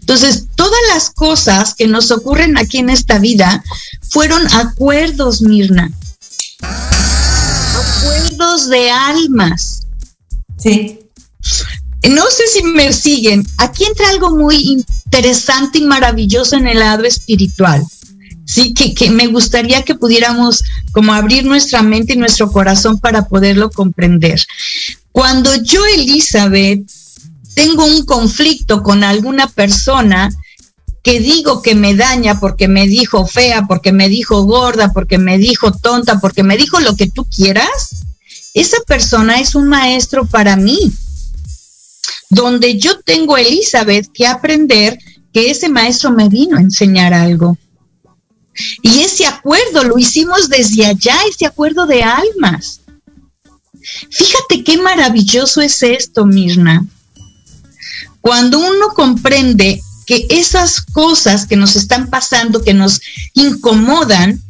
Entonces, 0.00 0.46
todas 0.54 0.80
las 0.92 1.10
cosas 1.10 1.74
que 1.74 1.86
nos 1.86 2.10
ocurren 2.10 2.58
aquí 2.58 2.78
en 2.78 2.90
esta 2.90 3.18
vida 3.18 3.62
fueron 4.10 4.42
acuerdos, 4.54 5.42
Mirna. 5.42 5.90
Acuerdos 7.74 8.68
de 8.68 8.90
almas. 8.90 9.71
Sí. 10.62 10.98
No 12.08 12.24
sé 12.30 12.46
si 12.52 12.62
me 12.62 12.92
siguen. 12.92 13.44
Aquí 13.58 13.84
entra 13.84 14.08
algo 14.08 14.30
muy 14.36 14.56
interesante 14.56 15.78
y 15.78 15.82
maravilloso 15.82 16.56
en 16.56 16.66
el 16.66 16.80
lado 16.80 17.04
espiritual. 17.04 17.84
Sí, 18.44 18.74
que, 18.74 18.92
que, 18.92 19.10
me 19.10 19.28
gustaría 19.28 19.82
que 19.82 19.94
pudiéramos 19.94 20.64
como 20.92 21.14
abrir 21.14 21.44
nuestra 21.44 21.82
mente 21.82 22.14
y 22.14 22.16
nuestro 22.16 22.50
corazón 22.50 22.98
para 22.98 23.28
poderlo 23.28 23.70
comprender. 23.70 24.42
Cuando 25.12 25.54
yo, 25.62 25.84
Elizabeth, 25.86 26.82
tengo 27.54 27.84
un 27.84 28.04
conflicto 28.04 28.82
con 28.82 29.04
alguna 29.04 29.46
persona 29.46 30.30
que 31.02 31.20
digo 31.20 31.62
que 31.62 31.74
me 31.74 31.94
daña 31.94 32.40
porque 32.40 32.68
me 32.68 32.86
dijo 32.86 33.26
fea, 33.26 33.66
porque 33.66 33.92
me 33.92 34.08
dijo 34.08 34.42
gorda, 34.42 34.92
porque 34.92 35.18
me 35.18 35.38
dijo 35.38 35.72
tonta, 35.72 36.20
porque 36.20 36.42
me 36.42 36.56
dijo 36.56 36.80
lo 36.80 36.96
que 36.96 37.10
tú 37.10 37.24
quieras, 37.24 38.01
esa 38.54 38.78
persona 38.86 39.40
es 39.40 39.54
un 39.54 39.66
maestro 39.66 40.26
para 40.26 40.56
mí. 40.56 40.92
Donde 42.28 42.78
yo 42.78 43.00
tengo, 43.00 43.36
Elizabeth, 43.36 44.10
que 44.12 44.26
aprender 44.26 44.98
que 45.32 45.50
ese 45.50 45.68
maestro 45.68 46.10
me 46.10 46.28
vino 46.28 46.56
a 46.56 46.60
enseñar 46.60 47.14
algo. 47.14 47.56
Y 48.82 49.00
ese 49.00 49.26
acuerdo 49.26 49.84
lo 49.84 49.98
hicimos 49.98 50.48
desde 50.48 50.86
allá, 50.86 51.16
ese 51.28 51.46
acuerdo 51.46 51.86
de 51.86 52.02
almas. 52.02 52.80
Fíjate 54.10 54.62
qué 54.62 54.78
maravilloso 54.78 55.60
es 55.60 55.82
esto, 55.82 56.26
Mirna. 56.26 56.86
Cuando 58.20 58.60
uno 58.60 58.88
comprende 58.94 59.82
que 60.06 60.26
esas 60.30 60.80
cosas 60.80 61.46
que 61.46 61.56
nos 61.56 61.76
están 61.76 62.10
pasando, 62.10 62.62
que 62.62 62.74
nos 62.74 63.00
incomodan, 63.34 64.40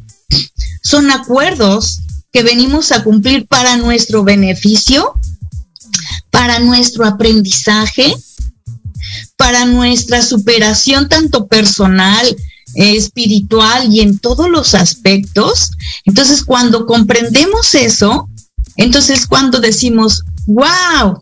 son 0.82 1.10
acuerdos 1.10 2.00
que 2.32 2.42
venimos 2.42 2.92
a 2.92 3.04
cumplir 3.04 3.46
para 3.46 3.76
nuestro 3.76 4.24
beneficio, 4.24 5.14
para 6.30 6.58
nuestro 6.58 7.04
aprendizaje, 7.04 8.14
para 9.36 9.66
nuestra 9.66 10.22
superación 10.22 11.08
tanto 11.08 11.46
personal, 11.46 12.36
espiritual 12.74 13.92
y 13.92 14.00
en 14.00 14.18
todos 14.18 14.48
los 14.48 14.74
aspectos. 14.74 15.72
Entonces, 16.04 16.42
cuando 16.42 16.86
comprendemos 16.86 17.74
eso, 17.74 18.28
entonces 18.76 19.26
cuando 19.26 19.60
decimos, 19.60 20.24
wow, 20.46 21.20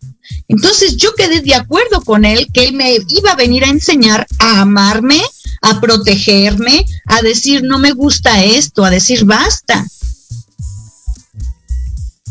entonces 0.49 0.97
yo 0.97 1.15
quedé 1.15 1.41
de 1.41 1.55
acuerdo 1.55 2.03
con 2.03 2.25
él 2.25 2.47
que 2.53 2.65
él 2.65 2.75
me 2.75 2.97
iba 3.09 3.33
a 3.33 3.37
venir 3.37 3.65
a 3.65 3.71
enseñar 3.71 4.27
a 4.39 4.61
amarme, 4.61 5.21
a 5.63 5.81
protegerme, 5.81 6.87
a 7.07 7.23
decir 7.23 7.63
no 7.65 7.79
me 7.79 7.93
gusta 7.93 8.45
esto, 8.45 8.85
a 8.85 8.91
decir 8.91 9.25
basta. 9.25 9.87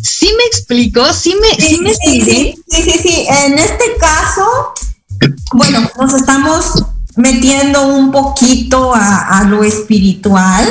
¿Sí 0.02 0.30
me 0.38 0.44
explico? 0.46 1.02
¿Sí 1.14 1.36
me, 1.42 1.64
sí, 1.64 1.80
me 1.82 1.94
sí, 1.94 2.22
sí, 2.22 2.56
sí, 2.68 3.00
sí, 3.02 3.28
En 3.46 3.58
este 3.58 3.86
caso, 4.00 4.74
bueno, 5.54 5.90
nos 6.00 6.14
estamos 6.14 6.86
metiendo 7.16 7.88
un 7.88 8.12
poquito 8.12 8.94
a, 8.96 9.44
lo 9.48 9.64
espiritual. 9.64 10.68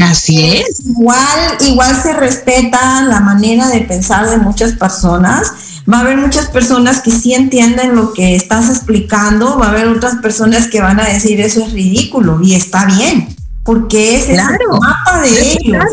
Así 0.00 0.44
es. 0.44 0.86
Igual, 0.86 1.56
igual 1.60 2.02
se 2.02 2.12
respeta 2.12 3.02
la 3.02 3.20
manera 3.20 3.68
de 3.68 3.80
pensar 3.80 4.28
de 4.28 4.38
muchas 4.38 4.72
personas. 4.72 5.52
Va 5.90 5.98
a 5.98 6.00
haber 6.00 6.16
muchas 6.16 6.48
personas 6.48 7.00
que 7.00 7.10
sí 7.10 7.34
entienden 7.34 7.94
lo 7.94 8.12
que 8.12 8.34
estás 8.34 8.68
explicando, 8.68 9.58
va 9.58 9.66
a 9.66 9.70
haber 9.70 9.86
otras 9.86 10.16
personas 10.16 10.66
que 10.66 10.80
van 10.80 10.98
a 10.98 11.08
decir 11.08 11.40
eso 11.40 11.64
es 11.64 11.72
ridículo 11.72 12.40
y 12.42 12.54
está 12.54 12.86
bien, 12.86 13.28
porque 13.66 14.16
es 14.16 14.28
el 14.28 14.36
mapa 14.36 15.20
de 15.22 15.52
ellos. 15.52 15.84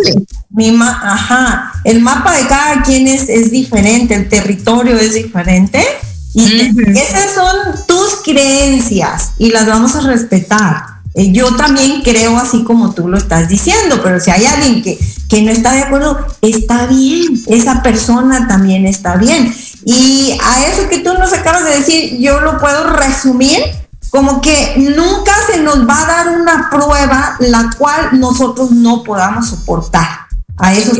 Mi 0.49 0.69
ajá, 0.79 1.73
el 1.83 1.99
mapa 1.99 2.37
de 2.37 2.47
cada 2.47 2.83
quien 2.83 3.07
es, 3.07 3.27
es 3.27 3.49
diferente, 3.49 4.13
el 4.13 4.29
territorio 4.29 4.95
es 4.97 5.15
diferente 5.15 5.83
y 6.35 6.69
esas 6.97 7.33
son 7.33 7.85
tus 7.87 8.21
creencias 8.23 9.31
y 9.39 9.49
las 9.49 9.65
vamos 9.65 9.95
a 9.95 10.01
respetar. 10.01 10.93
Eh, 11.15 11.31
yo 11.31 11.55
también 11.55 12.01
creo 12.01 12.37
así 12.37 12.63
como 12.63 12.93
tú 12.93 13.07
lo 13.07 13.17
estás 13.17 13.47
diciendo, 13.49 13.99
pero 14.03 14.19
si 14.19 14.31
hay 14.31 14.45
alguien 14.45 14.81
que, 14.81 14.97
que 15.29 15.41
no 15.41 15.51
está 15.51 15.73
de 15.73 15.81
acuerdo, 15.81 16.25
está 16.41 16.87
bien, 16.87 17.39
esa 17.47 17.83
persona 17.83 18.47
también 18.47 18.85
está 18.85 19.15
bien. 19.15 19.53
Y 19.85 20.37
a 20.43 20.65
eso 20.67 20.87
que 20.89 20.99
tú 20.99 21.13
nos 21.13 21.33
acabas 21.33 21.65
de 21.65 21.77
decir, 21.77 22.17
yo 22.19 22.39
lo 22.41 22.59
puedo 22.59 22.93
resumir 22.93 23.59
como 24.13 24.41
que 24.41 24.75
nunca 24.95 25.31
se 25.47 25.59
nos 25.59 25.89
va 25.89 26.03
a 26.03 26.05
dar 26.05 26.39
una 26.39 26.69
prueba 26.69 27.35
la 27.39 27.71
cual 27.75 28.19
nosotros 28.19 28.69
no 28.69 29.01
podamos 29.01 29.47
soportar. 29.47 30.07
A 30.57 30.71
eso 30.71 30.91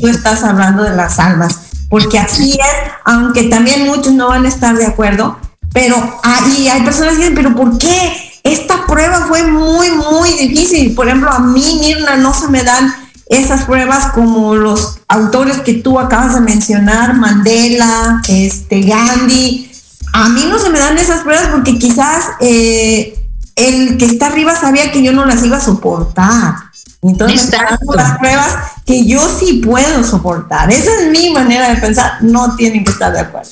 tú 0.00 0.08
estás 0.08 0.42
hablando 0.42 0.82
de 0.82 0.96
las 0.96 1.18
almas 1.18 1.58
porque 1.90 2.18
así 2.18 2.52
es, 2.52 2.92
aunque 3.04 3.42
también 3.50 3.86
muchos 3.86 4.14
no 4.14 4.28
van 4.28 4.46
a 4.46 4.48
estar 4.48 4.74
de 4.74 4.86
acuerdo, 4.86 5.38
pero 5.74 5.96
ahí 6.22 6.66
hay 6.68 6.80
personas 6.80 7.14
que 7.14 7.18
dicen, 7.18 7.34
pero 7.34 7.54
¿por 7.54 7.76
qué? 7.76 8.40
Esta 8.42 8.86
prueba 8.86 9.26
fue 9.28 9.42
muy, 9.42 9.90
muy 9.90 10.32
difícil. 10.32 10.94
Por 10.94 11.08
ejemplo, 11.08 11.30
a 11.30 11.40
mí, 11.40 11.78
Mirna, 11.80 12.16
no 12.16 12.32
se 12.32 12.48
me 12.48 12.62
dan 12.62 12.94
esas 13.26 13.64
pruebas 13.64 14.12
como 14.12 14.54
los 14.54 15.00
autores 15.08 15.58
que 15.58 15.74
tú 15.74 16.00
acabas 16.00 16.34
de 16.34 16.40
mencionar, 16.40 17.16
Mandela, 17.16 18.22
este, 18.28 18.80
Gandhi. 18.80 19.69
A 20.12 20.28
mí 20.28 20.44
no 20.48 20.58
se 20.58 20.70
me 20.70 20.78
dan 20.78 20.98
esas 20.98 21.20
pruebas 21.20 21.48
porque 21.48 21.78
quizás 21.78 22.24
eh, 22.40 23.14
el 23.56 23.96
que 23.98 24.06
está 24.06 24.26
arriba 24.26 24.54
sabía 24.54 24.90
que 24.92 25.02
yo 25.02 25.12
no 25.12 25.24
las 25.24 25.44
iba 25.44 25.56
a 25.56 25.60
soportar. 25.60 26.54
Entonces, 27.02 27.50
las 27.94 28.18
pruebas 28.18 28.56
que 28.84 29.06
yo 29.06 29.20
sí 29.38 29.62
puedo 29.64 30.04
soportar. 30.04 30.70
Esa 30.70 30.90
es 31.00 31.10
mi 31.10 31.30
manera 31.30 31.70
de 31.70 31.76
pensar, 31.80 32.22
no 32.22 32.56
tienen 32.56 32.84
que 32.84 32.90
estar 32.90 33.12
de 33.12 33.20
acuerdo. 33.20 33.50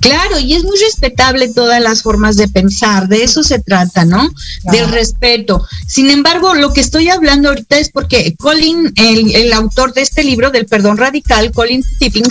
Claro, 0.00 0.38
y 0.38 0.54
es 0.54 0.64
muy 0.64 0.78
respetable 0.78 1.48
todas 1.48 1.80
las 1.80 2.02
formas 2.02 2.36
de 2.36 2.48
pensar, 2.48 3.08
de 3.08 3.24
eso 3.24 3.42
se 3.42 3.58
trata, 3.58 4.04
¿no? 4.04 4.28
Del 4.64 4.88
respeto. 4.88 5.66
Sin 5.86 6.10
embargo, 6.10 6.54
lo 6.54 6.72
que 6.72 6.80
estoy 6.80 7.08
hablando 7.08 7.48
ahorita 7.48 7.78
es 7.78 7.90
porque 7.90 8.34
Colin, 8.36 8.92
el, 8.96 9.52
autor 9.52 9.94
de 9.94 10.02
este 10.02 10.24
libro 10.24 10.50
del 10.50 10.66
perdón 10.66 10.98
radical, 10.98 11.52
Colin 11.52 11.84
Tipping, 11.98 12.26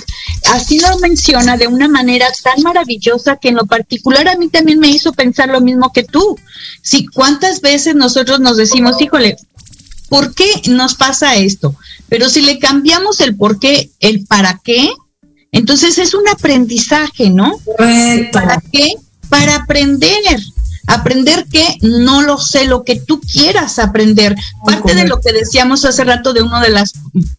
así 0.52 0.80
lo 0.80 1.00
menciona 1.00 1.58
de 1.58 1.68
una 1.68 1.88
manera 1.88 2.28
tan 2.44 2.62
maravillosa 2.62 3.38
que 3.38 3.50
en 3.50 3.56
lo 3.56 3.66
particular 3.66 4.28
a 4.28 4.36
mí 4.36 4.50
también 4.50 4.80
me 4.80 4.89
hizo 4.89 5.14
pensar 5.14 5.50
lo 5.50 5.62
mismo 5.62 5.92
que 5.92 6.04
tú. 6.04 6.38
Si 6.82 7.06
cuántas 7.08 7.62
veces 7.62 7.96
nosotros 7.96 8.39
nos 8.39 8.58
decimos, 8.58 9.02
híjole, 9.02 9.38
¿por 10.10 10.36
qué 10.36 10.50
nos 10.68 10.96
pasa 10.96 11.38
esto? 11.38 11.76
Pero 12.10 12.30
si 12.30 12.42
le 12.42 12.60
cambiamos 12.60 13.20
el 13.22 13.36
por 13.36 13.60
qué, 13.60 13.89
el 14.00 14.26
para 14.26 14.60
qué, 14.64 14.92
entonces 15.52 15.97
es 15.97 16.14
un 16.14 16.28
aprendizaje, 16.30 17.30
¿no? 17.30 17.52
¿Para 18.32 18.62
qué? 18.72 18.93
Para 19.30 19.56
aprender. 19.56 20.39
Aprender 20.88 21.45
que 21.45 21.78
no 21.82 22.22
lo 22.22 22.38
sé, 22.38 22.66
lo 22.66 22.84
que 22.84 22.95
tú 22.95 23.22
quieras 23.22 23.80
aprender. 23.80 24.36
Parte 24.66 24.95
de 24.95 25.08
lo 25.08 25.20
que 25.22 25.32
decíamos 25.32 25.86
hace 25.86 26.04
rato 26.04 26.34
de 26.34 26.41
una 26.41 26.62
de 26.62 26.70
las 26.70 26.93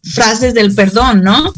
frases 0.05 0.55
del 0.55 0.75
perdón, 0.75 1.23
¿no? 1.23 1.53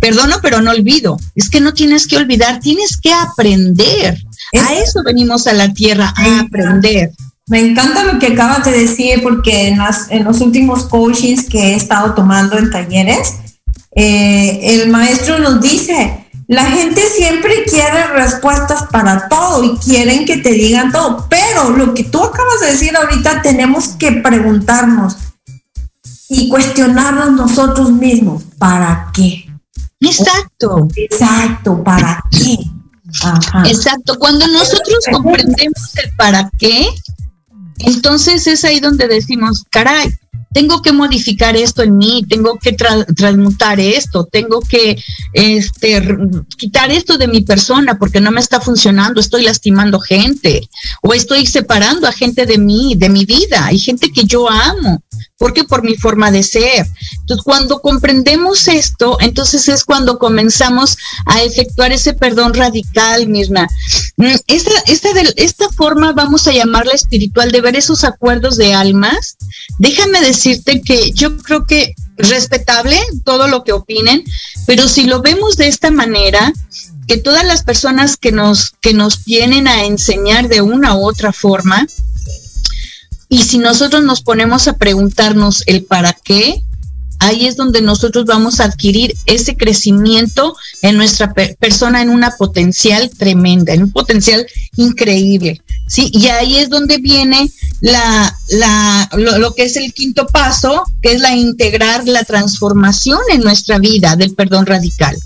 Perdono, 0.00 0.36
pero 0.42 0.60
no 0.60 0.70
olvido. 0.70 1.18
Es 1.34 1.50
que 1.50 1.60
no 1.60 1.74
tienes 1.74 2.06
que 2.06 2.16
olvidar, 2.16 2.60
tienes 2.60 2.98
que 2.98 3.12
aprender. 3.12 4.22
a 4.58 4.74
eso 4.74 5.02
venimos 5.04 5.46
a 5.46 5.52
la 5.54 5.72
tierra, 5.72 6.14
a 6.16 6.40
aprender. 6.40 7.10
Me 7.46 7.60
encanta 7.60 8.04
lo 8.04 8.18
que 8.18 8.28
acabas 8.28 8.64
de 8.64 8.70
decir 8.70 9.22
porque 9.22 9.68
en, 9.68 9.78
en 10.10 10.24
los 10.24 10.40
últimos 10.40 10.84
coachings 10.84 11.44
que 11.44 11.72
he 11.72 11.74
estado 11.74 12.14
tomando 12.14 12.56
en 12.56 12.70
talleres, 12.70 13.34
eh, 13.96 14.60
el 14.74 14.90
maestro 14.90 15.38
nos 15.38 15.60
dice, 15.60 16.26
la 16.46 16.64
gente 16.64 17.00
siempre 17.16 17.64
quiere 17.64 18.08
respuestas 18.08 18.84
para 18.90 19.28
todo 19.28 19.64
y 19.64 19.76
quieren 19.78 20.26
que 20.26 20.38
te 20.38 20.52
digan 20.52 20.92
todo, 20.92 21.26
pero 21.28 21.70
lo 21.70 21.94
que 21.94 22.04
tú 22.04 22.22
acabas 22.22 22.60
de 22.60 22.72
decir 22.72 22.96
ahorita 22.96 23.42
tenemos 23.42 23.88
que 23.88 24.12
preguntarnos 24.12 25.16
y 26.28 26.48
cuestionarnos 26.48 27.32
nosotros 27.32 27.92
mismos, 27.92 28.42
¿para 28.58 29.10
qué? 29.14 29.48
Exacto. 30.00 30.88
Exacto, 30.96 31.82
¿para 31.82 32.22
qué? 32.30 32.58
Exacto, 33.66 34.18
cuando 34.18 34.46
nosotros 34.48 35.04
comprendemos 35.12 35.94
el 36.02 36.10
para 36.16 36.50
qué, 36.58 36.88
entonces 37.78 38.46
es 38.46 38.64
ahí 38.64 38.80
donde 38.80 39.06
decimos, 39.08 39.64
caray, 39.70 40.12
tengo 40.54 40.80
que 40.80 40.92
modificar 40.92 41.56
esto 41.56 41.82
en 41.82 41.98
mí, 41.98 42.24
tengo 42.28 42.58
que 42.60 42.72
transmutar 42.72 43.80
esto, 43.80 44.24
tengo 44.24 44.60
que 44.60 44.96
este, 45.32 46.00
quitar 46.56 46.92
esto 46.92 47.18
de 47.18 47.26
mi 47.26 47.40
persona 47.40 47.98
porque 47.98 48.20
no 48.20 48.30
me 48.30 48.40
está 48.40 48.60
funcionando, 48.60 49.20
estoy 49.20 49.42
lastimando 49.42 49.98
gente 49.98 50.68
o 51.02 51.12
estoy 51.12 51.44
separando 51.46 52.06
a 52.06 52.12
gente 52.12 52.46
de 52.46 52.58
mí, 52.58 52.94
de 52.96 53.08
mi 53.08 53.24
vida, 53.24 53.66
hay 53.66 53.80
gente 53.80 54.12
que 54.12 54.24
yo 54.24 54.48
amo, 54.48 55.02
porque 55.38 55.64
por 55.64 55.82
mi 55.82 55.96
forma 55.96 56.30
de 56.30 56.42
ser. 56.42 56.86
Entonces, 57.20 57.44
cuando 57.44 57.80
comprendemos 57.80 58.68
esto, 58.68 59.16
entonces 59.20 59.68
es 59.68 59.84
cuando 59.84 60.18
comenzamos 60.18 60.96
a 61.26 61.42
efectuar 61.42 61.92
ese 61.92 62.12
perdón 62.12 62.54
radical, 62.54 63.26
Mirna. 63.26 63.68
Mm, 64.16 64.34
esta, 64.46 64.70
esta, 64.86 65.08
esta 65.36 65.68
forma 65.70 66.12
vamos 66.12 66.46
a 66.46 66.52
llamarla 66.52 66.92
espiritual 66.92 67.50
de 67.50 67.60
ver 67.60 67.76
esos 67.76 68.04
acuerdos 68.04 68.56
de 68.56 68.74
almas. 68.74 69.36
Déjame 69.78 70.20
decir 70.20 70.34
decirte 70.34 70.82
que 70.82 71.12
yo 71.12 71.36
creo 71.38 71.64
que 71.64 71.94
respetable 72.16 73.00
todo 73.24 73.48
lo 73.48 73.64
que 73.64 73.72
opinen, 73.72 74.24
pero 74.66 74.88
si 74.88 75.04
lo 75.04 75.22
vemos 75.22 75.56
de 75.56 75.68
esta 75.68 75.90
manera, 75.90 76.52
que 77.06 77.16
todas 77.16 77.44
las 77.44 77.62
personas 77.62 78.16
que 78.16 78.32
nos, 78.32 78.72
que 78.80 78.94
nos 78.94 79.24
vienen 79.24 79.68
a 79.68 79.84
enseñar 79.84 80.48
de 80.48 80.60
una 80.60 80.96
u 80.96 81.08
otra 81.08 81.32
forma, 81.32 81.86
y 83.34 83.42
si 83.42 83.58
nosotros 83.58 84.04
nos 84.04 84.22
ponemos 84.22 84.68
a 84.68 84.76
preguntarnos 84.76 85.64
el 85.66 85.82
para 85.82 86.12
qué, 86.12 86.62
ahí 87.18 87.46
es 87.46 87.56
donde 87.56 87.82
nosotros 87.82 88.26
vamos 88.26 88.60
a 88.60 88.64
adquirir 88.66 89.12
ese 89.26 89.56
crecimiento 89.56 90.54
en 90.82 90.96
nuestra 90.96 91.34
persona 91.34 92.00
en 92.00 92.10
una 92.10 92.36
potencial 92.36 93.10
tremenda, 93.10 93.74
en 93.74 93.82
un 93.82 93.90
potencial 93.90 94.46
increíble. 94.76 95.60
Sí, 95.88 96.10
y 96.12 96.28
ahí 96.28 96.58
es 96.58 96.70
donde 96.70 96.98
viene 96.98 97.50
la, 97.80 98.38
lo, 99.16 99.52
que 99.52 99.64
es 99.64 99.74
el 99.74 99.92
quinto 99.92 100.28
paso, 100.28 100.84
que 101.02 101.14
es 101.14 101.20
la 101.20 101.34
integrar 101.34 102.06
la 102.06 102.22
transformación 102.22 103.18
en 103.32 103.40
nuestra 103.40 103.80
vida 103.80 104.14
del 104.14 104.36
perdón 104.36 104.64
radical. 104.64 105.16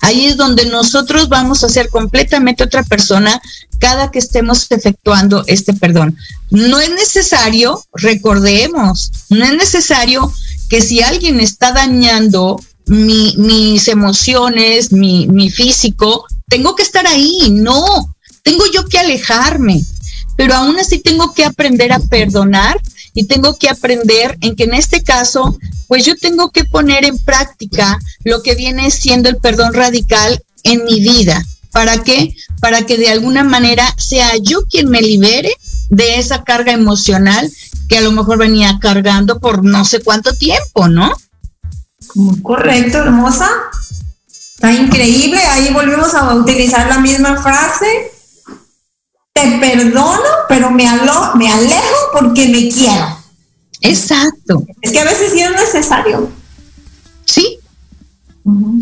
Ahí 0.00 0.26
es 0.26 0.36
donde 0.36 0.66
nosotros 0.66 1.28
vamos 1.28 1.64
a 1.64 1.68
ser 1.68 1.88
completamente 1.88 2.64
otra 2.64 2.82
persona 2.82 3.40
cada 3.78 4.10
que 4.10 4.18
estemos 4.18 4.66
efectuando 4.70 5.44
este 5.46 5.72
perdón. 5.74 6.16
No 6.50 6.80
es 6.80 6.90
necesario, 6.90 7.84
recordemos, 7.94 9.10
no 9.28 9.44
es 9.44 9.54
necesario 9.54 10.32
que 10.68 10.80
si 10.80 11.02
alguien 11.02 11.40
está 11.40 11.72
dañando 11.72 12.60
mis 12.86 13.88
emociones, 13.88 14.92
mi, 14.92 15.26
mi 15.26 15.50
físico, 15.50 16.26
tengo 16.48 16.74
que 16.76 16.82
estar 16.82 17.06
ahí, 17.06 17.50
no, 17.50 18.14
tengo 18.42 18.64
yo 18.72 18.86
que 18.86 18.98
alejarme, 18.98 19.82
pero 20.36 20.54
aún 20.54 20.78
así 20.78 20.98
tengo 20.98 21.32
que 21.32 21.44
aprender 21.44 21.92
a 21.92 21.98
perdonar 21.98 22.80
y 23.14 23.24
tengo 23.24 23.56
que 23.56 23.70
aprender 23.70 24.36
en 24.40 24.56
que 24.56 24.64
en 24.64 24.74
este 24.74 25.02
caso, 25.02 25.56
pues 25.86 26.04
yo 26.04 26.16
tengo 26.16 26.50
que 26.50 26.64
poner 26.64 27.04
en 27.04 27.18
práctica 27.18 27.98
lo 28.24 28.42
que 28.42 28.54
viene 28.56 28.90
siendo 28.90 29.28
el 29.28 29.36
perdón 29.36 29.72
radical 29.72 30.42
en 30.64 30.84
mi 30.84 31.00
vida. 31.00 31.42
¿Para 31.72 32.02
qué? 32.02 32.34
Para 32.60 32.82
que 32.82 32.98
de 32.98 33.08
alguna 33.08 33.44
manera 33.44 33.86
sea 33.96 34.36
yo 34.36 34.64
quien 34.66 34.90
me 34.90 35.00
libere 35.00 35.52
de 35.90 36.18
esa 36.18 36.44
carga 36.44 36.72
emocional 36.72 37.50
que 37.88 37.98
a 37.98 38.00
lo 38.00 38.12
mejor 38.12 38.38
venía 38.38 38.78
cargando 38.80 39.40
por 39.40 39.64
no 39.64 39.84
sé 39.84 40.00
cuánto 40.00 40.34
tiempo, 40.34 40.88
¿no? 40.88 41.12
correcto, 42.42 42.98
hermosa. 42.98 43.50
Está 44.28 44.72
increíble. 44.72 45.38
Ahí 45.38 45.72
volvemos 45.72 46.14
a 46.14 46.34
utilizar 46.34 46.88
la 46.88 46.98
misma 46.98 47.42
frase. 47.42 48.12
Te 49.34 49.58
perdono, 49.58 50.22
pero 50.48 50.70
me, 50.70 50.84
me 51.34 51.48
alejo 51.50 52.10
porque 52.12 52.48
me 52.48 52.68
quiero. 52.68 53.18
Exacto. 53.80 54.64
Es 54.80 54.92
que 54.92 55.00
a 55.00 55.04
veces 55.04 55.32
sí 55.32 55.40
es 55.40 55.50
necesario. 55.50 56.30
Sí. 57.26 57.58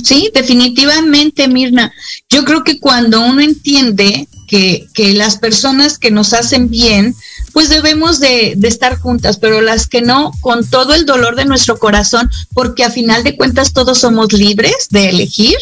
Sí, 0.05 0.31
definitivamente, 0.35 1.49
Mirna. 1.49 1.93
Yo 2.29 2.45
creo 2.45 2.65
que 2.65 2.81
cuando 2.81 3.21
uno 3.25 3.41
entiende 3.41 4.29
que, 4.47 4.87
que 4.93 5.15
las 5.15 5.39
personas 5.39 5.99
que 5.99 6.11
nos 6.11 6.33
hacen 6.33 6.69
bien, 6.69 7.15
pues 7.53 7.69
debemos 7.69 8.19
de, 8.19 8.57
estar 8.63 8.99
juntas, 8.99 9.39
pero 9.39 9.61
las 9.61 9.87
que 9.87 10.03
no, 10.03 10.33
con 10.41 10.69
todo 10.69 10.95
el 10.95 11.07
dolor 11.07 11.37
de 11.37 11.45
nuestro 11.45 11.79
corazón, 11.79 12.31
porque 12.55 12.85
a 12.85 12.91
final 12.91 13.25
de 13.25 13.37
cuentas 13.37 13.73
todos 13.73 13.99
somos 13.99 14.33
libres 14.33 14.89
de 14.91 15.11
elegir, 15.11 15.57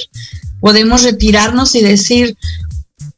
podemos 0.61 1.03
retirarnos 1.03 1.75
y 1.75 1.83
decir, 1.83 2.37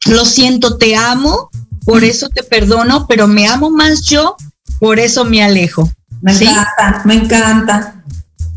lo 0.06 0.24
siento, 0.24 0.78
te 0.78 0.96
amo, 0.96 1.50
por 1.84 2.04
eso 2.04 2.28
te 2.28 2.42
perdono, 2.42 3.06
pero 3.06 3.26
me 3.26 3.46
amo 3.46 3.70
más 3.70 4.02
yo, 4.02 4.36
por 4.78 4.98
eso 4.98 5.24
me 5.24 5.42
alejo. 5.42 5.90
Me 6.20 6.32
encanta, 6.32 7.02
me 7.04 7.14
encanta. 7.14 7.94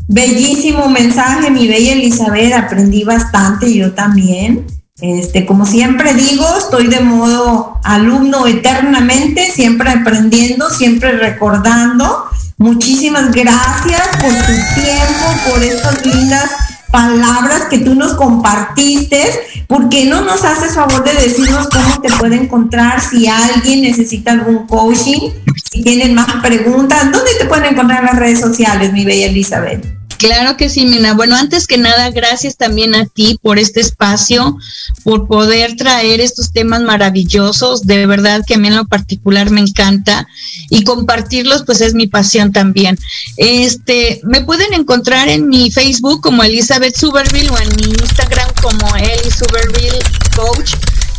Bellísimo 0.08 0.88
mensaje, 0.88 1.50
mi 1.50 1.66
bella 1.66 1.92
Elizabeth, 1.92 2.52
aprendí 2.52 3.02
bastante, 3.02 3.74
yo 3.74 3.92
también. 3.92 4.66
Este, 5.00 5.44
como 5.44 5.66
siempre 5.66 6.14
digo, 6.14 6.46
estoy 6.56 6.86
de 6.86 7.00
modo 7.00 7.78
alumno 7.82 8.46
eternamente, 8.46 9.50
siempre 9.52 9.90
aprendiendo, 9.90 10.70
siempre 10.70 11.12
recordando. 11.18 12.26
Muchísimas 12.56 13.32
gracias 13.32 14.08
por 14.20 14.30
tu 14.30 14.80
tiempo, 14.80 15.50
por 15.50 15.62
estas 15.62 16.06
lindas 16.06 16.50
palabras 16.90 17.66
que 17.70 17.78
tú 17.78 17.94
nos 17.94 18.14
compartiste. 18.14 19.22
¿Por 19.66 19.88
qué 19.88 20.04
no 20.04 20.22
nos 20.22 20.44
haces 20.44 20.74
favor 20.74 21.04
de 21.04 21.12
decirnos 21.12 21.68
cómo 21.68 22.00
te 22.00 22.12
puede 22.14 22.36
encontrar 22.36 23.00
si 23.00 23.26
alguien 23.26 23.82
necesita 23.82 24.32
algún 24.32 24.66
coaching? 24.66 25.30
Si 25.70 25.82
tienen 25.82 26.14
más 26.14 26.32
preguntas, 26.42 27.10
¿dónde 27.12 27.30
te 27.38 27.46
pueden 27.46 27.72
encontrar 27.72 28.00
en 28.00 28.06
las 28.06 28.16
redes 28.16 28.40
sociales, 28.40 28.92
mi 28.92 29.04
bella 29.04 29.26
Elizabeth? 29.26 30.05
Claro 30.18 30.56
que 30.56 30.68
sí, 30.68 30.86
Mina. 30.86 31.14
Bueno, 31.14 31.36
antes 31.36 31.66
que 31.66 31.76
nada, 31.76 32.10
gracias 32.10 32.56
también 32.56 32.94
a 32.94 33.06
ti 33.06 33.38
por 33.42 33.58
este 33.58 33.80
espacio, 33.80 34.56
por 35.04 35.26
poder 35.26 35.76
traer 35.76 36.20
estos 36.20 36.52
temas 36.52 36.80
maravillosos. 36.82 37.82
De 37.86 38.06
verdad 38.06 38.42
que 38.46 38.54
a 38.54 38.58
mí 38.58 38.68
en 38.68 38.76
lo 38.76 38.86
particular 38.86 39.50
me 39.50 39.60
encanta 39.60 40.26
y 40.70 40.84
compartirlos, 40.84 41.64
pues 41.64 41.80
es 41.80 41.94
mi 41.94 42.06
pasión 42.06 42.52
también. 42.52 42.98
Este, 43.36 44.20
me 44.24 44.42
pueden 44.42 44.72
encontrar 44.72 45.28
en 45.28 45.48
mi 45.48 45.70
Facebook 45.70 46.22
como 46.22 46.42
Elizabeth 46.42 46.96
Suberville 46.96 47.50
o 47.50 47.58
en 47.58 47.68
mi 47.76 47.92
Instagram 48.00 48.50
como 48.62 48.96
Eli 48.96 49.30
Suberville 49.30 49.98
Coach. 50.34 50.72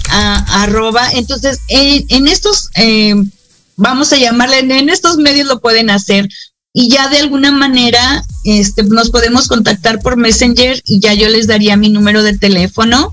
arroba. 0.10 1.12
Entonces, 1.12 1.60
en, 1.68 2.28
estos, 2.28 2.70
eh, 2.76 3.14
vamos 3.76 4.12
a 4.12 4.18
llamarle, 4.18 4.60
en 4.60 4.90
estos 4.90 5.18
medios 5.18 5.48
lo 5.48 5.60
pueden 5.60 5.92
hacer 5.92 6.28
y 6.80 6.90
ya 6.90 7.10
de 7.10 7.18
alguna 7.18 7.52
manera 7.52 8.24
este, 8.44 8.84
nos 8.84 9.10
podemos 9.10 9.48
contactar 9.48 10.00
por 10.00 10.16
Messenger 10.16 10.80
y 10.86 11.00
ya 11.00 11.16
yo 11.16 11.28
les 11.28 11.48
daría 11.48 11.76
mi 11.76 11.90
número 11.90 12.22
de 12.22 12.38
teléfono 12.38 13.12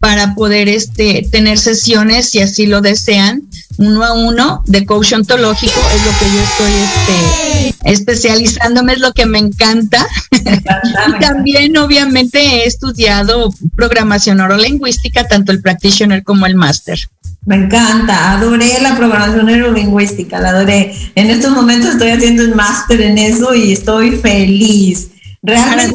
para 0.00 0.34
poder 0.34 0.68
este, 0.68 1.24
tener 1.30 1.60
sesiones, 1.60 2.30
si 2.30 2.40
así 2.40 2.66
lo 2.66 2.80
desean, 2.80 3.42
uno 3.76 4.02
a 4.02 4.14
uno 4.14 4.64
de 4.66 4.84
coach 4.84 5.12
ontológico, 5.12 5.80
es 5.94 6.04
lo 6.04 6.18
que 6.18 6.34
yo 6.34 6.40
estoy 6.42 6.72
este, 6.82 7.92
especializándome, 7.92 8.94
es 8.94 8.98
lo 8.98 9.12
que 9.12 9.26
me 9.26 9.38
encanta. 9.38 10.04
y 10.32 11.20
también 11.20 11.76
obviamente 11.76 12.40
he 12.40 12.66
estudiado 12.66 13.54
programación 13.76 14.38
neurolingüística, 14.38 15.28
tanto 15.28 15.52
el 15.52 15.62
practitioner 15.62 16.24
como 16.24 16.46
el 16.46 16.56
máster. 16.56 16.98
Me 17.46 17.56
encanta, 17.56 18.32
adoré 18.32 18.80
la 18.80 18.96
programación 18.96 19.46
neurolingüística, 19.46 20.40
la 20.40 20.50
adoré. 20.50 20.94
En 21.14 21.28
estos 21.28 21.52
momentos 21.52 21.90
estoy 21.90 22.10
haciendo 22.10 22.44
un 22.44 22.56
máster 22.56 23.02
en 23.02 23.18
eso 23.18 23.54
y 23.54 23.72
estoy 23.72 24.16
feliz. 24.16 25.10
Realmente 25.42 25.94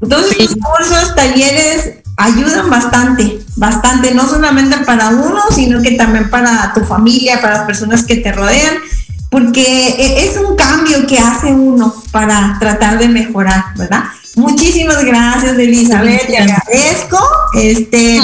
todos, 0.00 0.30
estos 0.30 0.56
cursos, 0.56 1.14
talleres 1.14 1.98
ayudan 2.16 2.70
bastante, 2.70 3.40
bastante, 3.56 4.14
no 4.14 4.26
solamente 4.26 4.78
para 4.78 5.10
uno, 5.10 5.40
sino 5.54 5.82
que 5.82 5.92
también 5.92 6.30
para 6.30 6.72
tu 6.72 6.80
familia, 6.84 7.40
para 7.40 7.58
las 7.58 7.66
personas 7.66 8.04
que 8.04 8.16
te 8.16 8.32
rodean, 8.32 8.74
porque 9.30 9.62
e, 9.62 10.24
es 10.24 10.36
un 10.38 10.56
cambio 10.56 11.06
que 11.06 11.18
hace 11.18 11.48
uno 11.48 11.94
para 12.10 12.56
tratar 12.58 12.98
de 12.98 13.08
mejorar, 13.08 13.64
¿verdad? 13.76 14.04
Muchísimas 14.38 15.04
gracias, 15.04 15.58
Elizabeth, 15.58 16.26
te 16.28 16.38
agradezco. 16.38 17.18
Este, 17.54 18.20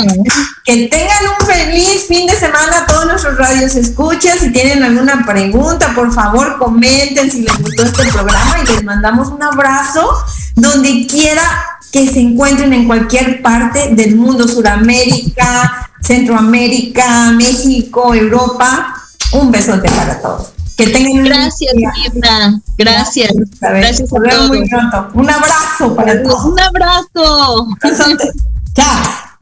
que 0.65 0.87
tengan 0.87 1.25
un 1.41 1.47
feliz 1.47 2.07
fin 2.07 2.27
de 2.29 2.37
semana 2.37 2.87
todos 2.87 3.07
nuestros 3.07 3.37
radios 3.37 3.75
escuchas. 3.75 4.39
Si 4.39 4.53
tienen 4.53 4.85
alguna 4.85 5.27
pregunta, 5.27 5.93
por 5.95 6.15
favor, 6.15 6.57
comenten 6.59 7.31
si 7.33 7.43
les 7.43 7.59
gustó 7.61 7.83
este 7.83 8.05
programa 8.13 8.59
y 8.63 8.73
les 8.73 8.85
mandamos 8.85 9.29
un 9.29 9.43
abrazo 9.43 10.25
donde 10.55 11.07
quiera 11.09 11.43
que 11.91 12.07
se 12.07 12.21
encuentren 12.21 12.73
en 12.73 12.87
cualquier 12.87 13.43
parte 13.43 13.95
del 13.95 14.15
mundo, 14.15 14.47
Sudamérica, 14.47 15.91
Centroamérica, 16.01 17.33
México, 17.33 18.15
Europa. 18.15 18.95
Un 19.33 19.51
besote 19.51 19.91
para 19.91 20.21
todos. 20.21 20.54
Que 20.77 20.89
tengan 20.89 21.25
Gracias, 21.25 21.75
Mirna. 21.75 22.61
Gracias. 22.77 23.33
Gracias, 23.61 24.13
a 24.13 24.17
todos. 24.17 24.59
Un 25.15 25.31
abrazo 25.31 25.95
para 25.95 26.23
todos. 26.23 26.45
Un 26.45 26.61
abrazo. 26.61 27.69
Chao. 28.75 29.34